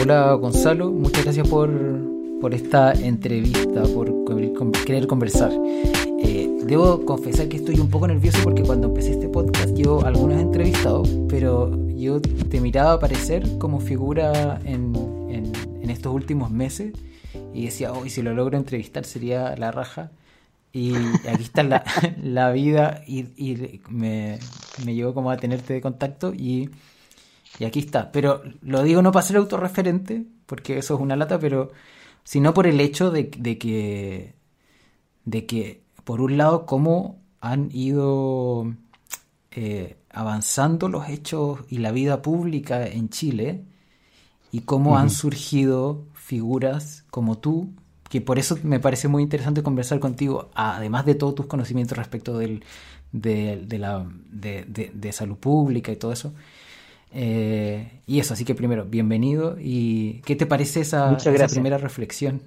Hola 0.00 0.32
Gonzalo, 0.32 0.90
muchas 0.90 1.24
gracias 1.24 1.46
por, 1.46 1.70
por 2.40 2.54
esta 2.54 2.94
entrevista, 2.94 3.82
por 3.94 4.24
querer 4.86 5.06
conversar. 5.06 5.52
Eh, 5.52 6.48
debo 6.64 7.04
confesar 7.04 7.48
que 7.50 7.58
estoy 7.58 7.78
un 7.78 7.90
poco 7.90 8.08
nervioso 8.08 8.38
porque 8.42 8.62
cuando 8.62 8.86
empecé 8.88 9.10
este 9.10 9.28
podcast 9.28 9.76
yo 9.76 10.02
algunos 10.06 10.38
he 10.38 10.40
entrevistado, 10.40 11.02
pero 11.28 11.76
yo 11.90 12.18
te 12.18 12.62
miraba 12.62 12.94
aparecer 12.94 13.58
como 13.58 13.78
figura 13.78 14.58
en, 14.64 14.94
en, 15.28 15.90
estos 15.90 16.14
últimos 16.14 16.50
meses 16.50 16.94
y 17.52 17.66
decía, 17.66 17.92
hoy 17.92 18.08
si 18.08 18.22
lo 18.22 18.32
logro 18.32 18.56
entrevistar 18.56 19.04
sería 19.04 19.54
la 19.56 19.70
raja. 19.70 20.12
Y 20.72 20.94
aquí 21.28 21.42
está 21.42 21.62
la, 21.62 21.84
la 22.22 22.52
vida 22.52 23.02
y, 23.06 23.26
y 23.36 23.82
me, 23.90 24.38
me 24.86 24.94
llevó 24.94 25.12
como 25.12 25.30
a 25.30 25.36
tenerte 25.36 25.74
de 25.74 25.82
contacto 25.82 26.32
y 26.32 26.70
y 27.60 27.66
aquí 27.66 27.78
está. 27.80 28.10
Pero 28.10 28.42
lo 28.62 28.82
digo 28.82 29.02
no 29.02 29.12
para 29.12 29.26
ser 29.26 29.36
autorreferente, 29.36 30.24
porque 30.46 30.78
eso 30.78 30.94
es 30.94 31.00
una 31.00 31.14
lata, 31.14 31.38
pero 31.38 31.70
sino 32.24 32.54
por 32.54 32.66
el 32.66 32.80
hecho 32.80 33.10
de, 33.10 33.28
que, 33.28 34.34
de 35.26 35.46
que, 35.46 35.82
por 36.04 36.22
un 36.22 36.38
lado, 36.38 36.64
cómo 36.64 37.20
han 37.42 37.68
ido 37.70 38.74
eh, 39.50 39.98
avanzando 40.10 40.88
los 40.88 41.10
hechos 41.10 41.60
y 41.68 41.78
la 41.78 41.92
vida 41.92 42.22
pública 42.22 42.86
en 42.86 43.10
Chile 43.10 43.64
y 44.52 44.60
cómo 44.62 44.96
han 44.96 45.10
surgido 45.10 46.06
figuras 46.14 47.04
como 47.10 47.36
tú, 47.38 47.74
que 48.08 48.22
por 48.22 48.38
eso 48.38 48.58
me 48.62 48.80
parece 48.80 49.06
muy 49.08 49.22
interesante 49.22 49.62
conversar 49.62 50.00
contigo, 50.00 50.48
además 50.54 51.04
de 51.04 51.14
todos 51.14 51.34
tus 51.34 51.46
conocimientos 51.46 51.98
respecto 51.98 52.38
del, 52.38 52.64
de, 53.12 53.66
la, 53.78 54.06
de, 54.30 54.64
de 54.94 55.12
salud 55.12 55.36
pública 55.36 55.92
y 55.92 55.96
todo 55.96 56.12
eso. 56.12 56.32
Eh, 57.12 58.00
y 58.06 58.20
eso, 58.20 58.34
así 58.34 58.44
que 58.44 58.54
primero, 58.54 58.84
bienvenido. 58.84 59.56
¿Y 59.58 60.20
qué 60.24 60.36
te 60.36 60.46
parece 60.46 60.80
esa, 60.80 61.16
primera 61.52 61.78
reflexión? 61.78 62.42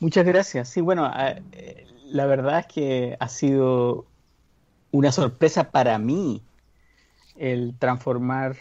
Muchas 0.00 0.26
gracias. 0.26 0.68
Sí, 0.68 0.80
bueno, 0.80 1.10
eh, 1.52 1.86
la 2.06 2.26
verdad 2.26 2.60
es 2.60 2.66
que 2.66 3.16
ha 3.18 3.28
sido 3.28 4.06
una 4.90 5.12
sorpresa 5.12 5.70
para 5.70 5.98
mí 5.98 6.42
el 7.36 7.74
transformar 7.78 8.56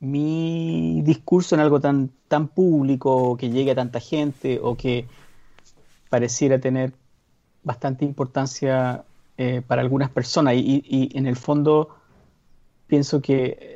mi 0.00 1.00
discurso 1.02 1.54
en 1.54 1.60
algo 1.60 1.80
tan, 1.80 2.10
tan 2.28 2.48
público, 2.48 3.36
que 3.36 3.50
llegue 3.50 3.70
a 3.70 3.74
tanta 3.74 4.00
gente 4.00 4.60
o 4.62 4.76
que 4.76 5.06
pareciera 6.10 6.58
tener 6.58 6.92
bastante 7.64 8.04
importancia 8.04 9.04
eh, 9.38 9.62
para 9.66 9.82
algunas 9.82 10.10
personas. 10.10 10.54
y, 10.56 11.10
en 11.14 11.26
el 11.26 11.36
fondo 11.36 11.96
pienso 12.86 13.20
que 13.20 13.75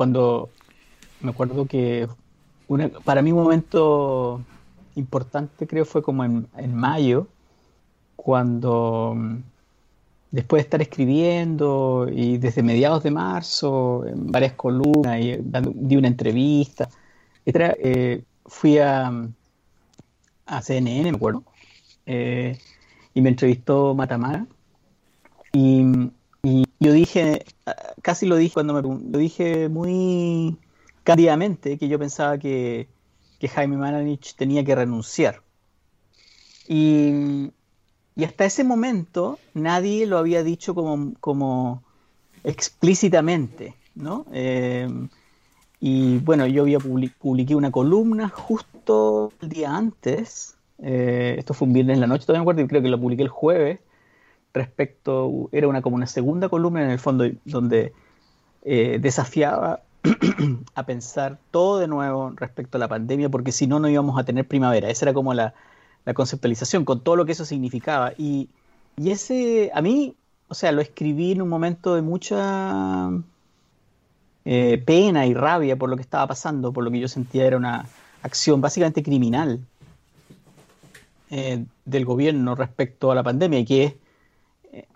cuando 0.00 0.48
me 1.20 1.32
acuerdo 1.32 1.66
que 1.66 2.08
para 3.04 3.20
mí 3.20 3.32
un 3.32 3.42
momento 3.42 4.40
importante 4.94 5.66
creo 5.66 5.84
fue 5.84 6.02
como 6.02 6.24
en, 6.24 6.74
mayo, 6.74 7.26
cuando 8.16 9.12
mm, 9.14 9.36
después 10.30 10.62
de 10.62 10.64
estar 10.64 10.80
escribiendo 10.80 12.08
y 12.10 12.38
desde 12.38 12.62
mediados 12.62 13.02
de 13.02 13.10
marzo, 13.10 14.06
en 14.06 14.32
varias 14.32 14.54
columnas, 14.54 15.20
y 15.20 15.36
di 15.74 15.96
una 15.96 16.08
entrevista, 16.08 16.88
eh, 17.44 18.24
fui 18.46 18.78
a, 18.78 19.12
a 20.46 20.62
CNN, 20.62 21.10
me 21.10 21.16
acuerdo, 21.18 21.44
eh, 22.06 22.58
y 23.12 23.20
me 23.20 23.28
entrevistó 23.28 23.94
Matamara. 23.94 24.46
Y 25.52 25.84
y 26.42 26.64
yo 26.78 26.92
dije, 26.92 27.44
casi 28.02 28.26
lo 28.26 28.36
dije 28.36 28.54
cuando 28.54 28.74
me 28.74 28.82
lo 28.82 29.18
dije 29.18 29.68
muy 29.68 30.56
cándidamente, 31.04 31.78
que 31.78 31.88
yo 31.88 31.98
pensaba 31.98 32.38
que, 32.38 32.88
Jaime 33.54 33.76
Mananich 33.76 34.34
tenía 34.36 34.64
que 34.64 34.74
renunciar. 34.74 35.42
Y, 36.68 37.52
hasta 38.24 38.44
ese 38.44 38.64
momento 38.64 39.38
nadie 39.54 40.06
lo 40.06 40.18
había 40.18 40.42
dicho 40.42 40.74
como, 40.74 41.14
como 41.20 41.82
explícitamente, 42.44 43.74
¿no? 43.94 44.26
Em, 44.30 45.08
y 45.80 46.18
bueno, 46.18 46.46
yo 46.46 46.62
había 46.62 46.78
publiqué 46.78 47.54
una 47.54 47.70
columna 47.70 48.28
justo 48.28 49.32
el 49.40 49.48
día 49.48 49.74
antes, 49.74 50.56
eh, 50.82 51.36
esto 51.38 51.54
fue 51.54 51.66
un 51.68 51.74
viernes 51.74 51.94
en 51.94 52.00
la 52.02 52.06
noche, 52.06 52.26
todavía 52.26 52.40
me 52.40 52.44
acuerdo, 52.44 52.62
y 52.62 52.68
creo 52.68 52.82
que 52.82 52.88
lo 52.88 53.00
publiqué 53.00 53.22
el 53.22 53.28
jueves, 53.28 53.80
respecto, 54.52 55.48
era 55.52 55.68
una 55.68 55.82
como 55.82 55.96
una 55.96 56.06
segunda 56.06 56.48
columna 56.48 56.84
en 56.84 56.90
el 56.90 56.98
fondo 56.98 57.26
donde 57.44 57.92
eh, 58.62 58.98
desafiaba 59.00 59.82
a 60.74 60.86
pensar 60.86 61.38
todo 61.50 61.78
de 61.78 61.88
nuevo 61.88 62.32
respecto 62.36 62.78
a 62.78 62.80
la 62.80 62.88
pandemia, 62.88 63.28
porque 63.28 63.52
si 63.52 63.66
no, 63.66 63.78
no 63.78 63.88
íbamos 63.88 64.18
a 64.18 64.24
tener 64.24 64.46
primavera. 64.46 64.90
Esa 64.90 65.06
era 65.06 65.14
como 65.14 65.34
la, 65.34 65.54
conceptualización, 66.14 66.84
con 66.84 67.00
todo 67.02 67.16
lo 67.16 67.24
que 67.24 67.32
eso 67.32 67.44
significaba. 67.44 68.12
Y, 68.18 68.48
ese, 68.96 69.70
a 69.74 69.80
mí, 69.80 70.16
o 70.48 70.54
sea, 70.54 70.72
lo 70.72 70.80
escribí 70.80 71.32
en 71.32 71.42
un 71.42 71.48
momento 71.48 71.94
de 71.94 72.02
mucha 72.02 73.10
eh, 74.44 74.82
pena 74.84 75.26
y 75.26 75.34
rabia 75.34 75.76
por 75.76 75.88
lo 75.88 75.96
que 75.96 76.02
estaba 76.02 76.26
pasando, 76.26 76.72
por 76.72 76.84
lo 76.84 76.90
que 76.90 77.00
yo 77.00 77.08
sentía 77.08 77.46
era 77.46 77.56
una 77.56 77.86
acción 78.22 78.60
básicamente 78.60 79.02
criminal 79.02 79.60
eh, 81.30 81.64
del 81.84 82.04
gobierno 82.04 82.56
respecto 82.56 83.12
a 83.12 83.14
la 83.14 83.22
pandemia, 83.22 83.60
y 83.60 83.64
que 83.64 83.84
es 83.84 83.94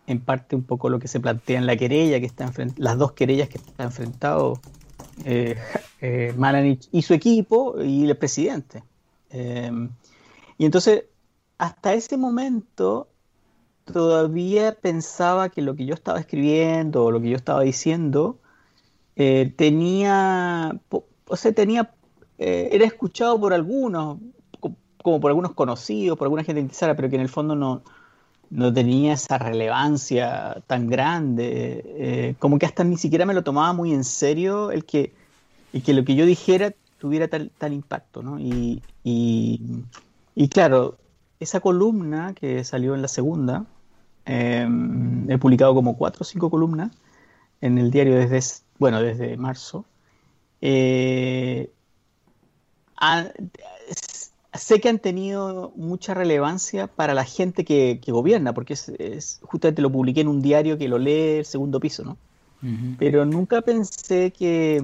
en 0.06 0.20
parte 0.20 0.56
un 0.56 0.62
poco 0.62 0.88
lo 0.88 0.98
que 0.98 1.08
se 1.08 1.20
plantea 1.20 1.58
en 1.58 1.66
la 1.66 1.76
querella 1.76 2.20
que 2.20 2.26
está 2.26 2.50
las 2.76 2.98
dos 2.98 3.12
querellas 3.12 3.48
que 3.48 3.58
está 3.58 3.84
enfrentado 3.84 4.60
eh, 5.24 5.56
eh, 6.00 6.34
Malanich 6.36 6.88
y 6.92 7.02
su 7.02 7.14
equipo 7.14 7.80
y 7.80 8.04
el 8.04 8.16
presidente. 8.16 8.82
Em, 9.30 9.90
y 10.58 10.64
entonces, 10.64 11.04
hasta 11.58 11.94
ese 11.94 12.16
momento, 12.16 13.08
todavía 13.84 14.74
pensaba 14.80 15.48
que 15.48 15.62
lo 15.62 15.74
que 15.74 15.86
yo 15.86 15.94
estaba 15.94 16.20
escribiendo 16.20 17.04
o 17.04 17.10
lo 17.10 17.20
que 17.20 17.30
yo 17.30 17.36
estaba 17.36 17.62
diciendo 17.62 18.38
eh, 19.16 19.52
tenía, 19.56 20.80
o 21.26 21.36
sea, 21.36 21.52
tenía, 21.52 21.92
era 22.38 22.84
escuchado 22.84 23.40
por 23.40 23.52
algunos, 23.54 24.18
como 25.02 25.20
por 25.20 25.30
algunos 25.30 25.52
conocidos, 25.52 26.18
por 26.18 26.26
alguna 26.26 26.44
gente 26.44 26.60
interesada, 26.60 26.96
pero 26.96 27.08
que 27.08 27.16
en 27.16 27.22
el 27.22 27.28
fondo 27.28 27.54
no, 27.54 27.82
no 28.54 28.72
tenía 28.72 29.14
esa 29.14 29.36
relevancia 29.36 30.62
tan 30.68 30.86
grande, 30.86 31.82
eh, 31.84 32.34
como 32.38 32.56
que 32.56 32.66
hasta 32.66 32.84
ni 32.84 32.96
siquiera 32.96 33.26
me 33.26 33.34
lo 33.34 33.42
tomaba 33.42 33.72
muy 33.72 33.92
en 33.92 34.04
serio 34.04 34.70
el 34.70 34.84
que, 34.84 35.12
que 35.84 35.92
lo 35.92 36.04
que 36.04 36.14
yo 36.14 36.24
dijera 36.24 36.72
tuviera 36.98 37.26
tal, 37.26 37.72
impacto, 37.72 38.22
¿no? 38.22 38.38
Y, 38.38 38.80
claro, 40.52 40.98
esa 41.40 41.58
columna 41.58 42.32
que 42.34 42.62
salió 42.62 42.94
en 42.94 43.02
la 43.02 43.08
segunda, 43.08 43.66
em, 44.24 45.28
he 45.28 45.36
publicado 45.36 45.74
como 45.74 45.96
cuatro 45.96 46.22
o 46.22 46.24
cinco 46.24 46.48
columnas 46.48 46.92
en 47.60 47.76
el 47.76 47.90
diario 47.90 48.14
desde, 48.14 48.62
bueno, 48.78 49.02
desde 49.02 49.36
marzo, 49.36 49.84
eh, 50.60 51.72
sé 54.54 54.80
que 54.80 54.88
han 54.88 54.98
tenido 54.98 55.72
mucha 55.76 56.14
relevancia 56.14 56.86
para 56.86 57.14
la 57.14 57.24
gente 57.24 57.64
que, 57.64 58.00
gobierna, 58.06 58.54
porque 58.54 58.74
es, 58.74 59.40
justamente 59.42 59.82
lo 59.82 59.90
publiqué 59.90 60.20
en 60.20 60.28
un 60.28 60.42
diario 60.42 60.78
que 60.78 60.88
lo 60.88 60.98
lee 60.98 61.38
el 61.38 61.44
segundo 61.44 61.80
piso, 61.80 62.04
¿no? 62.04 62.16
Pero 62.98 63.26
nunca 63.26 63.60
pensé 63.60 64.30
que, 64.30 64.82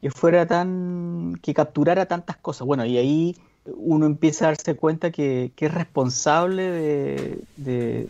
que 0.00 0.10
fuera 0.12 0.46
tan, 0.46 1.36
que 1.42 1.52
capturara 1.52 2.06
tantas 2.06 2.36
cosas. 2.36 2.64
Bueno, 2.64 2.84
y 2.84 2.96
ahí 2.96 3.36
uno 3.74 4.06
empieza 4.06 4.44
a 4.44 4.48
darse 4.48 4.76
cuenta 4.76 5.10
que, 5.10 5.50
es 5.56 5.74
responsable 5.74 6.62
de, 7.56 8.08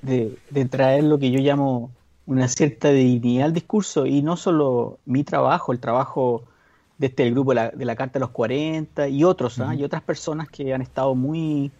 de, 0.00 0.64
traer 0.70 1.04
lo 1.04 1.18
que 1.18 1.30
yo 1.30 1.40
llamo 1.40 1.90
una 2.24 2.48
cierta 2.48 2.90
dignidad 2.90 3.46
al 3.46 3.52
discurso, 3.52 4.06
y 4.06 4.22
no 4.22 4.36
solo 4.36 4.98
mi 5.04 5.24
trabajo, 5.24 5.72
el 5.72 5.80
trabajo 5.80 6.44
desde 6.98 7.22
el 7.22 7.28
este 7.28 7.30
grupo 7.30 7.54
de 7.54 7.84
la, 7.84 7.96
Carta 7.96 8.14
de 8.14 8.20
los 8.20 8.30
40 8.30 9.08
y 9.08 9.24
otros, 9.24 9.60
¿ah? 9.60 9.74
y 9.74 9.84
otras 9.84 10.02
personas 10.02 10.48
que 10.48 10.74
han 10.74 10.82
estado 10.82 11.14
muy 11.14 11.70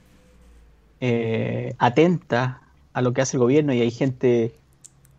eh, 1.01 1.75
atentas 1.79 2.57
a 2.93 3.03
lo 3.03 3.13
que 3.13 3.21
hace 3.21 3.37
el 3.37 3.41
gobierno 3.41 3.73
y 3.73 3.81
hay 3.81 3.91
gente 3.91 4.55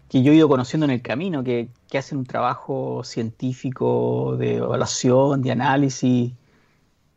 que 0.09 0.23
yo 0.23 0.31
he 0.31 0.35
ido 0.35 0.47
conociendo 0.47 0.85
en 0.85 0.91
el 0.91 1.01
camino 1.01 1.43
que, 1.43 1.69
hacen 1.93 2.19
un 2.19 2.25
trabajo 2.25 3.03
científico 3.03 4.35
de 4.37 4.55
evaluación, 4.55 5.41
de 5.41 5.51
análisis 5.51 6.31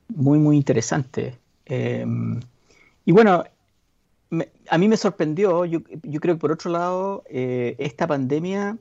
muy, 0.08 0.38
muy 0.38 0.56
interesante. 0.56 1.38
Em, 1.66 2.40
y 3.04 3.12
bueno, 3.12 3.44
a 4.68 4.78
mí 4.78 4.88
me 4.88 4.96
sorprendió, 4.96 5.64
yo, 5.66 5.82
creo 5.84 6.34
que 6.34 6.40
por 6.40 6.52
otro 6.52 6.70
lado, 6.70 7.22
eh, 7.28 7.76
esta 7.78 8.06
pandemia, 8.06 8.78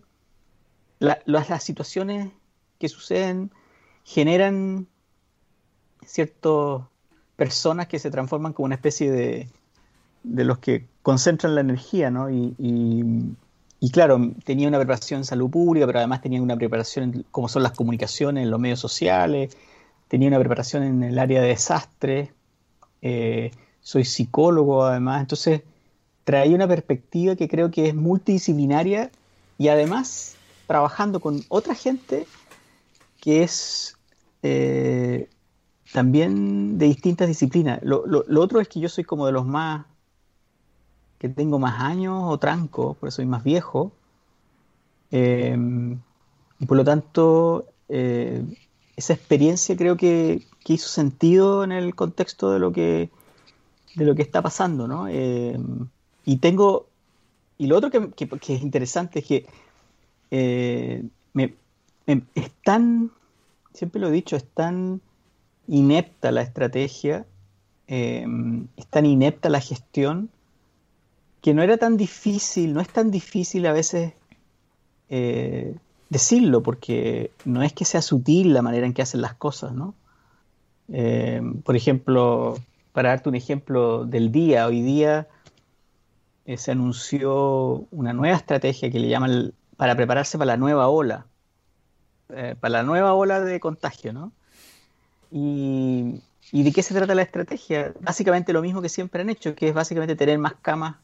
las 1.00 1.64
situaciones 1.64 2.32
que 2.80 2.88
suceden, 2.88 3.52
generan 4.04 4.88
ciertas 6.06 6.82
personas 7.36 7.88
que 7.88 8.00
se 8.00 8.12
transforman 8.12 8.54
como 8.54 8.66
una 8.66 8.76
especie 8.76 9.12
de, 9.12 9.48
de 10.24 10.44
los 10.44 10.60
que 10.60 10.86
concentran 11.02 11.56
la 11.56 11.62
energía, 11.62 12.12
¿no? 12.12 12.30
Y, 12.30 12.56
y 13.84 13.90
claro, 13.90 14.20
tenía 14.44 14.68
una 14.68 14.78
preparación 14.78 15.22
en 15.22 15.26
salud 15.26 15.50
pública, 15.50 15.88
pero 15.88 15.98
además 15.98 16.22
tenía 16.22 16.40
una 16.40 16.56
preparación 16.56 17.16
en 17.16 17.26
cómo 17.32 17.50
son 17.50 17.64
las 17.64 17.72
comunicaciones, 17.72 18.44
en 18.44 18.52
los 18.52 18.60
medios 18.60 18.80
sociales, 18.80 19.58
tenía 20.08 20.28
una 20.28 20.38
preparación 20.38 20.84
en 20.84 21.02
el 21.02 21.18
área 21.18 21.42
de 21.42 21.48
desastre, 21.48 22.32
eh, 23.02 23.50
soy 23.82 24.06
psicólogo 24.06 24.86
además, 24.86 25.22
entonces 25.22 25.64
traía 26.24 26.56
una 26.56 26.68
perspectiva 26.68 27.36
que 27.36 27.48
creo 27.48 27.72
que 27.72 27.88
es 27.88 27.96
multidisciplinaria 27.96 29.10
y 29.58 29.70
además 29.70 30.36
trabajando 30.68 31.20
con 31.20 31.44
otra 31.50 31.74
gente 31.74 32.28
que 33.22 33.44
es 33.44 33.98
eh, 34.44 35.30
también 35.94 36.78
de 36.78 36.88
distintas 36.88 37.30
disciplinas. 37.30 37.80
Lo, 37.84 38.04
otro 38.42 38.60
es 38.60 38.68
que 38.68 38.82
yo 38.82 38.90
soy 38.90 39.06
como 39.06 39.26
de 39.26 39.32
los 39.32 39.46
más 39.46 39.86
que 41.20 41.30
tengo 41.30 41.60
más 41.60 41.80
años 41.80 42.24
o 42.26 42.40
tranco, 42.40 42.96
por 42.96 43.08
eso 43.08 43.18
soy 43.18 43.28
más 43.28 43.44
viejo. 43.44 43.92
Em, 45.12 46.00
y 46.60 46.66
por 46.66 46.78
lo 46.78 46.84
tanto, 46.84 47.68
eh, 47.90 48.44
esa 48.96 49.14
experiencia 49.14 49.78
creo 49.78 49.96
que, 49.96 50.48
hizo 50.68 50.88
sentido 50.88 51.66
en 51.66 51.74
el 51.74 51.96
contexto 51.96 52.50
de 52.52 52.60
lo 52.60 52.72
que, 52.72 53.12
de 53.96 54.06
lo 54.06 54.16
que 54.16 54.22
está 54.22 54.42
pasando, 54.42 54.88
¿no? 54.88 55.08
Em, 55.08 55.88
y 56.26 56.38
tengo, 56.38 56.88
y 57.58 57.68
lo 57.68 57.78
otro 57.78 57.92
que, 57.92 58.28
es 58.54 58.62
interesante 58.62 59.20
es 59.20 59.26
que 59.26 59.46
eh, 60.32 61.04
es 62.06 62.52
tan, 62.64 63.12
siempre 63.74 64.02
lo 64.02 64.08
he 64.08 64.12
dicho, 64.12 64.36
es 64.36 64.46
tan 64.46 65.02
inepta 65.68 66.32
la 66.32 66.42
estrategia, 66.42 67.26
em, 67.88 68.68
es 68.78 68.88
tan 68.88 69.06
inepta 69.06 69.50
la 69.50 69.62
gestión, 69.62 70.30
que 71.42 71.54
no 71.54 71.64
era 71.64 71.78
tan 71.78 71.98
difícil, 71.98 72.74
no 72.74 72.82
es 72.82 72.90
tan 72.90 73.12
difícil 73.12 73.66
a 73.66 73.74
veces 73.74 74.14
eh, 75.10 75.76
decirlo, 76.10 76.62
porque 76.62 77.32
no 77.46 77.64
es 77.64 77.74
que 77.74 77.86
sea 77.86 78.02
sutil 78.02 78.54
la 78.54 78.62
manera 78.62 78.86
en 78.86 78.94
que 78.94 79.02
hacen 79.02 79.22
las 79.22 79.34
cosas, 79.34 79.74
¿no? 79.74 79.96
Eh, 80.90 81.42
por 81.64 81.76
ejemplo, 81.76 82.58
para 82.92 83.10
darte 83.10 83.30
un 83.30 83.36
ejemplo 83.36 84.06
del 84.06 84.32
día, 84.32 84.68
hoy 84.68 84.82
día 84.82 85.28
eh, 86.46 86.58
se 86.58 86.72
anunció 86.72 87.86
una 87.92 88.14
nueva 88.14 88.36
estrategia 88.36 88.92
que 88.92 89.00
le 89.00 89.08
llaman 89.08 89.54
para 89.78 89.96
prepararse 89.96 90.38
para 90.38 90.54
la 90.54 90.58
nueva 90.58 90.90
ola, 90.90 91.26
para 92.60 92.72
la 92.72 92.84
nueva 92.84 93.14
ola 93.14 93.42
de 93.42 93.60
contagio, 93.60 94.14
¿no? 94.14 94.32
Y, 95.32 96.22
¿Y 96.52 96.64
de 96.64 96.72
qué 96.72 96.84
se 96.84 96.94
trata 96.94 97.16
la 97.16 97.22
estrategia? 97.22 97.94
Básicamente 98.02 98.52
lo 98.52 98.62
mismo 98.62 98.82
que 98.82 98.90
siempre 98.90 99.22
han 99.22 99.30
hecho, 99.30 99.56
que 99.56 99.70
es 99.70 99.74
básicamente 99.74 100.16
tener 100.16 100.38
más 100.38 100.56
camas 100.62 100.98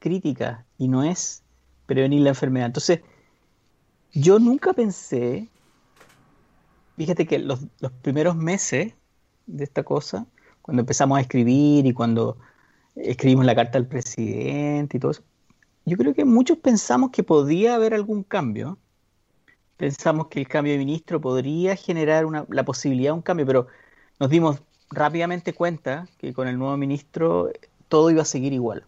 crítica 0.00 0.66
y 0.78 0.88
no 0.88 1.04
es 1.04 1.42
prevenir 1.86 2.22
la 2.22 2.30
enfermedad. 2.30 2.66
Entonces, 2.66 3.00
yo 4.12 4.38
nunca 4.40 4.72
pensé, 4.72 5.48
fíjate 6.96 7.26
que 7.26 7.38
los, 7.38 7.60
primeros 8.02 8.36
meses 8.36 8.94
de 9.46 9.64
esta 9.64 9.84
cosa, 9.84 10.26
cuando 10.60 10.80
empezamos 10.80 11.18
a 11.18 11.20
escribir 11.20 11.86
y 11.86 11.92
cuando 11.92 12.36
escribimos 12.96 13.46
la 13.46 13.54
carta 13.54 13.78
al 13.78 13.86
presidente 13.86 14.96
y 14.96 15.00
todo 15.00 15.12
eso, 15.12 15.22
yo 15.84 15.96
creo 15.96 16.14
que 16.14 16.24
muchos 16.24 16.58
pensamos 16.58 17.10
que 17.10 17.22
podía 17.22 17.74
haber 17.76 17.94
algún 17.94 18.22
cambio. 18.24 18.78
Pensamos 19.82 20.28
que 20.28 20.38
el 20.38 20.46
cambio 20.46 20.74
de 20.74 20.78
ministro 20.78 21.20
podría 21.20 21.74
generar 21.74 22.24
la 22.50 22.64
posibilidad 22.64 23.08
de 23.08 23.14
un 23.14 23.20
cambio, 23.22 23.44
pero 23.44 23.66
nos 24.20 24.30
dimos 24.30 24.60
rápidamente 24.92 25.54
cuenta 25.54 26.06
que 26.18 26.32
con 26.32 26.46
el 26.46 26.56
nuevo 26.56 26.76
ministro 26.76 27.50
todo 27.88 28.08
iba 28.08 28.22
a 28.22 28.24
seguir 28.24 28.52
igual. 28.52 28.84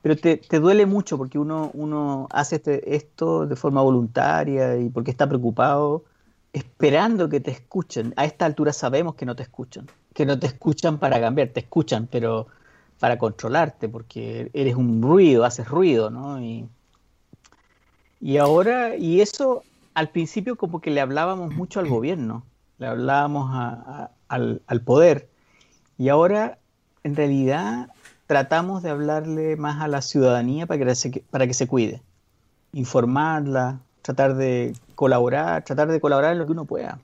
Pero 0.00 0.16
te, 0.16 0.40
duele 0.60 0.86
mucho 0.86 1.18
porque 1.18 1.40
uno, 1.40 1.72
uno 1.74 2.28
hace 2.30 2.54
este, 2.54 2.94
esto 2.94 3.46
de 3.48 3.56
forma 3.56 3.82
voluntaria 3.82 4.76
y 4.76 4.90
porque 4.90 5.10
está 5.10 5.26
preocupado, 5.26 6.04
esperando 6.52 7.28
que 7.28 7.40
te 7.40 7.50
escuchen. 7.50 8.14
A 8.16 8.24
esta 8.24 8.46
altura 8.46 8.72
sabemos 8.72 9.16
que 9.16 9.26
no 9.26 9.34
te 9.34 9.42
escuchan, 9.42 9.88
que 10.14 10.24
no 10.24 10.38
te 10.38 10.46
escuchan 10.46 10.98
para 10.98 11.20
cambiar, 11.20 11.48
te 11.48 11.58
escuchan, 11.58 12.06
pero 12.08 12.46
para 13.00 13.18
controlarte, 13.18 13.88
porque 13.88 14.52
eres 14.54 14.76
un 14.76 15.02
ruido, 15.02 15.44
haces 15.44 15.66
ruido, 15.66 16.10
¿no? 16.10 16.40
Y, 16.40 16.68
ahora, 18.38 18.94
y 18.94 19.20
eso 19.20 19.64
al 19.94 20.10
principio 20.10 20.56
como 20.56 20.80
que 20.80 20.90
le 20.90 21.00
hablábamos 21.00 21.54
mucho 21.54 21.80
al 21.80 21.88
gobierno, 21.88 22.44
le 22.78 22.86
hablábamos 22.86 23.50
al, 24.28 24.62
al 24.66 24.80
poder, 24.82 25.28
y 25.98 26.08
ahora 26.08 26.58
en 27.04 27.16
realidad 27.16 27.90
tratamos 28.26 28.82
de 28.82 28.90
hablarle 28.90 29.56
más 29.56 29.82
a 29.82 29.88
la 29.88 30.00
ciudadanía 30.02 30.66
para 30.66 30.84
que 30.84 30.94
se, 30.94 31.10
para 31.30 31.46
que 31.46 31.54
se 31.54 31.66
cuide, 31.66 32.00
informarla, 32.72 33.80
tratar 34.00 34.36
de 34.36 34.74
colaborar, 34.94 35.64
tratar 35.64 35.88
de 35.90 36.00
colaborar 36.00 36.32
en 36.32 36.38
lo 36.38 36.46
que 36.46 36.52
uno 36.52 36.64
pueda. 36.64 36.98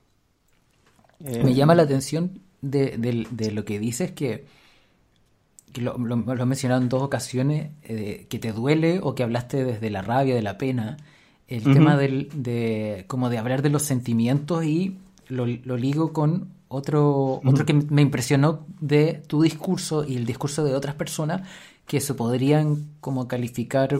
Me 1.19 1.53
llama 1.53 1.75
la 1.75 1.83
atención 1.83 2.41
de, 2.61 3.51
lo 3.53 3.65
que 3.65 3.79
dices 3.79 4.11
que, 4.11 4.45
lo, 5.75 5.97
lo, 5.97 6.15
has 6.15 6.47
mencionado 6.47 6.81
en 6.81 6.89
dos 6.89 7.03
ocasiones, 7.03 7.71
eh, 7.83 8.25
que 8.29 8.39
te 8.39 8.51
duele 8.51 8.99
o 9.03 9.15
que 9.15 9.23
hablaste 9.23 9.63
desde 9.63 9.89
la 9.89 10.01
rabia, 10.01 10.33
de 10.33 10.41
la 10.41 10.57
pena, 10.57 10.97
el 11.49 11.63
tema 11.63 11.97
del, 11.97 12.29
de 12.33 13.05
como 13.07 13.29
de 13.29 13.39
hablar 13.39 13.61
de 13.61 13.69
los 13.69 13.83
sentimientos 13.83 14.63
y 14.63 14.97
lo, 15.27 15.45
lo 15.47 15.77
ligo 15.77 16.13
con 16.13 16.49
otro, 16.67 17.41
otro 17.43 17.65
que 17.65 17.73
me 17.73 18.03
impresionó 18.03 18.65
de 18.79 19.23
tu 19.25 19.41
discurso 19.41 20.05
y 20.05 20.15
el 20.15 20.25
discurso 20.25 20.63
de 20.63 20.75
otras 20.75 20.93
personas 20.93 21.47
que 21.87 21.99
se 21.99 22.13
podrían 22.13 22.85
como 23.01 23.27
calificar 23.27 23.99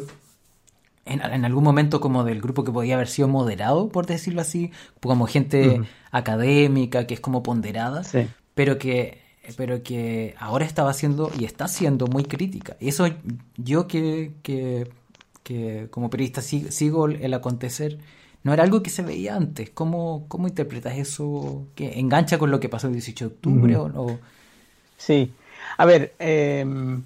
en, 1.06 1.46
algún 1.46 1.64
momento 1.64 2.00
como 2.00 2.24
del 2.24 2.40
grupo 2.40 2.64
que 2.64 2.72
podía 2.72 2.94
haber 2.94 3.08
sido 3.08 3.28
moderado, 3.28 3.90
por 3.90 4.06
decirlo 4.06 4.42
así, 4.42 4.70
como 5.02 5.26
gente 5.26 5.82
académica, 6.12 7.08
que 7.08 7.16
es 7.16 7.20
como 7.20 7.42
ponderada, 7.42 8.04
pero 8.54 8.78
que 8.78 9.28
pero 9.58 9.82
que 9.82 10.36
ahora 10.38 10.66
estaba 10.66 10.94
siendo 10.94 11.32
y 11.40 11.46
está 11.46 11.68
siendo 11.68 12.06
muy 12.06 12.24
crítica. 12.24 12.78
Y 12.80 12.90
eso 12.90 13.08
yo 13.58 13.88
que, 13.88 14.34
que, 14.44 14.88
que 15.50 15.88
como 15.90 16.12
periodista 16.12 16.44
sigo 16.44 17.08
el 17.08 17.34
acontecer 17.34 17.98
no 18.44 18.54
era 18.54 18.64
algo 18.64 18.84
que 18.84 18.92
se 18.92 19.02
veía 19.02 19.36
antes. 19.36 19.72
¿Cómo, 19.72 20.26
cómo 20.28 20.48
interpretas 20.48 20.96
eso? 20.98 21.66
¿Que 21.74 22.00
engancha 22.00 22.38
con 22.38 22.52
lo 22.52 22.60
que 22.60 22.70
pasó 22.70 22.88
el 22.88 22.94
18 22.94 23.26
de 23.26 23.36
octubre 23.36 23.76
o 23.78 23.90
no? 23.90 24.20
Sí. 24.98 25.34
A 25.78 25.86
ver, 25.86 26.14
em, 26.20 27.02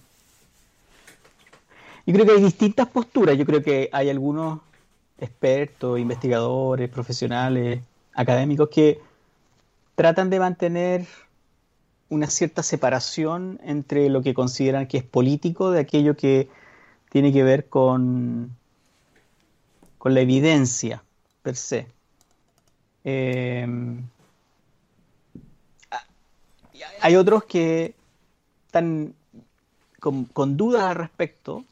yo 2.06 2.14
creo 2.14 2.26
que 2.26 2.34
hay 2.34 2.44
distintas 2.44 2.88
posturas. 2.90 3.38
Yo 3.38 3.46
creo 3.46 3.64
que 3.64 3.90
hay 3.94 4.10
algunos 4.10 4.60
expertos, 5.18 6.00
investigadores, 6.00 6.90
profesionales, 6.90 7.82
académicos 8.14 8.68
que 8.70 9.00
tratan 9.96 10.30
de 10.30 10.40
mantener 10.40 11.08
una 12.10 12.28
cierta 12.28 12.62
separación 12.62 13.60
entre 13.64 14.10
lo 14.10 14.22
que 14.22 14.34
consideran 14.34 14.86
que 14.86 14.98
es 14.98 15.04
político 15.04 15.72
de 15.72 15.80
aquello 15.80 16.18
que 16.18 16.50
tiene 17.14 17.32
que 17.32 17.44
ver 17.44 17.70
con, 17.70 18.58
con 20.00 20.16
la 20.16 20.22
evidencia 20.22 21.04
per 21.44 21.56
se. 21.56 21.86
Em, 23.04 24.02
hay 27.02 27.16
otros 27.16 27.44
que 27.44 27.94
están 28.66 29.14
con, 30.00 30.58
dudas 30.58 30.86
al 30.86 30.96
respecto, 30.96 31.66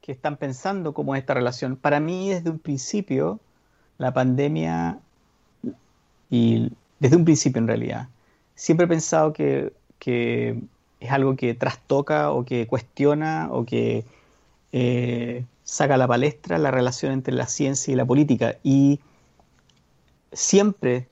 que 0.00 0.12
están 0.12 0.38
pensando 0.38 0.94
cómo 0.94 1.14
es 1.14 1.20
esta 1.20 1.34
relación. 1.34 1.76
Para 1.76 2.00
mí, 2.00 2.30
desde 2.30 2.48
un 2.48 2.58
principio, 2.58 3.38
la 3.98 4.14
pandemia, 4.14 4.98
y 6.30 6.72
desde 7.00 7.16
un 7.16 7.26
principio 7.26 7.60
en 7.60 7.68
realidad, 7.68 8.08
siempre 8.54 8.86
he 8.86 8.88
pensado 8.88 9.34
que, 9.34 9.74
es 10.98 11.10
algo 11.10 11.36
que 11.36 11.52
trastoca 11.52 12.32
o 12.32 12.46
que 12.46 12.66
cuestiona 12.66 13.48
o 13.50 13.66
que 13.66 14.06
eh, 14.78 15.46
saca 15.64 15.94
a 15.94 15.96
la 15.96 16.06
palestra 16.06 16.58
la 16.58 16.70
relación 16.70 17.10
entre 17.12 17.32
la 17.32 17.46
ciencia 17.46 17.92
y 17.92 17.96
la 17.96 18.04
política. 18.04 18.58
Y 18.62 19.00
siempre 20.32 21.08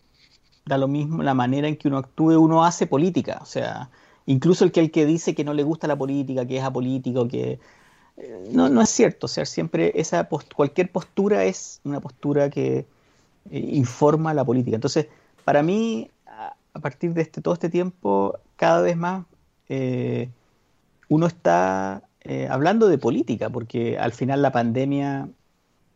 da 0.66 0.76
lo 0.76 0.87
mismo 0.87 1.23
la 1.23 1.33
manera 1.33 1.66
en 1.66 1.76
que 1.76 1.88
uno 1.88 1.97
actúe, 1.97 2.38
uno 2.38 2.62
hace 2.62 2.87
política. 2.87 3.38
O 3.40 3.47
sea, 3.47 3.88
incluso 4.26 4.64
el 4.64 4.71
que 4.71 4.80
el 4.80 4.90
que 4.90 5.06
dice 5.06 5.35
que 5.35 5.44
no 5.44 5.54
le 5.54 5.62
gusta 5.62 5.87
la 5.87 5.97
política, 5.97 6.47
que 6.47 6.59
es 6.59 6.62
apolítico, 6.62 7.26
que 7.26 7.59
eh, 8.18 8.49
no, 8.50 8.68
no 8.68 8.83
es 8.83 8.90
cierto. 8.90 9.25
O 9.25 9.28
sea, 9.28 9.47
siempre 9.47 9.92
esa 9.94 10.28
cualquier 10.28 10.92
postura 10.92 11.44
es 11.44 11.80
una 11.85 12.02
postura 12.02 12.50
que 12.50 12.87
eh, 13.50 13.59
informa 13.73 14.35
la 14.35 14.44
política. 14.44 14.75
Entonces, 14.75 15.06
para 15.42 15.62
mí, 15.62 16.11
a, 16.26 16.54
partir 16.80 17.14
de 17.14 17.23
este, 17.23 17.40
todo 17.40 17.54
este 17.54 17.71
tiempo, 17.71 18.38
cada 18.56 18.83
vez 18.83 18.97
más 18.99 19.25
uno 21.09 21.26
está 21.26 22.02
hablando 22.49 22.88
de 22.88 22.99
política, 22.99 23.50
porque 23.50 23.99
al 23.99 24.12
final 24.12 24.40
la 24.40 24.50
pandemia 24.50 25.28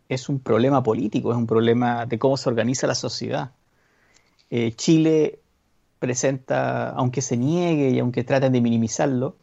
es 0.08 0.28
un 0.28 0.40
problema 0.40 0.82
político, 0.82 1.32
es 1.32 1.38
un 1.38 1.47
problema 1.47 2.06
de 2.06 2.18
cómo 2.18 2.37
se 2.37 2.49
organiza 2.49 2.87
la 2.87 2.94
sociedad. 2.94 3.52
Eh, 4.50 4.73
Chile 4.73 5.40
presenta, 5.99 6.90
aunque 6.90 7.20
se 7.20 7.37
niegue 7.37 7.90
y 7.90 7.99
aunque 7.99 8.25
traten 8.25 8.52
de 8.52 8.61
minimizarlo, 8.61 9.37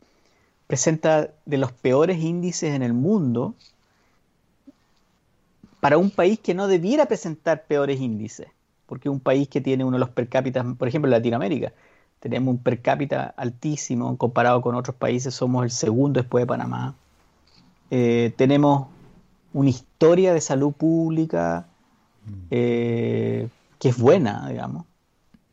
presenta 0.68 1.30
de 1.46 1.58
los 1.58 1.72
peores 1.72 2.18
índices 2.18 2.74
en 2.74 2.82
el 2.82 2.94
mundo 2.94 3.54
para 5.80 5.98
un 6.00 6.10
país 6.10 6.39
que 6.39 6.56
no 6.56 6.68
debiera 6.68 7.06
presentar 7.06 7.65
peores 7.65 8.00
índices, 8.00 8.48
porque 8.88 9.10
un 9.10 9.20
país 9.20 9.48
que 9.48 9.62
tiene 9.62 9.84
uno 9.84 9.98
de 9.98 10.00
los 10.00 10.10
per 10.10 10.27
cápita, 10.27 10.63
por 10.77 10.88
ejemplo, 10.88 11.12
Latinoamérica, 11.12 11.74
tenemos 12.19 12.53
un 12.53 12.57
per 12.57 12.81
cápita 12.81 13.34
altísimo 13.38 14.17
comparado 14.17 14.62
con 14.62 14.75
otros 14.75 14.95
países, 14.95 15.34
somos 15.34 15.63
el 15.63 15.72
segundo 15.72 16.19
después 16.19 16.43
de 16.43 16.48
Panamá. 16.48 16.95
Eh, 17.91 18.34
tenemos 18.36 18.88
una 19.53 19.69
historia 19.69 20.34
de 20.34 20.41
salud 20.41 20.74
pública 20.74 21.67
eh, 22.50 23.48
que 23.79 23.89
es 23.89 23.98
buena, 23.98 24.50
digamos, 24.50 24.86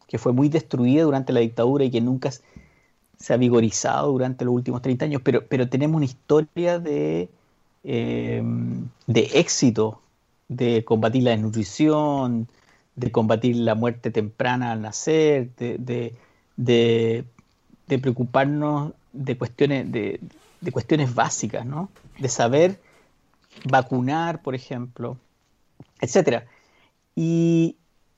que 0.07 0.19
fue 0.19 0.33
muy 0.33 0.49
destruida 0.49 1.05
durante 1.05 1.33
la 1.33 1.41
dictadura 1.41 1.85
y 1.85 1.91
que 1.91 2.01
nunca 2.01 2.31
se 2.31 3.33
ha 3.33 3.37
vigorizado 3.37 4.11
durante 4.11 4.45
los 4.45 4.55
últimos 4.55 4.83
30 4.83 5.05
años, 5.05 5.23
pero, 5.23 5.47
pero 5.47 5.69
tenemos 5.69 5.97
una 5.97 6.07
historia 6.07 6.79
de, 6.79 7.29
eh, 7.85 8.43
de 9.07 9.21
éxito, 9.35 10.01
de 10.49 10.85
combatir 10.85 11.23
la 11.23 11.31
desnutrición, 11.31 12.49
de 12.97 13.13
combatir 13.13 13.57
la 13.57 13.75
muerte 13.75 14.11
temprana 14.11 14.73
al 14.73 14.83
nacer, 14.83 15.55
de, 15.57 15.79
de, 15.79 16.17
preocuparnos 18.01 18.93
de 19.13 19.37
cuestiones, 19.37 19.91
de, 19.91 20.21
cuestiones 20.73 21.15
básicas, 21.15 21.67
¿no? 21.67 21.91
De 22.19 22.29
saber 22.29 22.81
vacunar, 23.65 24.43
por 24.43 24.55
ejemplo, 24.55 25.17
etcétera. 26.01 26.47
Y, 27.15 27.77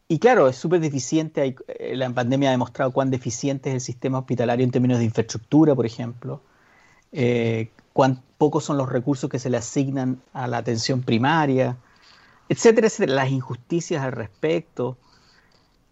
y 0.08 0.18
claro, 0.18 0.48
es 0.48 0.56
súper 0.56 0.80
deficiente, 0.80 1.56
eh, 1.66 1.96
la 1.96 2.10
pandemia 2.10 2.50
ha 2.50 2.52
demostrado 2.52 2.92
cuán 2.92 3.10
deficiente 3.10 3.70
es 3.70 3.74
el 3.74 3.80
sistema 3.80 4.18
hospitalario 4.18 4.64
en 4.64 4.70
términos 4.70 4.98
de 4.98 5.04
infraestructura, 5.04 5.74
por 5.74 5.86
ejemplo, 5.86 6.40
eh, 7.12 7.70
cuán 7.92 8.22
pocos 8.38 8.64
son 8.64 8.76
los 8.76 8.88
recursos 8.88 9.30
que 9.30 9.38
se 9.38 9.50
le 9.50 9.56
asignan 9.56 10.20
a 10.32 10.46
la 10.46 10.58
atención 10.58 11.02
primaria, 11.02 11.76
etcétera, 12.48 12.88
etcétera, 12.88 13.14
las 13.14 13.30
injusticias 13.30 14.02
al 14.02 14.12
respecto. 14.12 14.96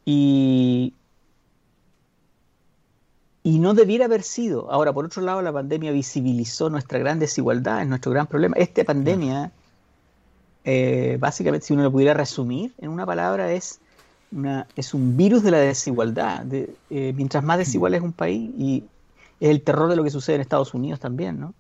Y, 0.04 0.94
y 3.44 3.58
no 3.58 3.74
debiera 3.74 4.04
haber 4.04 4.22
sido. 4.22 4.70
Ahora, 4.70 4.92
por 4.92 5.04
otro 5.04 5.22
lado, 5.22 5.42
la 5.42 5.52
pandemia 5.52 5.90
visibilizó 5.90 6.70
nuestra 6.70 6.98
gran 6.98 7.18
desigualdad, 7.18 7.82
es 7.82 7.88
nuestro 7.88 8.12
gran 8.12 8.26
problema. 8.26 8.56
Esta 8.56 8.84
pandemia, 8.84 9.50
eh, 10.64 11.16
básicamente, 11.18 11.66
si 11.66 11.72
uno 11.72 11.82
lo 11.82 11.90
pudiera 11.90 12.14
resumir 12.14 12.72
en 12.78 12.90
una 12.90 13.04
palabra, 13.04 13.52
es, 13.52 13.80
una, 14.30 14.68
es 14.76 14.94
un 14.94 15.16
virus 15.16 15.42
de 15.42 15.50
la 15.50 15.58
desigualdad. 15.58 16.42
De, 16.42 16.72
eh, 16.90 17.12
mientras 17.16 17.42
más 17.42 17.58
desigual 17.58 17.94
es 17.94 18.02
un 18.02 18.12
país, 18.12 18.50
y 18.56 18.84
es 19.40 19.50
el 19.50 19.62
terror 19.62 19.88
de 19.88 19.96
lo 19.96 20.04
que 20.04 20.10
sucede 20.10 20.36
en 20.36 20.42
Estados 20.42 20.72
Unidos 20.72 21.00
también, 21.00 21.40
¿no? 21.40 21.52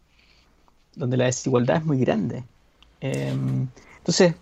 Donde 0.94 1.16
la 1.16 1.24
desigualdad 1.24 1.78
es 1.78 1.84
muy 1.84 1.98
grande. 1.98 2.44
Em, 3.00 3.66
entonces, 3.98 4.34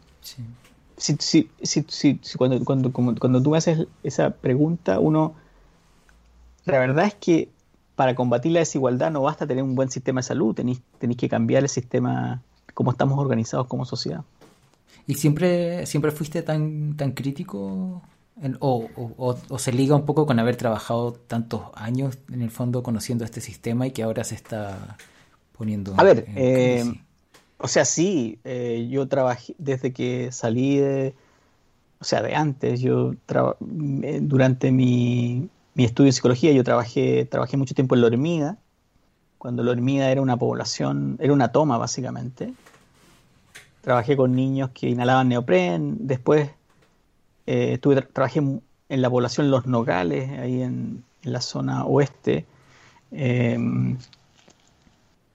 si, 0.99 1.17
si, 1.19 1.49
si, 1.89 2.19
cuando, 2.37 2.63
cuando, 2.67 2.93
cuando 2.93 3.43
tú 3.43 3.51
me 3.51 3.57
haces 3.57 3.87
esa 4.03 4.29
pregunta, 4.29 4.99
uno 5.01 5.35
la 6.71 6.79
verdad 6.79 7.07
es 7.07 7.15
que 7.15 7.51
para 7.97 8.15
combatir 8.15 8.53
la 8.53 8.61
desigualdad 8.61 9.11
no 9.11 9.23
basta 9.23 9.47
tener 9.47 9.63
un 9.63 9.75
buen 9.75 9.91
sistema 9.91 10.21
de 10.21 10.25
salud, 10.25 10.55
tenéis, 10.55 10.81
que 11.19 11.29
cambiar 11.29 11.63
el 11.63 11.69
sistema, 11.69 12.43
cómo 12.75 12.93
estamos 12.93 13.19
organizados 13.19 13.67
como 13.67 13.85
sociedad. 13.85 14.25
¿Y 15.07 15.15
siempre, 15.15 15.85
siempre 15.87 16.11
fuiste 16.11 16.43
tan, 16.43 16.97
tan 16.97 17.13
crítico? 17.13 18.03
o, 18.61 19.59
se 19.59 19.73
liga 19.73 19.95
un 19.95 20.07
poco 20.07 20.27
con 20.27 20.39
haber 20.39 20.57
trabajado 20.57 21.13
tantos 21.13 21.63
años 21.75 22.19
en 22.33 22.43
el 22.43 22.51
fondo 22.51 22.83
conociendo 22.83 23.25
este 23.25 23.41
sistema 23.41 23.87
y 23.87 23.91
que 23.91 24.03
ahora 24.03 24.25
se 24.25 24.35
está 24.35 24.97
poniendo. 25.57 25.95
A 25.99 26.03
ver, 26.03 26.25
eh, 26.37 26.85
o 27.59 27.69
sea, 27.69 27.85
sí, 27.85 28.39
eh, 28.45 28.89
yo 28.91 29.09
trabajé 29.09 29.55
desde 29.59 29.93
que 29.93 30.33
salí 30.33 30.79
de, 30.79 31.15
o 32.01 32.05
sea, 32.05 32.23
de 32.23 32.35
antes, 32.35 32.81
yo 32.81 33.13
eh, 33.13 34.21
durante 34.23 34.73
mi, 34.73 35.51
mi 35.75 35.85
estudio 35.85 36.09
en 36.09 36.13
psicología, 36.13 36.53
yo 36.53 36.65
trabajé, 36.65 37.25
trabajé 37.25 37.57
mucho 37.57 37.75
tiempo 37.75 37.95
en 37.95 38.01
la 38.01 38.07
hormiga, 38.09 38.59
cuando 39.39 39.63
la 39.63 39.71
hormiga 39.71 40.11
era 40.11 40.21
una 40.21 40.37
población, 40.37 41.17
era 41.21 41.33
una 41.33 41.51
toma 41.51 41.79
básicamente. 41.79 42.53
Trabajé 43.81 44.17
con 44.17 44.35
niños 44.35 44.71
que 44.75 44.91
inhalaban 44.91 45.29
neopren, 45.29 46.07
después 46.07 46.51
eh, 47.47 47.79
trabajé 48.13 48.41
en 48.41 49.03
la 49.03 49.09
población 49.09 49.51
Los 49.51 49.67
Nogales, 49.67 50.31
ahí 50.39 50.63
en, 50.63 51.05
la 51.23 51.41
zona 51.41 51.85
oeste, 51.85 52.47
em, 53.11 53.99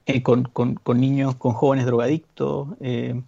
eh, 0.06 0.22
con, 0.24 0.52
niños, 0.96 1.36
con 1.36 1.54
jóvenes 1.54 1.86
drogadictos, 1.86 2.70
em, 2.80 3.24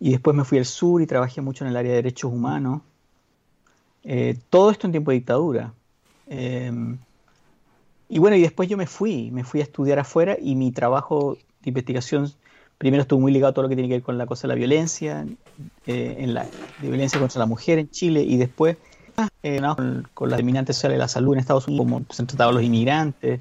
y 0.00 0.10
después 0.10 0.36
me 0.36 0.44
fui 0.44 0.58
al 0.58 0.64
sur 0.66 1.00
y 1.00 1.06
trabajé 1.06 1.40
mucho 1.40 1.64
en 1.64 1.70
el 1.70 1.76
área 1.76 1.92
de 1.92 1.96
derechos 1.96 2.32
humanos. 2.32 2.82
Eh, 4.02 4.38
todo 4.50 4.70
esto 4.70 4.86
en 4.86 4.92
tiempo 4.92 5.10
de 5.10 5.16
dictadura. 5.16 5.72
Em, 6.26 6.98
y 8.08 8.18
bueno, 8.18 8.36
y 8.36 8.42
después 8.42 8.68
yo 8.68 8.76
me 8.76 8.86
fui, 8.86 9.30
me 9.30 9.44
fui 9.44 9.60
a 9.60 9.64
estudiar 9.64 9.98
afuera 9.98 10.36
y 10.40 10.54
mi 10.54 10.72
trabajo 10.72 11.36
de 11.62 11.70
investigación 11.70 12.32
primero 12.78 13.02
estuvo 13.02 13.20
muy 13.20 13.32
ligado 13.32 13.50
a 13.50 13.54
todo 13.54 13.62
lo 13.64 13.68
que 13.68 13.76
tiene 13.76 13.88
que 13.88 13.94
ver 13.94 14.02
con 14.02 14.18
la 14.18 14.26
cosa 14.26 14.42
de 14.42 14.48
la 14.48 14.54
violencia, 14.54 15.26
eh, 15.86 16.16
en 16.18 16.34
la 16.34 16.46
violencia 16.82 17.18
contra 17.18 17.38
la 17.38 17.46
mujer 17.46 17.78
en 17.78 17.90
Chile 17.90 18.22
y 18.22 18.36
después 18.36 18.76
eh, 19.42 19.60
con, 19.60 20.08
con, 20.12 20.28
las 20.28 20.38
determinantes 20.38 20.76
sociales 20.76 20.96
de 20.96 20.98
la 20.98 21.08
salud 21.08 21.34
en 21.34 21.40
Estados 21.40 21.66
Unidos, 21.68 21.86
como 21.86 22.04
se 22.10 22.22
han 22.22 22.26
tratado 22.26 22.52
los 22.52 22.62
inmigrantes. 22.62 23.40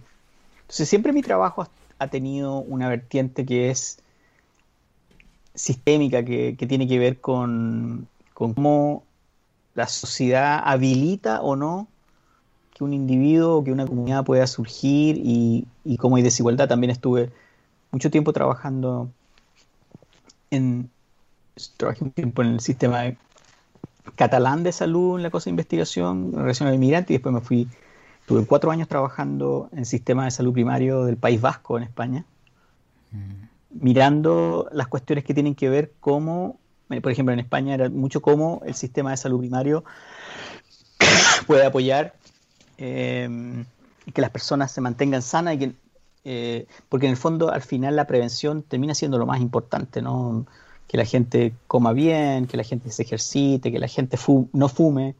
Entonces 0.61 0.87
siempre 0.87 1.13
mi 1.13 1.21
trabajo 1.21 1.67
ha 1.99 2.07
tenido 2.07 2.59
una 2.59 2.89
vertiente 2.89 3.45
que 3.45 3.69
es 3.69 3.99
sistémica, 5.55 6.23
que, 6.23 6.55
que 6.57 6.67
tiene 6.67 6.87
que 6.87 6.99
ver 6.99 7.19
con 7.19 8.07
cómo 8.33 9.03
la 9.75 9.87
sociedad 9.87 10.61
habilita 10.63 11.41
o 11.41 11.55
no 11.55 11.87
que 12.83 12.87
un 12.87 12.93
individuo 12.93 13.57
o 13.57 13.63
que 13.63 13.71
una 13.71 13.85
comunidad 13.85 14.23
pueda 14.23 14.45
surgir 14.47 15.17
y, 15.17 15.65
y 15.83 15.97
cómo 15.97 16.17
hay 16.17 16.23
desigualdad. 16.23 16.67
También 16.67 16.91
estuve 16.91 17.31
mucho 17.91 18.09
tiempo 18.09 18.33
trabajando 18.33 19.09
en, 20.51 20.89
trabajé 21.77 22.03
un 22.03 22.11
tiempo 22.11 22.41
en 22.41 22.49
el 22.49 22.59
sistema 22.59 23.13
catalán 24.15 24.63
de 24.63 24.71
salud, 24.71 25.17
en 25.17 25.23
la 25.23 25.29
cosa 25.29 25.45
de 25.45 25.51
investigación 25.51 26.31
en 26.33 26.39
relación 26.39 26.67
al 26.67 26.75
inmigrante 26.75 27.13
y 27.13 27.17
después 27.17 27.33
me 27.33 27.41
fui, 27.41 27.67
tuve 28.25 28.45
cuatro 28.45 28.71
años 28.71 28.87
trabajando 28.87 29.69
en 29.71 29.79
el 29.79 29.85
sistema 29.85 30.25
de 30.25 30.31
salud 30.31 30.53
primario 30.53 31.05
del 31.05 31.17
País 31.17 31.39
Vasco 31.39 31.77
en 31.77 31.83
España, 31.83 32.25
mm. 33.11 33.83
mirando 33.83 34.67
las 34.71 34.87
cuestiones 34.87 35.23
que 35.23 35.33
tienen 35.33 35.55
que 35.55 35.69
ver 35.69 35.93
cómo, 35.99 36.57
por 36.87 37.11
ejemplo 37.11 37.33
en 37.33 37.39
España 37.39 37.73
era 37.73 37.89
mucho 37.89 38.21
cómo 38.21 38.61
el 38.65 38.73
sistema 38.73 39.11
de 39.11 39.17
salud 39.17 39.39
primario 39.39 39.83
puede 41.47 41.65
apoyar 41.65 42.15
eh, 42.77 43.65
que 44.13 44.21
las 44.21 44.29
personas 44.31 44.71
se 44.71 44.81
mantengan 44.81 45.21
sanas 45.21 45.55
y 45.55 45.57
que, 45.59 45.75
eh, 46.25 46.67
porque 46.89 47.05
en 47.05 47.11
el 47.11 47.17
fondo 47.17 47.51
al 47.51 47.61
final 47.61 47.95
la 47.95 48.07
prevención 48.07 48.63
termina 48.63 48.95
siendo 48.95 49.17
lo 49.17 49.25
más 49.25 49.41
importante, 49.41 50.01
¿no? 50.01 50.45
Que 50.87 50.97
la 50.97 51.05
gente 51.05 51.53
coma 51.67 51.93
bien, 51.93 52.47
que 52.47 52.57
la 52.57 52.63
gente 52.63 52.91
se 52.91 53.03
ejercite, 53.03 53.71
que 53.71 53.79
la 53.79 53.87
gente 53.87 54.17
no 54.53 54.69
fume, 54.69 55.15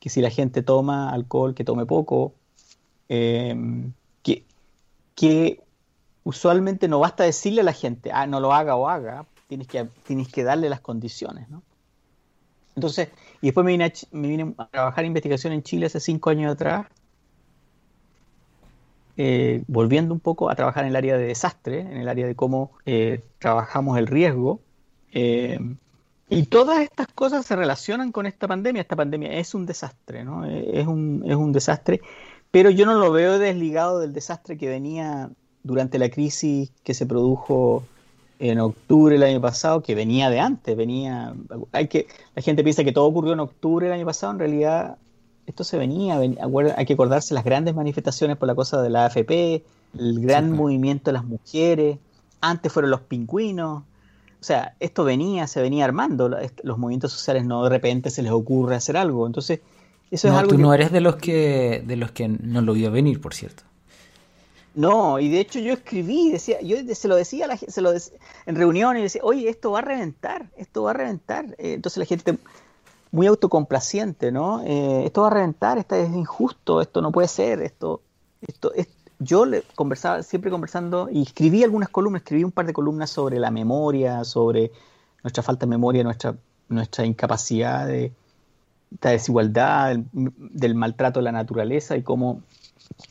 que 0.00 0.10
si 0.10 0.20
la 0.20 0.30
gente 0.30 0.62
toma 0.62 1.10
alcohol, 1.10 1.54
que 1.54 1.64
tome 1.64 1.86
poco, 1.86 2.34
eh, 3.08 3.54
que, 4.22 4.44
que 5.14 5.62
usualmente 6.24 6.88
no 6.88 6.98
basta 6.98 7.24
decirle 7.24 7.60
a 7.60 7.64
la 7.64 7.72
gente, 7.72 8.10
ah, 8.12 8.26
no 8.26 8.40
lo 8.40 8.52
haga 8.52 8.76
o 8.76 8.88
haga, 8.88 9.26
tienes 9.48 9.68
que, 9.68 9.84
tienes 10.06 10.28
que 10.28 10.42
darle 10.42 10.68
las 10.68 10.80
condiciones, 10.80 11.48
¿no? 11.48 11.62
Entonces, 12.76 13.08
y 13.44 13.48
después 13.48 13.66
me 13.66 13.72
vine, 13.72 13.84
a, 13.84 13.92
me 14.12 14.26
vine 14.26 14.54
a 14.56 14.68
trabajar 14.68 15.04
investigación 15.04 15.52
en 15.52 15.62
Chile 15.62 15.84
hace 15.84 16.00
cinco 16.00 16.30
años 16.30 16.50
atrás, 16.50 16.86
eh, 19.18 19.62
volviendo 19.66 20.14
un 20.14 20.20
poco 20.20 20.48
a 20.48 20.54
trabajar 20.54 20.84
en 20.84 20.88
el 20.88 20.96
área 20.96 21.18
de 21.18 21.26
desastre, 21.26 21.80
en 21.80 21.98
el 21.98 22.08
área 22.08 22.26
de 22.26 22.34
cómo 22.34 22.70
eh, 22.86 23.20
trabajamos 23.38 23.98
el 23.98 24.06
riesgo. 24.06 24.60
Eh, 25.12 25.60
y 26.30 26.44
todas 26.44 26.80
estas 26.80 27.08
cosas 27.08 27.44
se 27.44 27.54
relacionan 27.54 28.12
con 28.12 28.24
esta 28.24 28.48
pandemia. 28.48 28.80
Esta 28.80 28.96
pandemia 28.96 29.34
es 29.34 29.54
un 29.54 29.66
desastre, 29.66 30.24
¿no? 30.24 30.46
Es 30.46 30.86
un, 30.86 31.22
es 31.26 31.36
un 31.36 31.52
desastre, 31.52 32.00
pero 32.50 32.70
yo 32.70 32.86
no 32.86 32.94
lo 32.94 33.12
veo 33.12 33.38
desligado 33.38 33.98
del 34.00 34.14
desastre 34.14 34.56
que 34.56 34.70
venía 34.70 35.28
durante 35.62 35.98
la 35.98 36.08
crisis 36.08 36.72
que 36.82 36.94
se 36.94 37.04
produjo 37.04 37.84
en 38.38 38.58
octubre 38.60 39.14
del 39.14 39.22
año 39.22 39.40
pasado, 39.40 39.82
que 39.82 39.94
venía 39.94 40.30
de 40.30 40.40
antes, 40.40 40.76
venía, 40.76 41.34
hay 41.72 41.88
que, 41.88 42.06
la 42.34 42.42
gente 42.42 42.62
piensa 42.62 42.84
que 42.84 42.92
todo 42.92 43.06
ocurrió 43.06 43.32
en 43.32 43.40
octubre 43.40 43.86
del 43.86 43.94
año 43.94 44.06
pasado, 44.06 44.32
en 44.32 44.38
realidad 44.38 44.96
esto 45.46 45.62
se 45.62 45.78
venía, 45.78 46.18
hay 46.18 46.86
que 46.86 46.94
acordarse 46.94 47.34
las 47.34 47.44
grandes 47.44 47.74
manifestaciones 47.74 48.36
por 48.36 48.48
la 48.48 48.54
cosa 48.54 48.82
de 48.82 48.90
la 48.90 49.06
AFP, 49.06 49.62
el 49.98 50.20
gran 50.20 50.52
movimiento 50.52 51.10
de 51.10 51.12
las 51.12 51.24
mujeres, 51.24 51.98
antes 52.40 52.72
fueron 52.72 52.90
los 52.90 53.00
pingüinos, 53.02 53.82
o 53.82 54.46
sea, 54.46 54.74
esto 54.80 55.04
venía, 55.04 55.46
se 55.46 55.62
venía 55.62 55.84
armando, 55.84 56.28
los 56.62 56.78
movimientos 56.78 57.12
sociales 57.12 57.44
no 57.44 57.64
de 57.64 57.70
repente 57.70 58.10
se 58.10 58.22
les 58.22 58.32
ocurre 58.32 58.76
hacer 58.76 58.96
algo, 58.96 59.26
entonces 59.26 59.60
eso 60.10 60.28
es 60.28 60.34
algo 60.34 60.50
tú 60.50 60.58
no 60.58 60.74
eres 60.74 60.92
de 60.92 61.00
los 61.00 61.16
que 61.16 61.82
de 61.86 61.96
los 61.96 62.12
que 62.12 62.28
no 62.28 62.60
lo 62.60 62.74
vio 62.74 62.90
venir, 62.90 63.20
por 63.20 63.34
cierto. 63.34 63.64
No, 64.74 65.20
y 65.20 65.28
de 65.28 65.40
hecho 65.40 65.60
yo 65.60 65.74
escribí, 65.74 66.32
decía, 66.32 66.60
yo 66.60 66.76
se 66.94 67.06
lo 67.06 67.14
decía 67.14 67.44
a 67.44 67.48
la 67.48 67.56
gente, 67.56 67.72
se 67.72 67.80
lo 67.80 67.92
en 67.92 68.56
reuniones, 68.56 69.04
decía, 69.04 69.20
oye, 69.22 69.48
esto 69.48 69.70
va 69.70 69.78
a 69.78 69.82
reventar, 69.82 70.50
esto 70.56 70.82
va 70.82 70.90
a 70.90 70.94
reventar. 70.94 71.54
Eh, 71.58 71.74
entonces 71.74 71.98
la 71.98 72.06
gente 72.06 72.38
muy 73.12 73.28
autocomplaciente, 73.28 74.32
¿no? 74.32 74.62
Eh, 74.64 75.04
esto 75.06 75.22
va 75.22 75.28
a 75.28 75.30
reventar, 75.30 75.78
esto 75.78 75.94
es 75.94 76.10
injusto, 76.10 76.80
esto 76.80 77.00
no 77.00 77.12
puede 77.12 77.28
ser, 77.28 77.62
esto, 77.62 78.00
esto, 78.42 78.74
es, 78.74 78.88
yo 79.20 79.44
le 79.44 79.62
conversaba, 79.76 80.24
siempre 80.24 80.50
conversando, 80.50 81.08
y 81.08 81.22
escribí 81.22 81.62
algunas 81.62 81.88
columnas, 81.90 82.22
escribí 82.22 82.42
un 82.42 82.50
par 82.50 82.66
de 82.66 82.72
columnas 82.72 83.10
sobre 83.10 83.38
la 83.38 83.52
memoria, 83.52 84.24
sobre 84.24 84.72
nuestra 85.22 85.44
falta 85.44 85.66
de 85.66 85.70
memoria, 85.70 86.02
nuestra, 86.02 86.34
nuestra 86.68 87.06
incapacidad 87.06 87.86
de 87.86 88.12
esta 88.92 89.10
desigualdad, 89.10 89.96
del 90.12 90.74
maltrato 90.74 91.20
de 91.20 91.24
la 91.24 91.32
naturaleza 91.32 91.96
y 91.96 92.02
cómo 92.02 92.42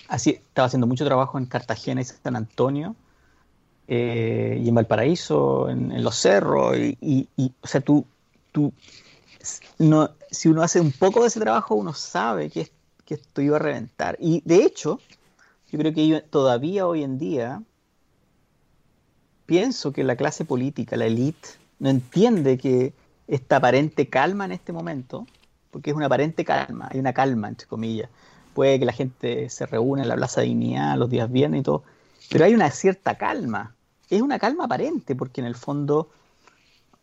así 0.08 0.32
estaba 0.32 0.67
haciendo 0.67 0.88
mucho 0.88 1.05
trabajo 1.05 1.38
en 1.38 1.46
Cartagena 1.46 2.01
y 2.01 2.05
San 2.05 2.36
Antonio 2.36 2.96
eh, 3.88 4.62
y 4.63 4.70
en 4.70 4.75
Valparaíso, 4.75 5.70
en, 5.70 6.03
los 6.03 6.15
cerros, 6.15 6.77
y, 6.77 7.29
o 7.62 7.67
sea, 7.67 7.82
tú, 7.82 8.05
tú 8.51 8.74
no, 9.79 10.12
si 10.32 10.48
uno 10.48 10.62
hace 10.62 10.79
un 10.79 10.91
poco 10.91 11.22
de 11.22 11.27
ese 11.27 11.39
trabajo, 11.39 11.75
uno 11.75 11.93
sabe 11.93 12.50
que, 12.50 12.72
esto 13.10 13.43
iba 13.43 13.58
a 13.58 13.60
reventar. 13.60 14.17
Y 14.20 14.41
de 14.43 14.63
hecho, 14.63 15.00
yo 15.72 15.77
creo 15.77 15.93
que 15.93 16.22
todavía 16.22 16.88
hoy 16.88 17.03
en 17.03 17.20
día 17.20 17.62
pienso 19.46 19.93
que 19.93 20.03
la 20.03 20.15
clase 20.15 20.46
política, 20.46 20.98
la 20.98 21.05
élite, 21.05 21.50
no 21.77 21.91
entiende 21.91 22.58
que 22.58 22.96
esta 23.27 23.58
aparente 23.58 24.10
calma 24.10 24.46
en 24.46 24.53
este 24.53 24.74
momento, 24.74 25.27
porque 25.70 25.91
es 25.91 25.96
una 25.96 26.08
aparente 26.08 26.43
calma, 26.43 26.88
hay 26.91 27.00
una 27.00 27.13
calma, 27.13 27.50
entre 27.50 27.67
comillas, 27.67 28.10
puede 28.53 28.79
que 28.79 28.86
la 28.86 28.93
gente 28.93 29.50
se 29.50 29.65
reúna 29.65 30.03
en 30.03 30.10
la 30.10 30.15
Plaza 30.15 30.41
de 30.41 30.48
Dignidad 30.48 30.98
los 30.98 31.10
días 31.10 31.31
viernes 31.31 31.62
y 31.62 31.63
todo, 31.63 31.83
pero 32.29 32.45
hay 32.45 32.53
una 32.53 32.69
cierta 32.72 33.17
calma. 33.17 33.75
Es 34.10 34.22
una 34.22 34.39
calma 34.39 34.65
aparente, 34.65 35.15
porque 35.15 35.41
en 35.41 35.48
el 35.48 35.55
fondo 35.55 36.10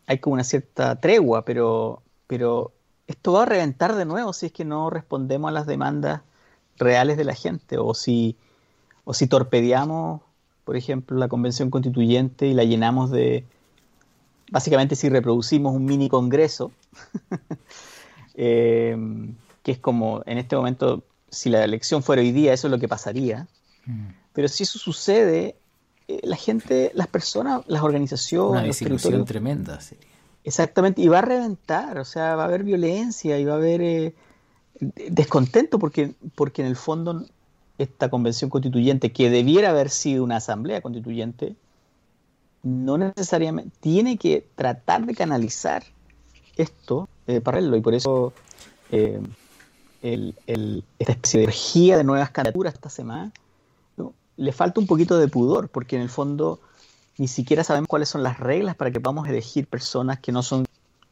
hay 0.07 0.19
como 0.19 0.35
una 0.35 0.43
cierta 0.43 0.95
tregua, 0.95 1.45
pero, 1.45 2.01
pero 2.27 2.71
esto 3.07 3.33
va 3.33 3.43
a 3.43 3.45
reventar 3.45 3.95
de 3.95 4.05
nuevo 4.05 4.33
si 4.33 4.47
es 4.47 4.51
que 4.51 4.65
no 4.65 4.89
respondemos 4.89 5.49
a 5.49 5.53
las 5.53 5.65
demandas 5.65 6.21
reales 6.77 7.17
de 7.17 7.25
la 7.25 7.35
gente, 7.35 7.77
o 7.77 7.93
si, 7.93 8.35
o 9.03 9.13
si 9.13 9.27
torpedeamos, 9.27 10.21
por 10.63 10.75
ejemplo, 10.75 11.17
la 11.17 11.27
convención 11.27 11.69
constituyente 11.69 12.47
y 12.47 12.53
la 12.53 12.63
llenamos 12.63 13.11
de, 13.11 13.45
básicamente 14.51 14.95
si 14.95 15.09
reproducimos 15.09 15.75
un 15.75 15.85
mini 15.85 16.09
congreso, 16.09 16.71
eh, 18.35 18.97
que 19.63 19.71
es 19.71 19.77
como 19.77 20.21
en 20.25 20.37
este 20.37 20.55
momento 20.55 21.03
si 21.31 21.49
la 21.49 21.63
elección 21.63 22.03
fuera 22.03 22.21
hoy 22.21 22.31
día, 22.31 22.53
eso 22.53 22.67
es 22.67 22.71
lo 22.71 22.79
que 22.79 22.87
pasaría. 22.87 23.47
Mm. 23.85 24.09
Pero 24.33 24.47
si 24.47 24.63
eso 24.63 24.77
sucede, 24.77 25.55
eh, 26.07 26.19
la 26.23 26.35
gente, 26.35 26.91
las 26.93 27.07
personas, 27.07 27.61
las 27.67 27.81
organizaciones. 27.81 28.51
Una 28.51 28.63
desilusión 28.63 29.25
tremenda 29.25 29.79
sería. 29.81 30.07
Exactamente, 30.43 31.01
y 31.01 31.07
va 31.07 31.19
a 31.19 31.23
reventar, 31.23 31.99
o 31.99 32.05
sea, 32.05 32.35
va 32.35 32.43
a 32.43 32.45
haber 32.47 32.63
violencia 32.63 33.37
y 33.37 33.45
va 33.45 33.53
a 33.53 33.57
haber 33.57 33.81
eh, 33.81 34.15
descontento 34.79 35.77
porque, 35.77 36.15
porque 36.33 36.63
en 36.63 36.67
el 36.67 36.75
fondo 36.75 37.25
esta 37.77 38.09
convención 38.09 38.49
constituyente, 38.49 39.11
que 39.11 39.29
debiera 39.29 39.69
haber 39.69 39.89
sido 39.89 40.23
una 40.23 40.37
asamblea 40.37 40.81
constituyente, 40.81 41.55
no 42.63 42.97
necesariamente 42.97 43.75
tiene 43.79 44.17
que 44.17 44.45
tratar 44.55 45.05
de 45.05 45.15
canalizar 45.15 45.83
esto 46.57 47.07
eh, 47.27 47.39
para 47.41 47.59
él, 47.59 47.73
y 47.75 47.81
por 47.81 47.93
eso 47.93 48.33
el, 50.01 50.35
esta 50.99 51.13
especie 51.13 51.39
de 51.39 51.43
energía 51.45 51.97
de 51.97 52.03
nuevas 52.03 52.31
candidaturas 52.31 52.73
esta 52.73 52.89
semana, 52.89 53.31
le 54.37 54.51
falta 54.51 54.79
un 54.79 54.87
poquito 54.87 55.17
de 55.17 55.27
pudor, 55.27 55.69
porque 55.69 55.95
en 55.95 56.01
el 56.01 56.09
fondo 56.09 56.59
ni 57.17 57.27
siquiera 57.27 57.63
sabemos 57.63 57.87
cuáles 57.87 58.09
son 58.09 58.23
las 58.23 58.39
reglas 58.39 58.75
para 58.75 58.91
que 58.91 58.99
podamos 58.99 59.27
elegir 59.27 59.67
personas 59.67 60.19
que 60.19 60.31
no 60.31 60.41
son 60.41 60.65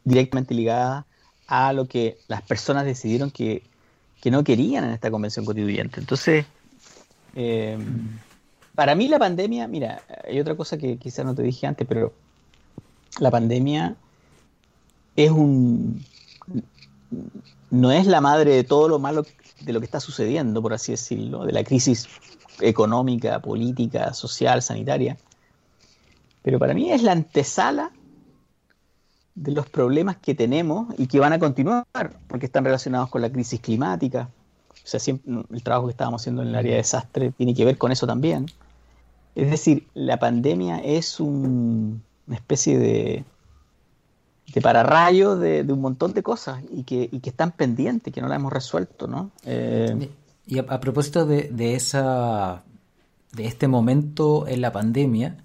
directamente 0.03 0.53
ligadas 0.53 1.05
a 1.47 1.73
lo 1.73 1.87
que 1.87 2.17
las 2.27 2.41
personas 2.41 2.85
decidieron 2.85 3.31
que, 3.31 3.63
no 4.25 4.43
querían 4.43 4.83
en 4.83 4.91
esta 4.91 5.09
convención 5.09 5.45
constituyente. 5.45 5.99
Entonces, 5.99 6.45
eh, 7.35 7.77
para 8.75 8.95
mí 8.95 9.07
la 9.07 9.19
pandemia, 9.19 9.67
mira, 9.67 10.01
hay 10.27 10.39
otra 10.39 10.55
cosa 10.55 10.77
que 10.77 10.97
quizás 10.97 11.25
no 11.25 11.35
te 11.35 11.41
dije 11.41 11.67
antes, 11.67 11.87
pero 11.87 12.13
la 13.19 13.31
pandemia 13.31 13.95
es 15.15 15.31
un 15.31 16.03
no 17.71 17.91
es 17.91 18.07
la 18.07 18.21
madre 18.21 18.55
de 18.55 18.63
todo 18.63 18.87
lo 18.87 18.99
malo 18.99 19.25
de 19.61 19.73
lo 19.73 19.79
que 19.79 19.85
está 19.85 19.99
sucediendo, 19.99 20.61
por 20.61 20.73
así 20.73 20.93
decirlo, 20.93 21.45
de 21.45 21.53
la 21.53 21.63
crisis 21.63 22.07
económica, 22.61 23.39
política, 23.41 24.13
social, 24.13 24.61
sanitaria. 24.61 25.17
Pero 26.41 26.59
para 26.59 26.73
mí 26.73 26.91
es 26.91 27.03
la 27.03 27.11
antesala 27.11 27.91
de 29.35 29.51
los 29.51 29.69
problemas 29.69 30.17
que 30.17 30.35
tenemos 30.35 30.93
y 30.97 31.07
que 31.07 31.19
van 31.19 31.33
a 31.33 31.39
continuar, 31.39 31.85
porque 32.27 32.45
están 32.45 32.65
relacionados 32.65 33.09
con 33.09 33.21
la 33.21 33.31
crisis 33.31 33.59
climática. 33.59 34.29
O 34.71 34.87
sea, 34.87 34.99
siempre, 34.99 35.43
el 35.51 35.63
trabajo 35.63 35.87
que 35.87 35.91
estábamos 35.91 36.21
haciendo 36.21 36.41
en 36.41 36.49
el 36.49 36.55
área 36.55 36.71
de 36.71 36.77
desastre 36.77 37.31
tiene 37.31 37.53
que 37.53 37.65
ver 37.65 37.77
con 37.77 37.91
eso 37.91 38.07
también. 38.07 38.47
Es 39.35 39.49
decir, 39.49 39.87
la 39.93 40.17
pandemia 40.17 40.79
es 40.79 41.19
una 41.19 42.01
especie 42.31 42.77
de, 42.77 43.23
de 44.53 44.61
pararrayo 44.61 45.35
de, 45.35 45.63
de 45.63 45.73
un 45.73 45.81
montón 45.81 46.13
de 46.13 46.23
cosas 46.23 46.63
y 46.71 46.83
que, 46.83 47.09
y 47.11 47.19
que 47.19 47.29
están 47.29 47.51
pendientes, 47.51 48.13
que 48.13 48.21
no 48.21 48.27
las 48.27 48.37
hemos 48.37 48.51
resuelto, 48.51 49.07
¿no? 49.07 49.31
Eh, 49.45 50.09
y 50.47 50.57
a, 50.57 50.79
propósito 50.79 51.25
de, 51.25 51.49
de, 51.49 51.75
esa 51.75 52.63
de 53.33 53.45
este 53.45 53.67
momento 53.67 54.47
en 54.47 54.61
la 54.61 54.71
pandemia 54.71 55.37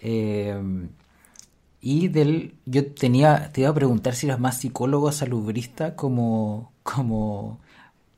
eh, 0.00 0.88
y 1.80 2.08
del 2.08 2.54
yo 2.64 2.86
tenía 2.92 3.50
te 3.52 3.62
iba 3.62 3.70
a 3.70 3.74
preguntar 3.74 4.14
si 4.14 4.26
eras 4.26 4.40
más 4.40 4.58
psicólogo 4.58 5.12
salubrista 5.12 5.94
como 5.94 6.72
como 6.82 7.60